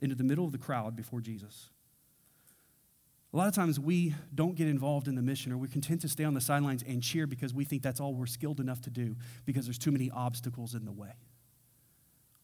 into 0.00 0.16
the 0.16 0.24
middle 0.24 0.44
of 0.44 0.50
the 0.50 0.58
crowd 0.58 0.96
before 0.96 1.20
Jesus. 1.20 1.70
A 3.32 3.36
lot 3.36 3.46
of 3.46 3.54
times 3.54 3.78
we 3.78 4.16
don't 4.34 4.56
get 4.56 4.66
involved 4.66 5.06
in 5.06 5.14
the 5.14 5.22
mission 5.22 5.52
or 5.52 5.58
we're 5.58 5.68
content 5.68 6.00
to 6.00 6.08
stay 6.08 6.24
on 6.24 6.34
the 6.34 6.40
sidelines 6.40 6.82
and 6.82 7.04
cheer 7.04 7.28
because 7.28 7.54
we 7.54 7.64
think 7.64 7.84
that's 7.84 8.00
all 8.00 8.14
we're 8.14 8.26
skilled 8.26 8.58
enough 8.58 8.80
to 8.80 8.90
do 8.90 9.14
because 9.44 9.64
there's 9.64 9.78
too 9.78 9.92
many 9.92 10.10
obstacles 10.10 10.74
in 10.74 10.84
the 10.84 10.92
way. 10.92 11.12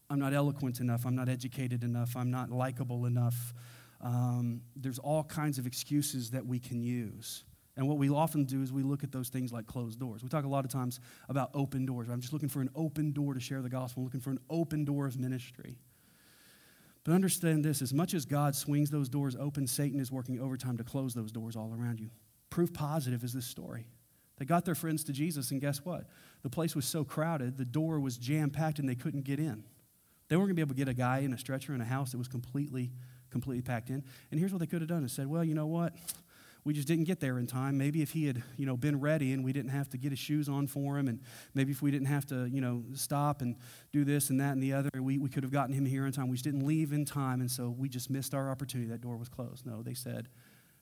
I'm 0.09 0.19
not 0.19 0.33
eloquent 0.33 0.79
enough. 0.79 1.05
I'm 1.05 1.15
not 1.15 1.27
educated 1.27 1.83
enough. 1.83 2.15
I'm 2.15 2.31
not 2.31 2.49
likable 2.49 3.05
enough. 3.05 3.53
Um, 4.01 4.61
there's 4.75 4.99
all 4.99 5.23
kinds 5.23 5.57
of 5.57 5.67
excuses 5.67 6.31
that 6.31 6.45
we 6.45 6.59
can 6.59 6.81
use. 6.81 7.43
And 7.75 7.87
what 7.87 7.97
we 7.97 8.09
often 8.09 8.43
do 8.45 8.61
is 8.61 8.73
we 8.73 8.83
look 8.83 9.03
at 9.03 9.11
those 9.11 9.29
things 9.29 9.53
like 9.53 9.65
closed 9.65 9.99
doors. 9.99 10.21
We 10.21 10.29
talk 10.29 10.43
a 10.43 10.49
lot 10.49 10.65
of 10.65 10.71
times 10.71 10.99
about 11.29 11.49
open 11.53 11.85
doors. 11.85 12.09
I'm 12.09 12.19
just 12.19 12.33
looking 12.33 12.49
for 12.49 12.61
an 12.61 12.69
open 12.75 13.11
door 13.11 13.33
to 13.33 13.39
share 13.39 13.61
the 13.61 13.69
gospel, 13.69 14.01
I'm 14.01 14.05
looking 14.05 14.19
for 14.19 14.31
an 14.31 14.39
open 14.49 14.85
door 14.85 15.05
of 15.05 15.17
ministry. 15.17 15.77
But 17.03 17.13
understand 17.13 17.63
this 17.63 17.81
as 17.81 17.93
much 17.93 18.13
as 18.13 18.25
God 18.25 18.55
swings 18.55 18.89
those 18.89 19.09
doors 19.09 19.35
open, 19.35 19.65
Satan 19.65 19.99
is 19.99 20.11
working 20.11 20.39
overtime 20.39 20.77
to 20.77 20.83
close 20.83 21.13
those 21.13 21.31
doors 21.31 21.55
all 21.55 21.73
around 21.73 21.99
you. 21.99 22.09
Proof 22.49 22.73
positive 22.73 23.23
is 23.23 23.33
this 23.33 23.45
story. 23.45 23.87
They 24.37 24.45
got 24.45 24.65
their 24.65 24.75
friends 24.75 25.03
to 25.05 25.13
Jesus, 25.13 25.51
and 25.51 25.61
guess 25.61 25.83
what? 25.83 26.05
The 26.43 26.49
place 26.49 26.75
was 26.75 26.85
so 26.85 27.03
crowded, 27.03 27.57
the 27.57 27.65
door 27.65 27.99
was 27.99 28.17
jam 28.17 28.49
packed, 28.49 28.79
and 28.79 28.87
they 28.87 28.95
couldn't 28.95 29.23
get 29.23 29.39
in. 29.39 29.63
They 30.27 30.35
weren't 30.35 30.47
going 30.47 30.49
to 30.49 30.53
be 30.55 30.61
able 30.61 30.75
to 30.75 30.77
get 30.77 30.87
a 30.87 30.93
guy 30.93 31.19
in 31.19 31.33
a 31.33 31.37
stretcher 31.37 31.73
in 31.73 31.81
a 31.81 31.85
house 31.85 32.11
that 32.11 32.17
was 32.17 32.27
completely, 32.27 32.91
completely 33.29 33.61
packed 33.61 33.89
in. 33.89 34.03
And 34.31 34.39
here's 34.39 34.51
what 34.51 34.59
they 34.59 34.67
could 34.67 34.81
have 34.81 34.89
done: 34.89 35.03
is 35.03 35.11
said, 35.11 35.27
"Well, 35.27 35.43
you 35.43 35.55
know 35.55 35.67
what? 35.67 35.93
we 36.63 36.73
just 36.73 36.87
didn't 36.87 37.05
get 37.05 37.19
there 37.19 37.39
in 37.39 37.47
time. 37.47 37.77
Maybe 37.77 38.01
if 38.01 38.11
he 38.11 38.25
had, 38.25 38.43
you 38.57 38.65
know, 38.65 38.75
been 38.75 38.99
ready 38.99 39.33
and 39.33 39.43
we 39.43 39.53
didn't 39.53 39.71
have 39.71 39.89
to 39.89 39.97
get 39.97 40.11
his 40.11 40.19
shoes 40.19 40.49
on 40.49 40.67
for 40.67 40.97
him, 40.97 41.07
and 41.07 41.19
maybe 41.53 41.71
if 41.71 41.81
we 41.81 41.89
didn't 41.91 42.07
have 42.07 42.25
to, 42.27 42.45
you 42.45 42.61
know, 42.61 42.83
stop 42.93 43.41
and 43.41 43.55
do 43.91 44.03
this 44.03 44.29
and 44.29 44.39
that 44.39 44.51
and 44.51 44.61
the 44.61 44.73
other, 44.73 44.89
we, 44.95 45.17
we 45.17 45.29
could 45.29 45.43
have 45.43 45.51
gotten 45.51 45.73
him 45.73 45.85
here 45.85 46.05
in 46.05 46.11
time. 46.11 46.27
We 46.27 46.35
just 46.35 46.43
didn't 46.43 46.65
leave 46.65 46.91
in 46.91 47.05
time, 47.05 47.41
and 47.41 47.49
so 47.49 47.69
we 47.69 47.87
just 47.87 48.09
missed 48.09 48.33
our 48.33 48.51
opportunity. 48.51 48.89
That 48.89 49.01
door 49.01 49.17
was 49.17 49.29
closed. 49.29 49.65
No, 49.65 49.81
they 49.81 49.93
said, 49.93 50.27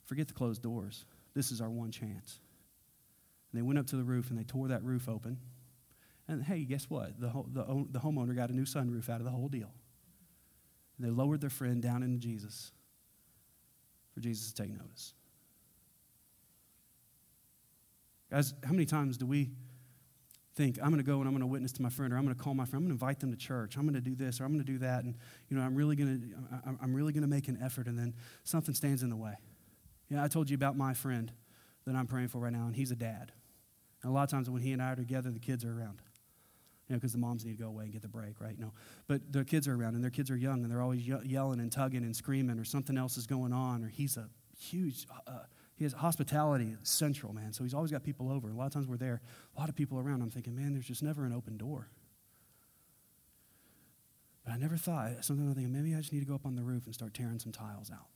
forget 0.06 0.28
the 0.28 0.34
closed 0.34 0.62
doors. 0.62 1.06
This 1.34 1.52
is 1.52 1.62
our 1.62 1.70
one 1.70 1.92
chance. 1.92 2.40
And 3.52 3.60
they 3.60 3.62
went 3.62 3.80
up 3.80 3.88
to 3.88 3.96
the 3.96 4.04
roof 4.04 4.30
and 4.30 4.38
they 4.38 4.44
tore 4.44 4.68
that 4.70 4.84
roof 4.84 5.08
open. 5.08 5.38
And 6.28 6.44
hey, 6.44 6.66
guess 6.66 6.90
what? 6.90 7.20
The, 7.20 7.28
the, 7.54 7.86
the 7.92 8.00
homeowner 8.00 8.36
got 8.36 8.50
a 8.50 8.54
new 8.54 8.66
sunroof 8.66 9.08
out 9.08 9.22
of 9.22 9.24
the 9.24 9.32
whole 9.32 9.48
deal. 9.48 9.72
And 10.98 11.08
they 11.08 11.12
lowered 11.12 11.42
their 11.42 11.50
friend 11.50 11.82
down 11.82 12.04
into 12.04 12.18
Jesus 12.18 12.72
for 14.14 14.20
Jesus 14.20 14.52
to 14.52 14.64
take 14.64 14.72
notice. 14.72 15.14
Guys, 18.32 18.54
how 18.66 18.72
many 18.72 18.86
times 18.86 19.18
do 19.18 19.26
we 19.26 19.52
think, 20.56 20.80
I'm 20.82 20.90
going 20.90 20.98
to 20.98 21.04
go 21.04 21.20
and 21.20 21.28
I'm 21.28 21.34
going 21.34 21.42
to 21.42 21.48
witness 21.48 21.72
to 21.74 21.84
my 21.84 21.90
friend, 21.90 22.12
or 22.12 22.18
I'm 22.18 22.24
going 22.24 22.36
to 22.36 22.44
call 22.44 22.56
my 22.56 22.66
friend, 22.66 22.84
I'm 22.84 22.90
going 22.90 22.98
to 22.98 23.06
invite 23.06 23.20
them 23.20 23.32
to 23.32 23.38
church, 23.38 23.78
I'm 23.78 23.84
going 23.84 23.94
to 23.94 24.02
do 24.02 24.16
this, 24.16 24.42
or 24.42 24.46
I'm 24.46 24.52
going 24.52 24.66
to 24.66 24.72
do 24.72 24.80
that, 24.80 25.04
and 25.04 25.16
you 25.50 25.56
know, 25.56 25.64
I'm 25.64 25.76
really 25.76 25.96
going 25.96 26.20
to, 26.20 26.78
I'm 26.82 26.96
really 26.96 27.14
going 27.14 27.22
to 27.22 27.28
make 27.28 27.48
an 27.48 27.60
effort, 27.64 27.88
and 27.88 27.98
then 27.98 28.16
something 28.44 28.74
stands 28.74 29.04
in 29.04 29.10
the 29.10 29.16
way. 29.16 29.36
Yeah, 30.10 30.24
I 30.24 30.28
told 30.28 30.50
you 30.50 30.56
about 30.56 30.76
my 30.76 30.96
friend 30.96 31.32
that 31.86 31.96
I'm 31.96 32.08
praying 32.08 32.30
for 32.30 32.40
right 32.40 32.52
now, 32.52 32.66
and 32.66 32.76
he's 32.76 32.92
a 32.92 32.96
dad. 32.96 33.32
And 34.02 34.12
a 34.12 34.14
lot 34.14 34.24
of 34.24 34.30
times 34.30 34.50
when 34.50 34.62
he 34.62 34.74
and 34.74 34.82
I 34.82 34.94
are 34.94 34.96
together, 34.96 35.30
the 35.30 35.40
kids 35.40 35.64
are 35.64 35.72
around. 35.72 36.02
You 36.88 36.95
know, 36.95 37.00
because 37.00 37.12
the 37.12 37.17
moms 37.17 37.43
need 37.43 37.58
to 37.58 37.63
go 37.63 37.67
away 37.67 37.84
and 37.84 37.93
get 37.93 38.02
the 38.02 38.08
break, 38.08 38.39
right? 38.39 38.58
No. 38.58 38.71
But 39.08 39.34
their 39.34 39.43
kids 39.43 39.67
are 39.67 39.76
around, 39.76 39.95
and 39.95 40.04
their 40.04 40.12
kids 40.12 40.32
are 40.32 40.38
young, 40.38 40.63
and 40.63 40.71
they're 40.71 40.82
always 40.82 41.06
ye- 41.06 41.15
yelling 41.26 41.60
and 41.60 41.71
tugging 41.71 42.04
and 42.04 42.15
screaming, 42.15 42.58
or 42.60 42.63
something 42.63 42.97
else 42.97 43.17
is 43.17 43.28
going 43.28 43.52
on, 43.52 43.84
or 43.84 43.89
he's 43.89 44.15
a 44.15 44.30
huge, 44.58 45.06
uh, 45.28 45.39
he 45.76 45.84
has 45.84 45.93
hospitality 45.93 46.76
central, 46.84 47.34
man. 47.34 47.52
So 47.52 47.63
he's 47.63 47.73
always 47.73 47.91
got 47.91 48.04
people 48.04 48.32
over. 48.32 48.50
A 48.50 48.54
lot 48.54 48.67
of 48.67 48.73
times 48.73 48.88
we're 48.88 48.97
there, 48.97 49.21
a 49.56 49.60
lot 49.60 49.69
of 49.69 49.76
people 49.76 50.00
around. 50.00 50.21
I'm 50.21 50.32
thinking, 50.32 50.56
man, 50.56 50.73
there's 50.73 50.88
just 50.88 51.04
never 51.04 51.26
an 51.26 51.34
open 51.34 51.58
door. 51.58 51.89
But 54.45 54.54
I 54.54 54.58
never 54.58 54.78
thought, 54.78 55.26
sometimes 55.26 55.50
I'm 55.50 55.56
thinking, 55.56 55.73
maybe 55.73 55.93
I 55.93 55.97
just 55.97 56.13
need 56.13 56.21
to 56.21 56.26
go 56.26 56.36
up 56.36 56.45
on 56.45 56.56
the 56.56 56.63
roof 56.63 56.86
and 56.86 56.95
start 56.95 57.13
tearing 57.13 57.38
some 57.38 57.52
tiles 57.52 57.91
out. 57.91 58.08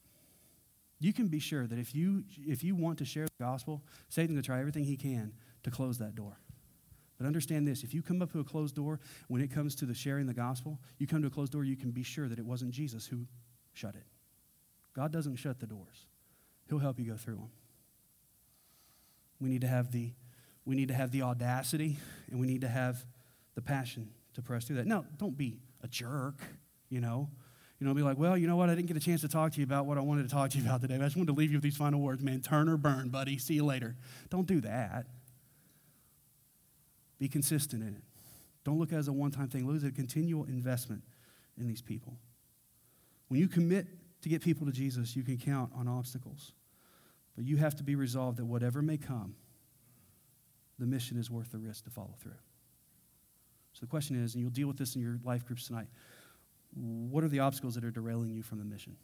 You 0.98 1.12
can 1.12 1.28
be 1.28 1.40
sure 1.40 1.66
that 1.66 1.78
if 1.78 1.94
you, 1.94 2.24
if 2.38 2.64
you 2.64 2.74
want 2.74 2.96
to 2.98 3.04
share 3.04 3.26
the 3.26 3.44
gospel, 3.44 3.82
Satan's 4.08 4.32
going 4.32 4.42
to 4.42 4.46
try 4.46 4.60
everything 4.60 4.84
he 4.84 4.96
can 4.96 5.34
to 5.62 5.70
close 5.70 5.98
that 5.98 6.14
door. 6.14 6.38
But 7.22 7.28
understand 7.28 7.68
this 7.68 7.84
if 7.84 7.94
you 7.94 8.02
come 8.02 8.20
up 8.20 8.32
to 8.32 8.40
a 8.40 8.44
closed 8.44 8.74
door, 8.74 8.98
when 9.28 9.40
it 9.40 9.52
comes 9.52 9.76
to 9.76 9.86
the 9.86 9.94
sharing 9.94 10.26
the 10.26 10.34
gospel, 10.34 10.80
you 10.98 11.06
come 11.06 11.22
to 11.22 11.28
a 11.28 11.30
closed 11.30 11.52
door, 11.52 11.62
you 11.62 11.76
can 11.76 11.92
be 11.92 12.02
sure 12.02 12.26
that 12.28 12.36
it 12.36 12.44
wasn't 12.44 12.72
Jesus 12.72 13.06
who 13.06 13.26
shut 13.72 13.94
it. 13.94 14.02
God 14.92 15.12
doesn't 15.12 15.36
shut 15.36 15.60
the 15.60 15.66
doors. 15.66 16.06
He'll 16.68 16.80
help 16.80 16.98
you 16.98 17.04
go 17.04 17.16
through 17.16 17.36
them. 17.36 17.50
We 19.38 19.50
need 19.50 19.60
to 19.60 19.68
have 19.68 19.92
the, 19.92 20.10
we 20.64 20.74
need 20.74 20.88
to 20.88 20.94
have 20.94 21.12
the 21.12 21.22
audacity 21.22 21.96
and 22.28 22.40
we 22.40 22.48
need 22.48 22.62
to 22.62 22.68
have 22.68 23.06
the 23.54 23.62
passion 23.62 24.10
to 24.34 24.42
press 24.42 24.64
through 24.64 24.76
that. 24.76 24.88
Now, 24.88 25.04
don't 25.16 25.38
be 25.38 25.60
a 25.80 25.86
jerk, 25.86 26.40
you 26.88 27.00
know. 27.00 27.30
You 27.78 27.86
know, 27.86 27.94
be 27.94 28.02
like, 28.02 28.18
well, 28.18 28.36
you 28.36 28.48
know 28.48 28.56
what? 28.56 28.68
I 28.68 28.74
didn't 28.74 28.88
get 28.88 28.96
a 28.96 29.00
chance 29.00 29.20
to 29.20 29.28
talk 29.28 29.52
to 29.52 29.58
you 29.58 29.64
about 29.64 29.86
what 29.86 29.96
I 29.96 30.00
wanted 30.00 30.24
to 30.24 30.28
talk 30.28 30.50
to 30.50 30.58
you 30.58 30.64
about 30.64 30.80
today. 30.80 30.96
I 30.96 30.98
just 30.98 31.16
wanted 31.16 31.32
to 31.32 31.38
leave 31.38 31.52
you 31.52 31.58
with 31.58 31.64
these 31.64 31.76
final 31.76 32.00
words, 32.00 32.20
man. 32.20 32.40
Turn 32.40 32.68
or 32.68 32.76
burn, 32.76 33.10
buddy. 33.10 33.38
See 33.38 33.54
you 33.54 33.64
later. 33.64 33.94
Don't 34.28 34.46
do 34.48 34.60
that. 34.62 35.06
Be 37.22 37.28
consistent 37.28 37.84
in 37.84 37.94
it. 37.94 38.02
Don't 38.64 38.80
look 38.80 38.92
at 38.92 38.96
it 38.96 38.98
as 38.98 39.06
a 39.06 39.12
one 39.12 39.30
time 39.30 39.46
thing. 39.46 39.64
Look 39.64 39.76
at 39.76 39.82
it 39.84 39.86
as 39.86 39.92
a 39.92 39.94
continual 39.94 40.42
investment 40.46 41.04
in 41.56 41.68
these 41.68 41.80
people. 41.80 42.16
When 43.28 43.38
you 43.38 43.46
commit 43.46 43.86
to 44.22 44.28
get 44.28 44.42
people 44.42 44.66
to 44.66 44.72
Jesus, 44.72 45.14
you 45.14 45.22
can 45.22 45.36
count 45.36 45.70
on 45.76 45.86
obstacles. 45.86 46.50
But 47.36 47.44
you 47.44 47.58
have 47.58 47.76
to 47.76 47.84
be 47.84 47.94
resolved 47.94 48.38
that 48.38 48.44
whatever 48.44 48.82
may 48.82 48.96
come, 48.96 49.36
the 50.80 50.86
mission 50.86 51.16
is 51.16 51.30
worth 51.30 51.52
the 51.52 51.58
risk 51.58 51.84
to 51.84 51.90
follow 51.90 52.16
through. 52.20 52.32
So 53.72 53.78
the 53.82 53.86
question 53.86 54.20
is, 54.20 54.34
and 54.34 54.42
you'll 54.42 54.50
deal 54.50 54.66
with 54.66 54.76
this 54.76 54.96
in 54.96 55.00
your 55.00 55.20
life 55.22 55.46
groups 55.46 55.68
tonight 55.68 55.86
what 56.74 57.22
are 57.22 57.28
the 57.28 57.38
obstacles 57.38 57.76
that 57.76 57.84
are 57.84 57.92
derailing 57.92 58.30
you 58.30 58.42
from 58.42 58.58
the 58.58 58.64
mission? 58.64 58.96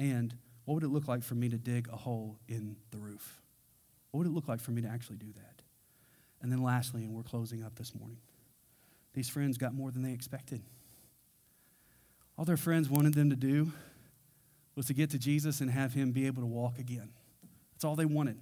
And 0.00 0.34
what 0.64 0.74
would 0.74 0.82
it 0.82 0.88
look 0.88 1.06
like 1.06 1.22
for 1.22 1.36
me 1.36 1.50
to 1.50 1.56
dig 1.56 1.88
a 1.92 1.96
hole 1.96 2.40
in 2.48 2.74
the 2.90 2.96
roof? 2.96 3.40
What 4.10 4.18
would 4.18 4.26
it 4.26 4.34
look 4.34 4.48
like 4.48 4.58
for 4.58 4.72
me 4.72 4.82
to 4.82 4.88
actually 4.88 5.18
do 5.18 5.32
that? 5.36 5.55
And 6.42 6.52
then 6.52 6.62
lastly, 6.62 7.04
and 7.04 7.14
we're 7.14 7.22
closing 7.22 7.62
up 7.62 7.76
this 7.76 7.94
morning, 7.94 8.18
these 9.14 9.28
friends 9.28 9.56
got 9.56 9.74
more 9.74 9.90
than 9.90 10.02
they 10.02 10.12
expected. 10.12 10.62
All 12.38 12.44
their 12.44 12.56
friends 12.56 12.90
wanted 12.90 13.14
them 13.14 13.30
to 13.30 13.36
do 13.36 13.72
was 14.74 14.86
to 14.86 14.94
get 14.94 15.10
to 15.10 15.18
Jesus 15.18 15.60
and 15.60 15.70
have 15.70 15.94
him 15.94 16.12
be 16.12 16.26
able 16.26 16.42
to 16.42 16.46
walk 16.46 16.78
again. 16.78 17.10
That's 17.72 17.84
all 17.84 17.96
they 17.96 18.04
wanted. 18.04 18.36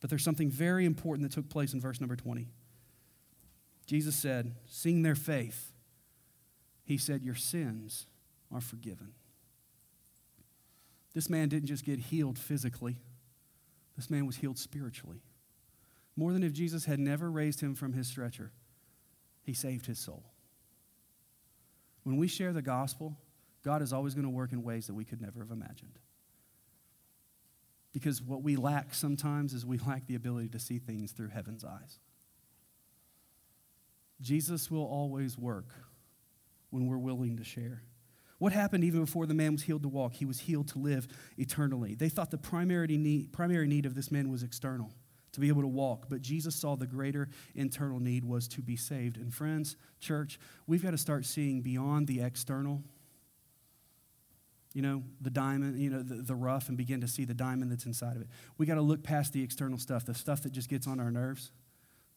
But 0.00 0.10
there's 0.10 0.24
something 0.24 0.50
very 0.50 0.84
important 0.84 1.28
that 1.28 1.34
took 1.34 1.48
place 1.48 1.74
in 1.74 1.80
verse 1.80 2.00
number 2.00 2.16
20. 2.16 2.48
Jesus 3.86 4.14
said, 4.14 4.54
Seeing 4.66 5.02
their 5.02 5.14
faith, 5.14 5.72
he 6.84 6.96
said, 6.96 7.22
Your 7.22 7.34
sins 7.34 8.06
are 8.52 8.60
forgiven. 8.60 9.12
This 11.14 11.28
man 11.28 11.48
didn't 11.48 11.68
just 11.68 11.84
get 11.84 11.98
healed 11.98 12.38
physically, 12.38 12.98
this 13.96 14.08
man 14.08 14.26
was 14.26 14.36
healed 14.36 14.58
spiritually. 14.58 15.22
More 16.16 16.32
than 16.32 16.42
if 16.42 16.52
Jesus 16.52 16.84
had 16.84 16.98
never 16.98 17.30
raised 17.30 17.60
him 17.60 17.74
from 17.74 17.92
his 17.92 18.06
stretcher, 18.06 18.52
he 19.42 19.54
saved 19.54 19.86
his 19.86 19.98
soul. 19.98 20.24
When 22.04 22.16
we 22.16 22.28
share 22.28 22.52
the 22.52 22.62
gospel, 22.62 23.16
God 23.64 23.82
is 23.82 23.92
always 23.92 24.14
going 24.14 24.24
to 24.24 24.30
work 24.30 24.52
in 24.52 24.62
ways 24.62 24.86
that 24.88 24.94
we 24.94 25.04
could 25.04 25.20
never 25.20 25.40
have 25.40 25.50
imagined. 25.50 25.98
Because 27.92 28.22
what 28.22 28.42
we 28.42 28.56
lack 28.56 28.94
sometimes 28.94 29.52
is 29.52 29.66
we 29.66 29.78
lack 29.78 30.06
the 30.06 30.14
ability 30.14 30.48
to 30.48 30.58
see 30.58 30.78
things 30.78 31.12
through 31.12 31.28
heaven's 31.28 31.64
eyes. 31.64 31.98
Jesus 34.20 34.70
will 34.70 34.84
always 34.84 35.36
work 35.36 35.66
when 36.70 36.86
we're 36.86 36.98
willing 36.98 37.36
to 37.36 37.44
share. 37.44 37.82
What 38.38 38.52
happened 38.52 38.82
even 38.82 39.00
before 39.04 39.26
the 39.26 39.34
man 39.34 39.52
was 39.52 39.62
healed 39.62 39.82
to 39.82 39.88
walk? 39.88 40.14
He 40.14 40.24
was 40.24 40.40
healed 40.40 40.68
to 40.68 40.78
live 40.78 41.06
eternally. 41.36 41.94
They 41.94 42.08
thought 42.08 42.30
the 42.30 42.38
primary 42.38 42.96
need, 42.96 43.32
primary 43.32 43.68
need 43.68 43.86
of 43.86 43.94
this 43.94 44.10
man 44.10 44.30
was 44.30 44.42
external, 44.42 44.92
to 45.32 45.40
be 45.40 45.48
able 45.48 45.62
to 45.62 45.68
walk. 45.68 46.06
But 46.08 46.22
Jesus 46.22 46.54
saw 46.54 46.76
the 46.76 46.86
greater 46.86 47.28
internal 47.54 48.00
need 48.00 48.24
was 48.24 48.48
to 48.48 48.62
be 48.62 48.76
saved. 48.76 49.16
And 49.16 49.32
friends, 49.32 49.76
church, 50.00 50.38
we've 50.66 50.82
got 50.82 50.90
to 50.90 50.98
start 50.98 51.24
seeing 51.26 51.62
beyond 51.62 52.06
the 52.06 52.20
external 52.20 52.82
you 54.74 54.82
know, 54.82 55.02
the 55.20 55.30
diamond, 55.30 55.78
you 55.78 55.90
know, 55.90 56.02
the, 56.02 56.16
the 56.16 56.34
rough 56.34 56.68
and 56.68 56.76
begin 56.76 57.00
to 57.00 57.08
see 57.08 57.24
the 57.24 57.34
diamond 57.34 57.70
that's 57.70 57.86
inside 57.86 58.16
of 58.16 58.22
it. 58.22 58.28
We 58.58 58.66
got 58.66 58.76
to 58.76 58.82
look 58.82 59.02
past 59.02 59.32
the 59.32 59.42
external 59.42 59.78
stuff, 59.78 60.06
the 60.06 60.14
stuff 60.14 60.42
that 60.42 60.52
just 60.52 60.68
gets 60.68 60.86
on 60.86 61.00
our 61.00 61.10
nerves, 61.10 61.52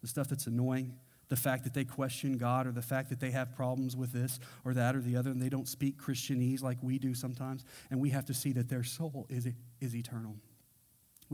the 0.02 0.08
stuff 0.08 0.30
that's 0.30 0.48
annoying, 0.48 0.98
the 1.28 1.36
fact 1.36 1.64
that 1.64 1.74
they 1.74 1.84
question 1.84 2.38
God 2.38 2.68
or 2.68 2.72
the 2.72 2.82
fact 2.82 3.10
that 3.10 3.20
they 3.20 3.32
have 3.32 3.56
problems 3.56 3.96
with 3.96 4.14
this 4.14 4.40
or 4.64 4.74
that 4.74 4.96
or 4.96 5.02
the 5.02 5.16
other 5.18 5.32
and 5.32 5.42
they 5.42 5.50
don't 5.50 5.68
speak 5.68 5.98
Christianese 5.98 6.62
like 6.62 6.78
we 6.82 7.00
do 7.00 7.14
sometimes. 7.14 7.66
And 7.90 8.00
we 8.00 8.12
have 8.12 8.26
to 8.26 8.34
see 8.34 8.54
that 8.54 8.70
their 8.70 8.84
soul 8.84 9.26
is, 9.30 9.48
is 9.82 9.96
eternal. 9.96 10.36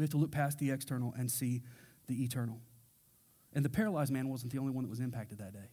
We 0.02 0.04
have 0.06 0.12
to 0.12 0.18
look 0.18 0.32
past 0.32 0.60
the 0.60 0.72
external 0.72 1.14
and 1.18 1.30
see 1.32 1.62
the 2.08 2.24
eternal. 2.24 2.60
And 3.54 3.64
the 3.64 3.70
paralyzed 3.70 4.12
man 4.12 4.30
wasn't 4.30 4.52
the 4.52 4.60
only 4.60 4.72
one 4.72 4.84
that 4.84 4.90
was 4.90 5.00
impacted 5.00 5.38
that 5.40 5.54
day. 5.54 5.70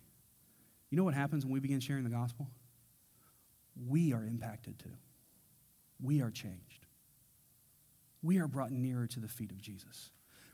You 0.90 0.96
know 0.96 1.04
what 1.04 1.14
happens 1.14 1.44
when 1.44 1.52
we 1.52 1.60
begin 1.60 1.80
sharing 1.80 2.04
the 2.04 2.10
gospel? 2.10 2.48
We 3.86 4.12
are 4.12 4.24
impacted 4.24 4.78
too 4.78 4.96
we 6.02 6.22
are 6.22 6.30
changed. 6.30 6.86
We 8.22 8.38
are 8.38 8.48
brought 8.48 8.72
nearer 8.72 9.06
to 9.08 9.20
the 9.20 9.28
feet 9.28 9.50
of 9.50 9.60
Jesus. 9.60 10.10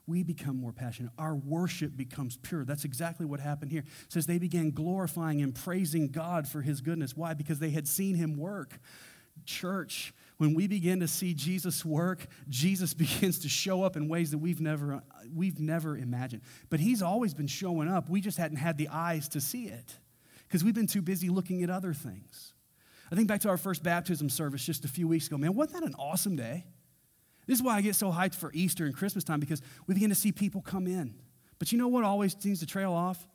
We 0.07 0.23
become 0.23 0.57
more 0.57 0.73
passionate. 0.73 1.13
Our 1.19 1.35
worship 1.35 1.97
becomes 1.97 2.37
pure. 2.37 2.65
That's 2.65 2.85
exactly 2.85 3.25
what 3.25 3.41
happened 3.41 3.71
here. 3.71 3.85
It 4.05 4.13
says 4.13 4.27
they 4.27 4.39
began 4.39 4.71
glorifying 4.71 5.41
and 5.41 5.55
praising 5.55 6.09
God 6.09 6.47
for 6.47 6.61
his 6.61 6.83
goodness. 6.83 7.17
Why? 7.17 7.33
Because 7.33 7.59
they 7.59 7.71
had 7.71 7.89
seen 7.89 8.15
him 8.15 8.37
work. 8.37 8.79
Church, 9.47 10.13
when 10.39 10.55
we 10.55 10.67
begin 10.67 11.01
to 11.01 11.09
see 11.09 11.35
Jesus 11.35 11.85
work, 11.85 12.27
Jesus 12.49 12.95
begins 12.95 13.41
to 13.41 13.49
show 13.49 13.83
up 13.83 13.97
in 13.97 14.09
ways 14.09 14.31
that 14.33 14.39
we've 14.39 14.61
never, 14.61 15.03
we've 15.35 15.61
never 15.61 15.97
imagined. 15.97 16.43
But 16.71 16.81
he's 16.81 17.03
always 17.03 17.35
been 17.35 17.47
showing 17.47 17.89
up. 17.89 18.09
We 18.09 18.21
just 18.21 18.39
hadn't 18.39 18.59
had 18.59 18.79
the 18.79 18.89
eyes 18.89 19.29
to 19.31 19.41
see 19.41 19.67
it 19.67 19.99
because 20.49 20.65
we've 20.65 20.75
been 20.75 20.87
too 20.87 21.03
busy 21.03 21.29
looking 21.29 21.63
at 21.63 21.71
other 21.71 21.93
things. 21.93 22.53
I 23.11 23.15
think 23.15 23.29
back 23.29 23.41
to 23.43 23.49
our 23.49 23.59
first 23.59 23.83
baptism 23.83 24.29
service 24.29 24.65
just 24.65 24.85
a 24.85 24.89
few 24.89 25.07
weeks 25.07 25.27
ago. 25.27 25.39
Man, 25.39 25.55
wasn't 25.55 25.81
that 25.81 25.89
an 25.89 25.95
awesome 25.99 26.37
day? 26.37 26.65
This 27.47 27.59
is 27.59 27.63
why 27.63 27.77
I 27.77 27.83
get 27.83 27.95
so 27.95 28.11
hyped 28.11 28.35
for 28.35 28.51
Easter 28.55 28.87
and 28.87 28.97
Christmas 28.97 29.23
time 29.23 29.41
because 29.41 29.61
we 29.87 29.95
begin 29.95 30.09
to 30.09 30.17
see 30.17 30.33
people 30.33 30.63
come 30.63 30.87
in. 30.87 31.15
But 31.59 31.73
you 31.73 31.79
know 31.79 31.89
what 31.89 32.05
always 32.05 32.35
seems 32.39 32.61
to 32.61 32.67
trail 32.67 32.93
off? 32.93 33.27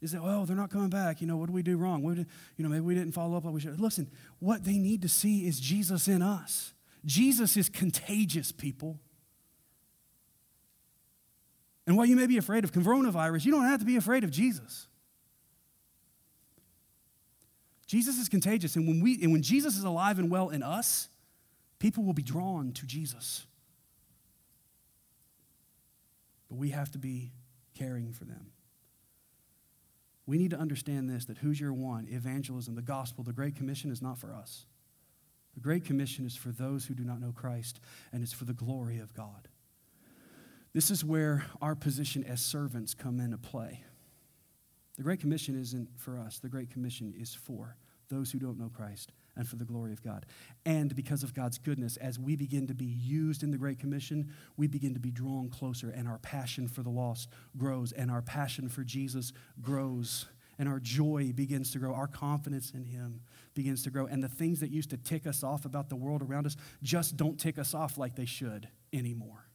Is 0.00 0.12
that, 0.12 0.20
oh, 0.22 0.44
they're 0.44 0.56
not 0.56 0.70
coming 0.70 0.90
back. 0.90 1.20
You 1.20 1.26
know, 1.26 1.36
what 1.36 1.46
did 1.46 1.54
we 1.54 1.62
do 1.62 1.76
wrong? 1.76 2.02
What 2.02 2.16
did, 2.16 2.26
you 2.56 2.62
know, 2.62 2.70
maybe 2.70 2.82
we 2.82 2.94
didn't 2.94 3.12
follow 3.12 3.36
up 3.36 3.44
like 3.44 3.54
we 3.54 3.60
should. 3.60 3.80
Listen, 3.80 4.08
what 4.38 4.64
they 4.64 4.78
need 4.78 5.02
to 5.02 5.08
see 5.08 5.46
is 5.46 5.58
Jesus 5.58 6.06
in 6.06 6.22
us. 6.22 6.72
Jesus 7.04 7.56
is 7.56 7.68
contagious, 7.68 8.52
people. 8.52 9.00
And 11.86 11.96
while 11.96 12.06
you 12.06 12.16
may 12.16 12.26
be 12.26 12.36
afraid 12.36 12.64
of 12.64 12.72
coronavirus, 12.72 13.44
you 13.44 13.50
don't 13.50 13.64
have 13.64 13.80
to 13.80 13.86
be 13.86 13.96
afraid 13.96 14.22
of 14.22 14.30
Jesus. 14.30 14.86
Jesus 17.86 18.18
is 18.18 18.28
contagious. 18.28 18.76
And 18.76 18.86
when, 18.86 19.00
we, 19.00 19.18
and 19.22 19.32
when 19.32 19.42
Jesus 19.42 19.76
is 19.76 19.84
alive 19.84 20.18
and 20.18 20.30
well 20.30 20.50
in 20.50 20.62
us, 20.62 21.08
people 21.78 22.04
will 22.04 22.12
be 22.12 22.22
drawn 22.22 22.72
to 22.72 22.86
Jesus. 22.86 23.46
But 26.50 26.56
we 26.56 26.70
have 26.70 26.90
to 26.92 26.98
be 26.98 27.32
caring 27.74 28.12
for 28.12 28.24
them. 28.24 28.52
We 30.28 30.36
need 30.36 30.50
to 30.50 30.58
understand 30.58 31.08
this 31.08 31.24
that 31.24 31.38
who's 31.38 31.58
your 31.58 31.72
one? 31.72 32.06
Evangelism, 32.10 32.74
the 32.74 32.82
gospel, 32.82 33.24
the 33.24 33.32
Great 33.32 33.56
Commission 33.56 33.90
is 33.90 34.02
not 34.02 34.18
for 34.18 34.34
us. 34.34 34.66
The 35.54 35.60
Great 35.60 35.86
Commission 35.86 36.26
is 36.26 36.36
for 36.36 36.50
those 36.50 36.84
who 36.84 36.92
do 36.92 37.02
not 37.02 37.18
know 37.18 37.32
Christ, 37.32 37.80
and 38.12 38.22
it's 38.22 38.34
for 38.34 38.44
the 38.44 38.52
glory 38.52 38.98
of 38.98 39.14
God. 39.14 39.48
This 40.74 40.90
is 40.90 41.02
where 41.02 41.46
our 41.62 41.74
position 41.74 42.24
as 42.24 42.42
servants 42.42 42.92
come 42.92 43.20
into 43.20 43.38
play. 43.38 43.82
The 44.98 45.02
Great 45.02 45.20
Commission 45.20 45.58
isn't 45.58 45.88
for 45.96 46.18
us, 46.18 46.38
the 46.40 46.50
Great 46.50 46.70
Commission 46.70 47.14
is 47.18 47.34
for 47.34 47.78
those 48.10 48.30
who 48.30 48.38
don't 48.38 48.58
know 48.58 48.68
Christ 48.68 49.12
and 49.38 49.48
for 49.48 49.56
the 49.56 49.64
glory 49.64 49.92
of 49.92 50.02
God. 50.02 50.26
And 50.66 50.94
because 50.94 51.22
of 51.22 51.32
God's 51.32 51.56
goodness, 51.56 51.96
as 51.96 52.18
we 52.18 52.36
begin 52.36 52.66
to 52.66 52.74
be 52.74 52.84
used 52.84 53.42
in 53.42 53.50
the 53.50 53.56
Great 53.56 53.78
Commission, 53.78 54.30
we 54.56 54.66
begin 54.66 54.92
to 54.94 55.00
be 55.00 55.10
drawn 55.10 55.48
closer, 55.48 55.88
and 55.90 56.06
our 56.06 56.18
passion 56.18 56.68
for 56.68 56.82
the 56.82 56.90
lost 56.90 57.30
grows, 57.56 57.92
and 57.92 58.10
our 58.10 58.20
passion 58.20 58.68
for 58.68 58.84
Jesus 58.84 59.32
grows, 59.62 60.26
and 60.58 60.68
our 60.68 60.80
joy 60.80 61.32
begins 61.34 61.70
to 61.70 61.78
grow. 61.78 61.94
Our 61.94 62.08
confidence 62.08 62.72
in 62.72 62.84
Him 62.84 63.20
begins 63.54 63.84
to 63.84 63.90
grow. 63.90 64.06
And 64.06 64.22
the 64.22 64.28
things 64.28 64.60
that 64.60 64.70
used 64.70 64.90
to 64.90 64.96
tick 64.96 65.26
us 65.26 65.42
off 65.42 65.64
about 65.64 65.88
the 65.88 65.96
world 65.96 66.20
around 66.20 66.46
us 66.46 66.56
just 66.82 67.16
don't 67.16 67.38
tick 67.38 67.58
us 67.58 67.74
off 67.74 67.96
like 67.96 68.16
they 68.16 68.26
should 68.26 68.68
anymore 68.92 69.48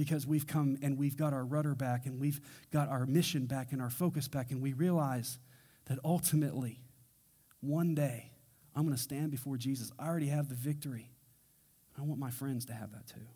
because 0.00 0.26
we've 0.26 0.46
come 0.46 0.78
and 0.80 0.96
we've 0.96 1.16
got 1.16 1.34
our 1.34 1.44
rudder 1.44 1.74
back 1.74 2.06
and 2.06 2.18
we've 2.18 2.40
got 2.72 2.88
our 2.88 3.04
mission 3.04 3.44
back 3.44 3.70
and 3.72 3.82
our 3.82 3.90
focus 3.90 4.28
back, 4.28 4.50
and 4.50 4.62
we 4.62 4.72
realize 4.72 5.38
that 5.86 5.98
ultimately, 6.04 6.80
one 7.60 7.94
day, 7.94 8.30
I'm 8.74 8.84
going 8.84 8.96
to 8.96 9.02
stand 9.02 9.30
before 9.30 9.56
Jesus. 9.56 9.92
I 9.98 10.06
already 10.06 10.28
have 10.28 10.48
the 10.48 10.54
victory. 10.54 11.10
I 11.98 12.02
want 12.02 12.18
my 12.18 12.30
friends 12.30 12.64
to 12.66 12.72
have 12.72 12.92
that 12.92 13.06
too. 13.06 13.26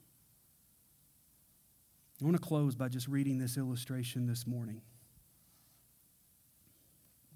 I 2.20 2.24
want 2.24 2.36
to 2.36 2.42
close 2.42 2.74
by 2.74 2.88
just 2.88 3.08
reading 3.08 3.38
this 3.38 3.56
illustration 3.56 4.26
this 4.26 4.46
morning. 4.46 4.80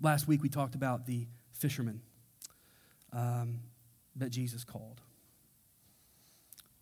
Last 0.00 0.28
week 0.28 0.42
we 0.42 0.48
talked 0.48 0.74
about 0.74 1.06
the 1.06 1.26
fishermen 1.52 2.00
um, 3.12 3.60
that 4.16 4.30
Jesus 4.30 4.64
called. 4.64 5.00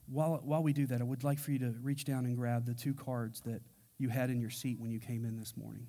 While, 0.09 0.41
while 0.45 0.63
we 0.63 0.73
do 0.73 0.87
that, 0.87 1.01
I 1.01 1.05
would 1.05 1.25
like 1.25 1.39
for 1.39 1.51
you 1.51 1.59
to 1.61 1.75
reach 1.83 2.05
down 2.05 2.27
and 2.27 2.37
grab 2.37 2.67
the 2.67 2.75
two 2.75 2.95
cards 2.95 3.41
that 3.41 3.63
you 3.99 4.11
had 4.11 4.31
in 4.31 4.41
your 4.41 4.51
seat 4.51 4.79
when 4.79 4.91
you 4.91 5.01
came 5.01 5.25
in 5.25 5.37
this 5.39 5.57
morning. 5.57 5.87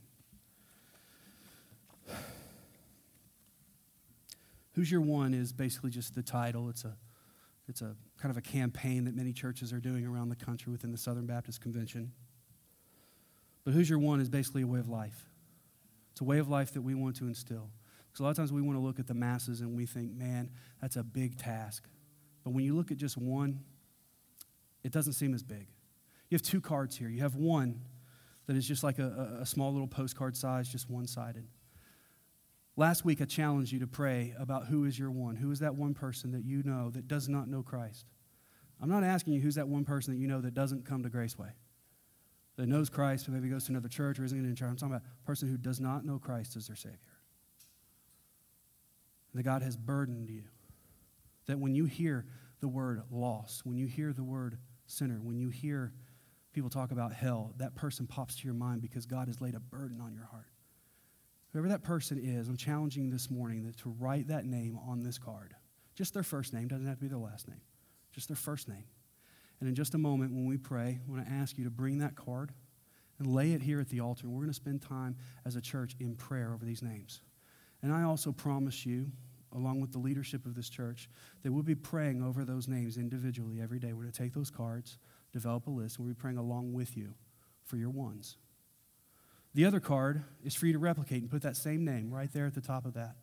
Who's 4.78 4.92
Your 4.92 5.02
One 5.02 5.34
is 5.34 5.52
basically 5.52 5.90
just 5.90 6.14
the 6.14 6.22
title. 6.22 6.70
It's 6.70 6.86
a, 6.86 6.96
it's 7.68 7.82
a 7.82 7.96
kind 8.22 8.30
of 8.30 8.38
a 8.38 8.42
campaign 8.42 9.06
that 9.06 9.16
many 9.16 9.34
churches 9.34 9.74
are 9.74 9.80
doing 9.80 10.06
around 10.06 10.30
the 10.30 10.36
country 10.36 10.72
within 10.72 10.92
the 10.92 11.00
Southern 11.00 11.26
Baptist 11.26 11.62
Convention. 11.62 12.12
But 13.66 13.74
Who's 13.74 13.90
Your 13.90 13.98
One 13.98 14.22
is 14.22 14.30
basically 14.30 14.62
a 14.62 14.68
way 14.68 14.78
of 14.78 14.88
life. 14.88 15.26
It's 16.12 16.22
a 16.22 16.26
way 16.26 16.38
of 16.38 16.48
life 16.48 16.76
that 16.76 16.84
we 16.84 16.94
want 16.94 17.16
to 17.16 17.26
instill. 17.26 17.72
Because 18.06 18.20
a 18.20 18.24
lot 18.24 18.30
of 18.30 18.38
times 18.38 18.54
we 18.54 18.62
want 18.62 18.78
to 18.78 18.80
look 18.80 19.00
at 19.00 19.08
the 19.08 19.16
masses 19.16 19.62
and 19.62 19.76
we 19.76 19.88
think, 19.88 20.14
man, 20.14 20.52
that's 20.80 20.96
a 20.96 21.04
big 21.04 21.40
task. 21.40 21.88
But 22.44 22.52
when 22.52 22.64
you 22.64 22.76
look 22.76 22.92
at 22.92 22.98
just 22.98 23.18
one, 23.18 23.62
it 24.84 24.92
doesn't 24.92 25.14
seem 25.14 25.34
as 25.34 25.42
big. 25.42 25.70
You 26.30 26.36
have 26.36 26.44
two 26.44 26.62
cards 26.62 26.96
here. 26.96 27.10
You 27.10 27.22
have 27.22 27.34
one 27.34 27.82
that 28.46 28.56
is 28.56 28.68
just 28.68 28.84
like 28.84 29.00
a, 29.00 29.40
a 29.42 29.46
small 29.48 29.72
little 29.72 29.88
postcard 29.88 30.38
size, 30.38 30.70
just 30.70 30.88
one 30.88 31.08
sided. 31.08 31.48
Last 32.80 33.04
week, 33.04 33.22
I 33.22 33.26
challenged 33.26 33.72
you 33.72 33.80
to 33.80 33.88
pray 33.88 34.36
about 34.38 34.68
who 34.68 34.86
is 34.86 35.00
your 35.00 35.10
one. 35.10 35.36
Who 35.36 35.50
is 35.50 35.60
that 35.60 35.74
one 35.74 35.96
person 35.96 36.32
that 36.34 36.46
you 36.46 36.62
know 36.62 36.92
that 36.92 37.08
does 37.08 37.28
not 37.28 37.48
know 37.48 37.64
Christ? 37.64 38.06
I'm 38.80 38.88
not 38.88 39.04
asking 39.04 39.34
you 39.34 39.42
who's 39.42 39.56
that 39.56 39.68
one 39.68 39.84
person 39.84 40.14
that 40.14 40.20
you 40.20 40.28
know 40.28 40.42
that 40.42 40.54
doesn't 40.54 40.86
come 40.86 41.02
to 41.02 41.10
Graceway, 41.10 41.54
that 42.56 42.68
knows 42.68 42.88
Christ, 42.88 43.26
but 43.26 43.34
maybe 43.34 43.50
goes 43.50 43.66
to 43.66 43.72
another 43.72 43.88
church 43.90 44.20
or 44.20 44.26
isn't 44.26 44.38
in 44.38 44.56
church. 44.56 44.70
I'm 44.70 44.76
talking 44.76 44.96
about 44.96 45.08
a 45.24 45.26
person 45.26 45.50
who 45.50 45.58
does 45.58 45.80
not 45.80 46.06
know 46.06 46.20
Christ 46.20 46.56
as 46.56 46.68
their 46.68 46.76
Savior. 46.76 47.00
That 49.34 49.42
God 49.42 49.64
has 49.64 49.76
burdened 49.76 50.30
you. 50.30 50.44
That 51.48 51.58
when 51.58 51.74
you 51.74 51.86
hear 51.86 52.28
the 52.60 52.68
word 52.68 53.02
lost, 53.10 53.66
when 53.66 53.76
you 53.76 53.88
hear 53.88 54.14
the 54.14 54.24
word 54.24 54.60
sinner, 54.86 55.20
when 55.24 55.40
you 55.40 55.50
hear 55.50 55.94
people 56.54 56.70
talk 56.70 56.92
about 56.92 57.12
hell, 57.12 57.56
that 57.58 57.74
person 57.74 58.06
pops 58.06 58.36
to 58.36 58.46
your 58.46 58.54
mind 58.54 58.84
because 58.84 59.08
God 59.08 59.28
has 59.28 59.42
laid 59.42 59.56
a 59.56 59.60
burden 59.60 60.00
on 60.00 60.14
your 60.14 60.26
heart. 60.26 60.46
Whoever 61.52 61.70
that 61.70 61.84
person 61.84 62.20
is, 62.22 62.50
I'm 62.50 62.58
challenging 62.58 63.10
this 63.10 63.32
morning 63.32 63.74
to 63.82 63.96
write 64.00 64.28
that 64.28 64.46
name 64.46 64.78
on 64.88 65.04
this 65.04 65.18
card. 65.18 65.56
Just 65.96 66.14
their 66.14 66.24
first 66.24 66.54
name, 66.54 66.68
doesn't 66.68 66.86
have 66.86 66.98
to 66.98 67.02
be 67.02 67.08
their 67.08 67.18
last 67.18 67.48
name, 67.48 67.62
just 68.12 68.28
their 68.28 68.36
first 68.36 68.68
name. 68.68 68.84
And 69.60 69.68
in 69.68 69.74
just 69.74 69.96
a 69.96 69.98
moment, 69.98 70.34
when 70.34 70.46
we 70.46 70.58
pray, 70.58 71.00
I 71.02 71.12
want 71.12 71.26
to 71.26 71.32
ask 71.32 71.58
you 71.58 71.64
to 71.64 71.72
bring 71.72 71.98
that 72.00 72.16
card 72.16 72.52
and 73.18 73.34
lay 73.34 73.54
it 73.54 73.62
here 73.62 73.80
at 73.80 73.90
the 73.90 74.02
altar. 74.02 74.28
And 74.28 74.34
We're 74.34 74.42
going 74.42 74.50
to 74.50 74.54
spend 74.54 74.82
time 74.82 75.16
as 75.46 75.56
a 75.56 75.62
church 75.62 75.96
in 76.00 76.16
prayer 76.16 76.54
over 76.54 76.64
these 76.64 76.84
names. 76.84 77.22
And 77.82 77.92
I 77.92 78.04
also 78.04 78.32
promise 78.32 78.86
you, 78.86 79.12
along 79.54 79.82
with 79.82 79.92
the 79.92 80.00
leadership 80.00 80.46
of 80.46 80.54
this 80.54 80.70
church, 80.70 81.10
that 81.42 81.52
we'll 81.52 81.64
be 81.64 81.76
praying 81.76 82.22
over 82.22 82.44
those 82.44 82.68
names 82.68 82.98
individually 82.98 83.60
every 83.62 83.80
day. 83.80 83.94
We're 83.94 84.04
going 84.04 84.12
to 84.12 84.22
take 84.22 84.34
those 84.34 84.52
cards, 84.52 85.00
develop 85.32 85.68
a 85.68 85.72
list, 85.72 85.98
and 85.98 86.06
we'll 86.06 86.14
be 86.14 86.20
praying 86.20 86.38
along 86.38 86.74
with 86.74 86.96
you 86.96 87.14
for 87.64 87.78
your 87.78 87.90
ones. 87.90 88.38
The 89.54 89.66
other 89.66 89.80
card 89.80 90.24
is 90.44 90.56
for 90.56 90.68
you 90.68 90.74
to 90.74 90.80
replicate 90.80 91.22
and 91.22 91.32
put 91.32 91.42
that 91.42 91.58
same 91.58 91.84
name 91.84 92.12
right 92.12 92.32
there 92.32 92.46
at 92.46 92.54
the 92.54 92.62
top 92.62 92.86
of 92.86 92.94
that. 92.94 93.16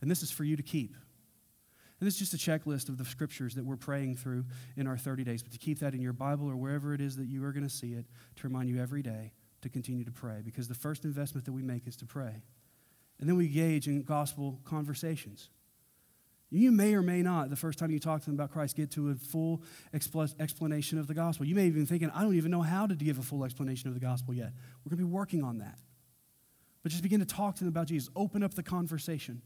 And 0.00 0.10
this 0.10 0.22
is 0.22 0.30
for 0.30 0.44
you 0.44 0.56
to 0.56 0.62
keep. 0.62 0.94
And 2.00 2.06
this 2.06 2.20
is 2.20 2.30
just 2.30 2.34
a 2.34 2.50
checklist 2.50 2.88
of 2.88 2.98
the 2.98 3.04
scriptures 3.04 3.54
that 3.54 3.64
we're 3.64 3.76
praying 3.76 4.16
through 4.16 4.44
in 4.76 4.88
our 4.88 4.98
30 4.98 5.22
days. 5.22 5.42
But 5.42 5.52
to 5.52 5.58
keep 5.58 5.78
that 5.78 5.94
in 5.94 6.02
your 6.02 6.12
Bible 6.12 6.50
or 6.50 6.56
wherever 6.56 6.92
it 6.94 7.00
is 7.00 7.16
that 7.16 7.28
you 7.28 7.44
are 7.44 7.52
going 7.52 7.62
to 7.62 7.70
see 7.70 7.92
it, 7.92 8.06
to 8.36 8.48
remind 8.48 8.68
you 8.68 8.80
every 8.80 9.02
day 9.02 9.32
to 9.60 9.68
continue 9.68 10.04
to 10.04 10.10
pray. 10.10 10.40
Because 10.44 10.66
the 10.66 10.74
first 10.74 11.04
investment 11.04 11.44
that 11.46 11.52
we 11.52 11.62
make 11.62 11.86
is 11.86 11.94
to 11.96 12.04
pray. 12.04 12.42
And 13.20 13.28
then 13.28 13.36
we 13.36 13.46
engage 13.46 13.86
in 13.86 14.02
gospel 14.02 14.58
conversations. 14.64 15.48
You 16.54 16.70
may 16.70 16.94
or 16.94 17.00
may 17.00 17.22
not, 17.22 17.48
the 17.48 17.56
first 17.56 17.78
time 17.78 17.90
you 17.90 17.98
talk 17.98 18.20
to 18.20 18.26
them 18.26 18.34
about 18.34 18.50
Christ, 18.50 18.76
get 18.76 18.90
to 18.92 19.08
a 19.08 19.14
full 19.14 19.62
explanation 19.94 20.98
of 20.98 21.06
the 21.06 21.14
gospel. 21.14 21.46
You 21.46 21.54
may 21.54 21.66
even 21.66 21.86
thinking, 21.86 22.10
I 22.10 22.20
don't 22.20 22.34
even 22.34 22.50
know 22.50 22.60
how 22.60 22.86
to 22.86 22.94
give 22.94 23.18
a 23.18 23.22
full 23.22 23.42
explanation 23.44 23.88
of 23.88 23.94
the 23.94 24.00
gospel 24.00 24.34
yet. 24.34 24.52
We're 24.84 24.90
going 24.90 25.02
to 25.02 25.06
be 25.08 25.12
working 25.12 25.42
on 25.42 25.58
that. 25.58 25.78
But 26.82 26.90
just 26.92 27.02
begin 27.02 27.20
to 27.20 27.26
talk 27.26 27.54
to 27.54 27.60
them 27.60 27.68
about 27.68 27.86
Jesus. 27.86 28.10
Open 28.14 28.42
up 28.42 28.52
the 28.52 28.62
conversation. 28.62 29.40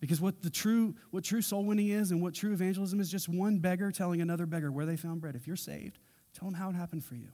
Because 0.00 0.22
what 0.22 0.40
the 0.40 0.48
true 0.48 0.94
what 1.10 1.22
true 1.22 1.42
soul 1.42 1.64
winning 1.64 1.88
is 1.88 2.10
and 2.10 2.22
what 2.22 2.32
true 2.32 2.54
evangelism 2.54 2.98
is 2.98 3.10
just 3.10 3.28
one 3.28 3.58
beggar 3.58 3.92
telling 3.92 4.22
another 4.22 4.46
beggar 4.46 4.72
where 4.72 4.86
they 4.86 4.96
found 4.96 5.20
bread. 5.20 5.36
If 5.36 5.46
you're 5.46 5.54
saved, 5.54 5.98
tell 6.32 6.48
them 6.48 6.54
how 6.54 6.70
it 6.70 6.76
happened 6.76 7.04
for 7.04 7.14
you. 7.14 7.28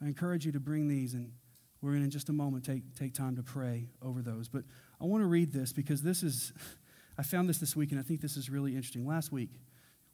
I 0.00 0.06
encourage 0.06 0.46
you 0.46 0.52
to 0.52 0.60
bring 0.60 0.86
these 0.86 1.14
and 1.14 1.32
we're 1.82 1.90
going 1.90 2.02
to 2.02 2.04
in 2.04 2.10
just 2.10 2.28
a 2.28 2.32
moment 2.32 2.64
take, 2.64 2.94
take 2.94 3.14
time 3.14 3.36
to 3.36 3.42
pray 3.42 3.88
over 4.02 4.20
those. 4.20 4.48
But 4.48 4.64
I 5.00 5.04
want 5.06 5.22
to 5.22 5.26
read 5.26 5.52
this 5.52 5.72
because 5.72 6.02
this 6.02 6.22
is, 6.22 6.52
I 7.18 7.22
found 7.22 7.48
this 7.48 7.58
this 7.58 7.74
week 7.74 7.90
and 7.90 8.00
I 8.00 8.02
think 8.02 8.20
this 8.20 8.36
is 8.36 8.50
really 8.50 8.76
interesting. 8.76 9.06
Last 9.06 9.32
week, 9.32 9.50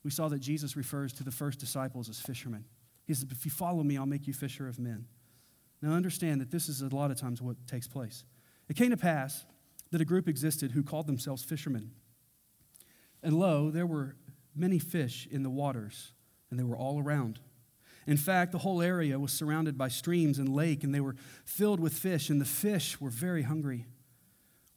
we 0.05 0.11
saw 0.11 0.29
that 0.29 0.39
Jesus 0.39 0.77
refers 0.77 1.13
to 1.15 1.25
the 1.25 1.33
first 1.33 1.59
disciples 1.59 2.09
as 2.09 2.21
fishermen. 2.21 2.65
He 3.07 3.15
says, 3.15 3.27
If 3.31 3.45
you 3.45 3.51
follow 3.51 3.83
me, 3.83 3.97
I'll 3.97 4.07
make 4.07 4.27
you 4.27 4.33
fisher 4.33 4.69
of 4.69 4.79
men. 4.79 5.07
Now 5.83 5.93
understand 5.93 6.41
that 6.41 6.51
this 6.51 6.69
is 6.69 6.83
a 6.83 6.95
lot 6.95 7.11
of 7.11 7.19
times 7.19 7.43
what 7.43 7.57
takes 7.67 7.89
place. 7.89 8.25
It 8.69 8.77
came 8.77 8.91
to 8.91 8.97
pass 8.97 9.45
that 9.91 10.01
a 10.01 10.05
group 10.05 10.29
existed 10.29 10.73
who 10.73 10.83
called 10.83 11.07
themselves 11.07 11.43
fishermen. 11.43 11.91
And 13.23 13.39
lo, 13.39 13.71
there 13.71 13.87
were 13.87 14.17
many 14.55 14.79
fish 14.79 15.29
in 15.31 15.43
the 15.43 15.51
waters, 15.51 16.13
and 16.51 16.59
they 16.59 16.65
were 16.65 16.77
all 16.77 17.01
around. 17.01 17.41
In 18.07 18.17
fact, 18.17 18.53
the 18.53 18.59
whole 18.59 18.81
area 18.81 19.19
was 19.19 19.33
surrounded 19.33 19.77
by 19.77 19.89
streams 19.89 20.39
and 20.39 20.49
lake, 20.49 20.85
and 20.85 20.95
they 20.95 21.01
were 21.01 21.17
filled 21.45 21.81
with 21.81 21.93
fish, 21.93 22.31
and 22.31 22.41
the 22.41 22.45
fish 22.45 23.01
were 23.01 23.11
very 23.11 23.43
hungry. 23.43 23.87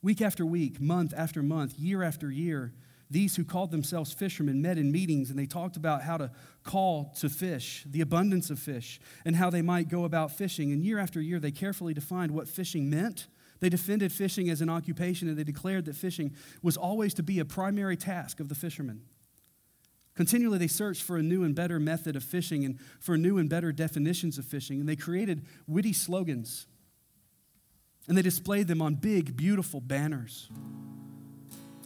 Week 0.01 0.21
after 0.21 0.45
week, 0.45 0.79
month 0.79 1.13
after 1.15 1.43
month, 1.43 1.77
year 1.77 2.03
after 2.03 2.31
year, 2.31 2.73
these 3.11 3.35
who 3.35 3.43
called 3.43 3.71
themselves 3.71 4.13
fishermen 4.13 4.61
met 4.61 4.77
in 4.77 4.91
meetings 4.91 5.29
and 5.29 5.37
they 5.37 5.47
talked 5.47 5.75
about 5.75 6.03
how 6.03 6.15
to 6.17 6.31
call 6.63 7.13
to 7.19 7.27
fish, 7.27 7.83
the 7.89 8.01
abundance 8.01 8.49
of 8.49 8.59
fish, 8.59 8.99
and 9.25 9.35
how 9.35 9.49
they 9.49 9.63
might 9.63 9.89
go 9.89 10.05
about 10.05 10.31
fishing. 10.31 10.71
And 10.71 10.83
year 10.83 10.99
after 10.99 11.19
year, 11.19 11.39
they 11.39 11.51
carefully 11.51 11.93
defined 11.93 12.31
what 12.31 12.47
fishing 12.47 12.89
meant. 12.89 13.27
They 13.59 13.69
defended 13.69 14.11
fishing 14.11 14.49
as 14.49 14.61
an 14.61 14.69
occupation 14.69 15.27
and 15.27 15.37
they 15.37 15.43
declared 15.43 15.85
that 15.85 15.95
fishing 15.95 16.33
was 16.61 16.77
always 16.77 17.13
to 17.15 17.23
be 17.23 17.39
a 17.39 17.45
primary 17.45 17.97
task 17.97 18.39
of 18.39 18.47
the 18.47 18.55
fishermen. 18.55 19.01
Continually, 20.15 20.57
they 20.57 20.67
searched 20.67 21.01
for 21.01 21.17
a 21.17 21.23
new 21.23 21.43
and 21.43 21.55
better 21.55 21.79
method 21.79 22.15
of 22.15 22.23
fishing 22.23 22.63
and 22.63 22.79
for 22.99 23.17
new 23.17 23.37
and 23.37 23.49
better 23.49 23.71
definitions 23.71 24.37
of 24.37 24.45
fishing, 24.45 24.79
and 24.79 24.87
they 24.87 24.95
created 24.95 25.45
witty 25.65 25.93
slogans. 25.93 26.67
And 28.09 28.17
they 28.17 28.21
displayed 28.21 28.67
them 28.67 28.81
on 28.81 28.95
big, 28.95 29.37
beautiful 29.37 29.79
banners. 29.79 30.49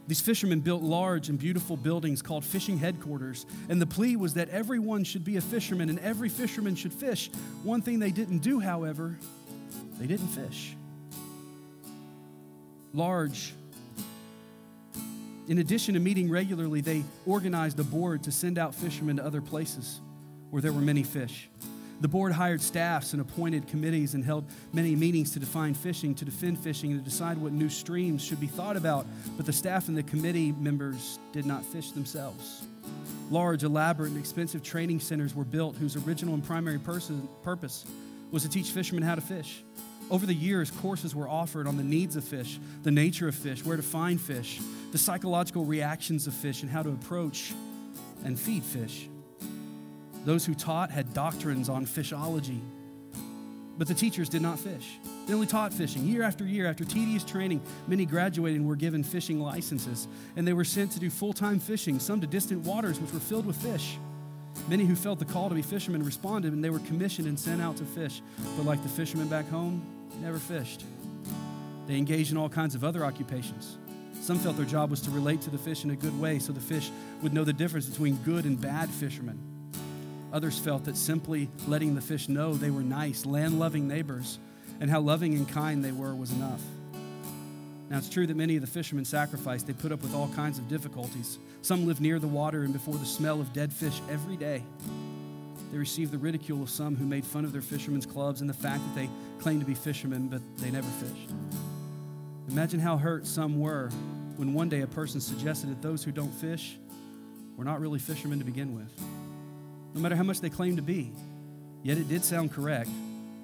These 0.08 0.22
fishermen 0.22 0.62
built 0.62 0.82
large 0.82 1.30
and 1.30 1.38
beautiful 1.38 1.78
buildings 1.78 2.24
called 2.24 2.44
fishing 2.44 2.80
headquarters, 2.80 3.46
and 3.70 3.80
the 3.80 3.86
plea 3.86 4.16
was 4.16 4.34
that 4.34 4.50
everyone 4.50 5.04
should 5.04 5.24
be 5.24 5.38
a 5.38 5.42
fisherman 5.42 5.90
and 5.90 6.00
every 6.00 6.30
fisherman 6.30 6.76
should 6.76 6.94
fish. 6.94 7.30
One 7.64 7.82
thing 7.82 8.00
they 8.00 8.12
didn't 8.12 8.40
do, 8.40 8.60
however, 8.60 9.18
they 10.00 10.08
didn't 10.08 10.30
fish. 10.30 10.76
Large 12.94 13.54
in 15.48 15.58
addition 15.58 15.94
to 15.96 16.00
meeting 16.00 16.30
regularly, 16.30 16.82
they 16.82 17.04
organized 17.26 17.80
a 17.80 17.84
board 17.84 18.24
to 18.24 18.32
send 18.32 18.58
out 18.58 18.74
fishermen 18.74 19.18
to 19.18 19.26
other 19.26 19.42
places 19.42 20.00
where 20.52 20.62
there 20.62 20.72
were 20.72 20.82
many 20.82 21.04
fish. 21.04 21.50
The 22.02 22.08
board 22.08 22.34
hired 22.34 22.62
staffs 22.62 23.14
and 23.14 23.22
appointed 23.22 23.68
committees 23.68 24.14
and 24.14 24.26
held 24.26 24.46
many 24.74 24.96
meetings 24.96 25.32
to 25.32 25.40
define 25.40 25.74
fishing, 25.74 26.14
to 26.16 26.26
defend 26.26 26.60
fishing, 26.60 26.92
and 26.92 27.04
to 27.04 27.10
decide 27.10 27.38
what 27.38 27.54
new 27.54 27.70
streams 27.70 28.24
should 28.24 28.40
be 28.40 28.48
thought 28.48 28.76
about. 28.76 29.06
But 29.38 29.46
the 29.46 29.54
staff 29.54 29.88
and 29.88 29.98
the 29.98 30.04
committee 30.04 30.52
members 30.52 31.20
did 31.32 31.46
not 31.46 31.64
fish 31.66 31.92
themselves. 31.92 32.64
Large, 33.30 33.64
elaborate, 33.64 34.10
and 34.10 34.20
expensive 34.20 34.64
training 34.64 35.00
centers 35.00 35.34
were 35.34 35.46
built 35.46 35.78
whose 35.78 35.96
original 35.96 36.34
and 36.34 36.44
primary 36.44 36.80
person, 36.80 37.28
purpose 37.42 37.86
was 38.32 38.44
to 38.44 38.50
teach 38.50 38.72
fishermen 38.72 39.04
how 39.04 39.16
to 39.16 39.22
fish. 39.22 39.64
Over 40.12 40.26
the 40.26 40.34
years, 40.34 40.70
courses 40.70 41.16
were 41.16 41.30
offered 41.30 41.68
on 41.68 41.78
the 41.78 41.84
needs 41.84 42.16
of 42.16 42.24
fish, 42.24 42.60
the 42.84 42.92
nature 42.92 43.28
of 43.28 43.36
fish, 43.36 43.64
where 43.64 43.78
to 43.78 43.84
find 43.84 44.20
fish, 44.20 44.60
the 44.92 44.98
psychological 44.98 45.64
reactions 45.64 46.28
of 46.28 46.34
fish, 46.34 46.62
and 46.62 46.70
how 46.70 46.84
to 46.84 46.90
approach 46.90 47.54
and 48.26 48.38
feed 48.38 48.64
fish. 48.64 49.08
Those 50.26 50.46
who 50.46 50.56
taught 50.56 50.90
had 50.90 51.14
doctrines 51.14 51.70
on 51.70 51.86
fishology, 51.86 52.62
but 53.78 53.88
the 53.88 53.94
teachers 53.94 54.30
did 54.30 54.42
not 54.42 54.60
fish. 54.60 55.00
They 55.26 55.34
only 55.34 55.48
taught 55.48 55.74
fishing. 55.74 56.06
Year 56.06 56.24
after 56.24 56.46
year, 56.46 56.68
after 56.68 56.86
tedious 56.86 57.24
training, 57.24 57.62
many 57.88 58.06
graduated 58.06 58.60
and 58.60 58.68
were 58.68 58.76
given 58.76 59.04
fishing 59.04 59.40
licenses, 59.40 60.08
and 60.36 60.48
they 60.48 60.54
were 60.54 60.64
sent 60.64 60.92
to 60.92 61.00
do 61.00 61.10
full 61.10 61.34
time 61.34 61.60
fishing, 61.60 62.00
some 62.00 62.22
to 62.22 62.28
distant 62.28 62.66
waters 62.66 63.00
which 63.00 63.12
were 63.12 63.20
filled 63.20 63.46
with 63.46 63.56
fish. 63.58 63.98
Many 64.70 64.86
who 64.86 64.96
felt 64.96 65.20
the 65.20 65.26
call 65.26 65.50
to 65.50 65.56
be 65.56 65.62
fishermen 65.62 66.04
responded, 66.04 66.54
and 66.54 66.64
they 66.64 66.70
were 66.70 66.80
commissioned 66.80 67.28
and 67.28 67.40
sent 67.40 67.62
out 67.62 67.78
to 67.78 67.86
fish. 67.86 68.22
But 68.56 68.66
like 68.66 68.84
the 68.84 68.90
fishermen 68.90 69.28
back 69.28 69.50
home, 69.50 69.86
they 70.12 70.20
never 70.20 70.38
fished. 70.38 70.86
They 71.88 71.98
engaged 71.98 72.32
in 72.32 72.38
all 72.38 72.50
kinds 72.50 72.76
of 72.76 72.84
other 72.84 73.04
occupations. 73.04 73.78
Some 74.22 74.40
felt 74.40 74.56
their 74.56 74.66
job 74.66 74.90
was 74.90 75.02
to 75.02 75.12
relate 75.12 75.42
to 75.42 75.50
the 75.50 75.58
fish 75.58 75.84
in 75.84 75.90
a 75.90 75.96
good 75.96 76.18
way 76.22 76.40
so 76.40 76.54
the 76.54 76.62
fish 76.62 76.92
would 77.22 77.34
know 77.34 77.44
the 77.44 77.52
difference 77.52 77.88
between 77.88 78.16
good 78.18 78.46
and 78.46 78.62
bad 78.62 78.90
fishermen. 78.90 79.53
Others 80.34 80.58
felt 80.58 80.84
that 80.86 80.98
simply 80.98 81.48
letting 81.68 81.94
the 81.94 82.02
fish 82.02 82.28
know 82.28 82.56
they 82.56 82.72
were 82.72 82.82
nice, 82.82 83.24
land 83.26 83.60
loving 83.60 83.88
neighbors 83.88 84.40
and 84.82 84.90
how 84.90 85.00
loving 85.00 85.36
and 85.36 85.48
kind 85.48 85.86
they 85.86 85.92
were 85.92 86.16
was 86.16 86.32
enough. 86.32 86.62
Now, 87.90 88.00
it's 88.00 88.10
true 88.10 88.26
that 88.26 88.36
many 88.36 88.56
of 88.56 88.62
the 88.62 88.68
fishermen 88.68 89.06
sacrificed. 89.06 89.68
They 89.68 89.74
put 89.74 89.92
up 89.92 90.02
with 90.02 90.16
all 90.16 90.28
kinds 90.30 90.58
of 90.58 90.68
difficulties. 90.68 91.38
Some 91.62 91.86
lived 91.86 92.02
near 92.02 92.18
the 92.18 92.28
water 92.28 92.64
and 92.64 92.74
before 92.74 92.96
the 92.96 93.06
smell 93.06 93.40
of 93.40 93.54
dead 93.54 93.72
fish 93.72 94.02
every 94.10 94.36
day. 94.36 94.64
They 95.72 95.78
received 95.78 96.12
the 96.12 96.18
ridicule 96.18 96.64
of 96.64 96.70
some 96.72 96.96
who 96.96 97.06
made 97.06 97.26
fun 97.26 97.46
of 97.46 97.52
their 97.52 97.62
fishermen's 97.62 98.08
clubs 98.08 98.42
and 98.42 98.50
the 98.50 98.56
fact 98.56 98.82
that 98.84 98.96
they 98.96 99.10
claimed 99.38 99.60
to 99.60 99.68
be 99.68 99.76
fishermen, 99.76 100.30
but 100.30 100.42
they 100.58 100.72
never 100.72 100.88
fished. 100.88 101.30
Imagine 102.50 102.80
how 102.80 102.98
hurt 102.98 103.28
some 103.28 103.60
were 103.60 103.90
when 104.38 104.56
one 104.56 104.70
day 104.70 104.82
a 104.82 104.88
person 104.88 105.22
suggested 105.22 105.70
that 105.70 105.82
those 105.84 106.04
who 106.04 106.12
don't 106.12 106.34
fish 106.34 106.80
were 107.56 107.64
not 107.64 107.80
really 107.80 108.00
fishermen 108.00 108.40
to 108.40 108.46
begin 108.46 108.74
with. 108.74 108.92
No 109.94 110.02
matter 110.02 110.16
how 110.16 110.24
much 110.24 110.42
they 110.42 110.50
claim 110.50 110.76
to 110.76 110.82
be, 110.82 111.12
yet 111.84 111.98
it 111.98 112.08
did 112.08 112.24
sound 112.26 112.52
correct. 112.52 112.90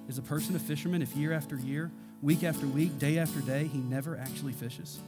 Is 0.08 0.18
a 0.18 0.24
person 0.24 0.56
a 0.56 0.60
fisherman 0.60 1.02
if 1.02 1.16
year 1.16 1.34
after 1.34 1.56
year 1.56 1.92
week 2.22 2.44
after 2.44 2.66
week, 2.66 2.98
day 3.00 3.18
after 3.20 3.40
day, 3.42 3.68
he 3.68 3.78
never 3.78 4.18
actually 4.18 4.54
fishes? 4.54 5.00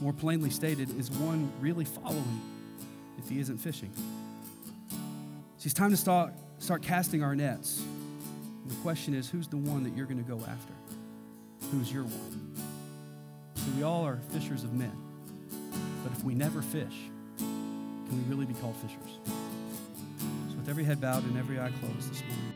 More 0.00 0.12
plainly 0.12 0.50
stated, 0.50 0.98
is 0.98 1.10
one 1.10 1.52
really 1.60 1.84
following 1.84 2.40
if 3.18 3.28
he 3.28 3.38
isn't 3.38 3.58
fishing? 3.58 3.92
See, 5.58 5.66
it's 5.66 5.74
time 5.74 5.90
to 5.90 5.96
start, 5.96 6.32
start 6.58 6.82
casting 6.82 7.22
our 7.22 7.36
nets. 7.36 7.82
The 8.66 8.74
question 8.76 9.14
is, 9.14 9.28
who's 9.28 9.46
the 9.46 9.56
one 9.56 9.84
that 9.84 9.96
you're 9.96 10.06
going 10.06 10.22
to 10.22 10.28
go 10.28 10.38
after? 10.38 10.72
Who's 11.70 11.92
your 11.92 12.04
one? 12.04 12.56
See, 13.54 13.70
we 13.76 13.82
all 13.82 14.04
are 14.06 14.18
fishers 14.30 14.64
of 14.64 14.72
men. 14.72 14.96
But 16.02 16.12
if 16.12 16.24
we 16.24 16.34
never 16.34 16.62
fish, 16.62 16.94
can 17.38 18.10
we 18.10 18.34
really 18.34 18.46
be 18.46 18.54
called 18.54 18.76
fishers? 18.76 19.18
Every 20.70 20.84
head 20.84 21.00
bowed 21.00 21.24
and 21.24 21.36
every 21.36 21.58
eye 21.58 21.72
closed 21.80 22.12
this 22.12 22.22
morning, 22.28 22.49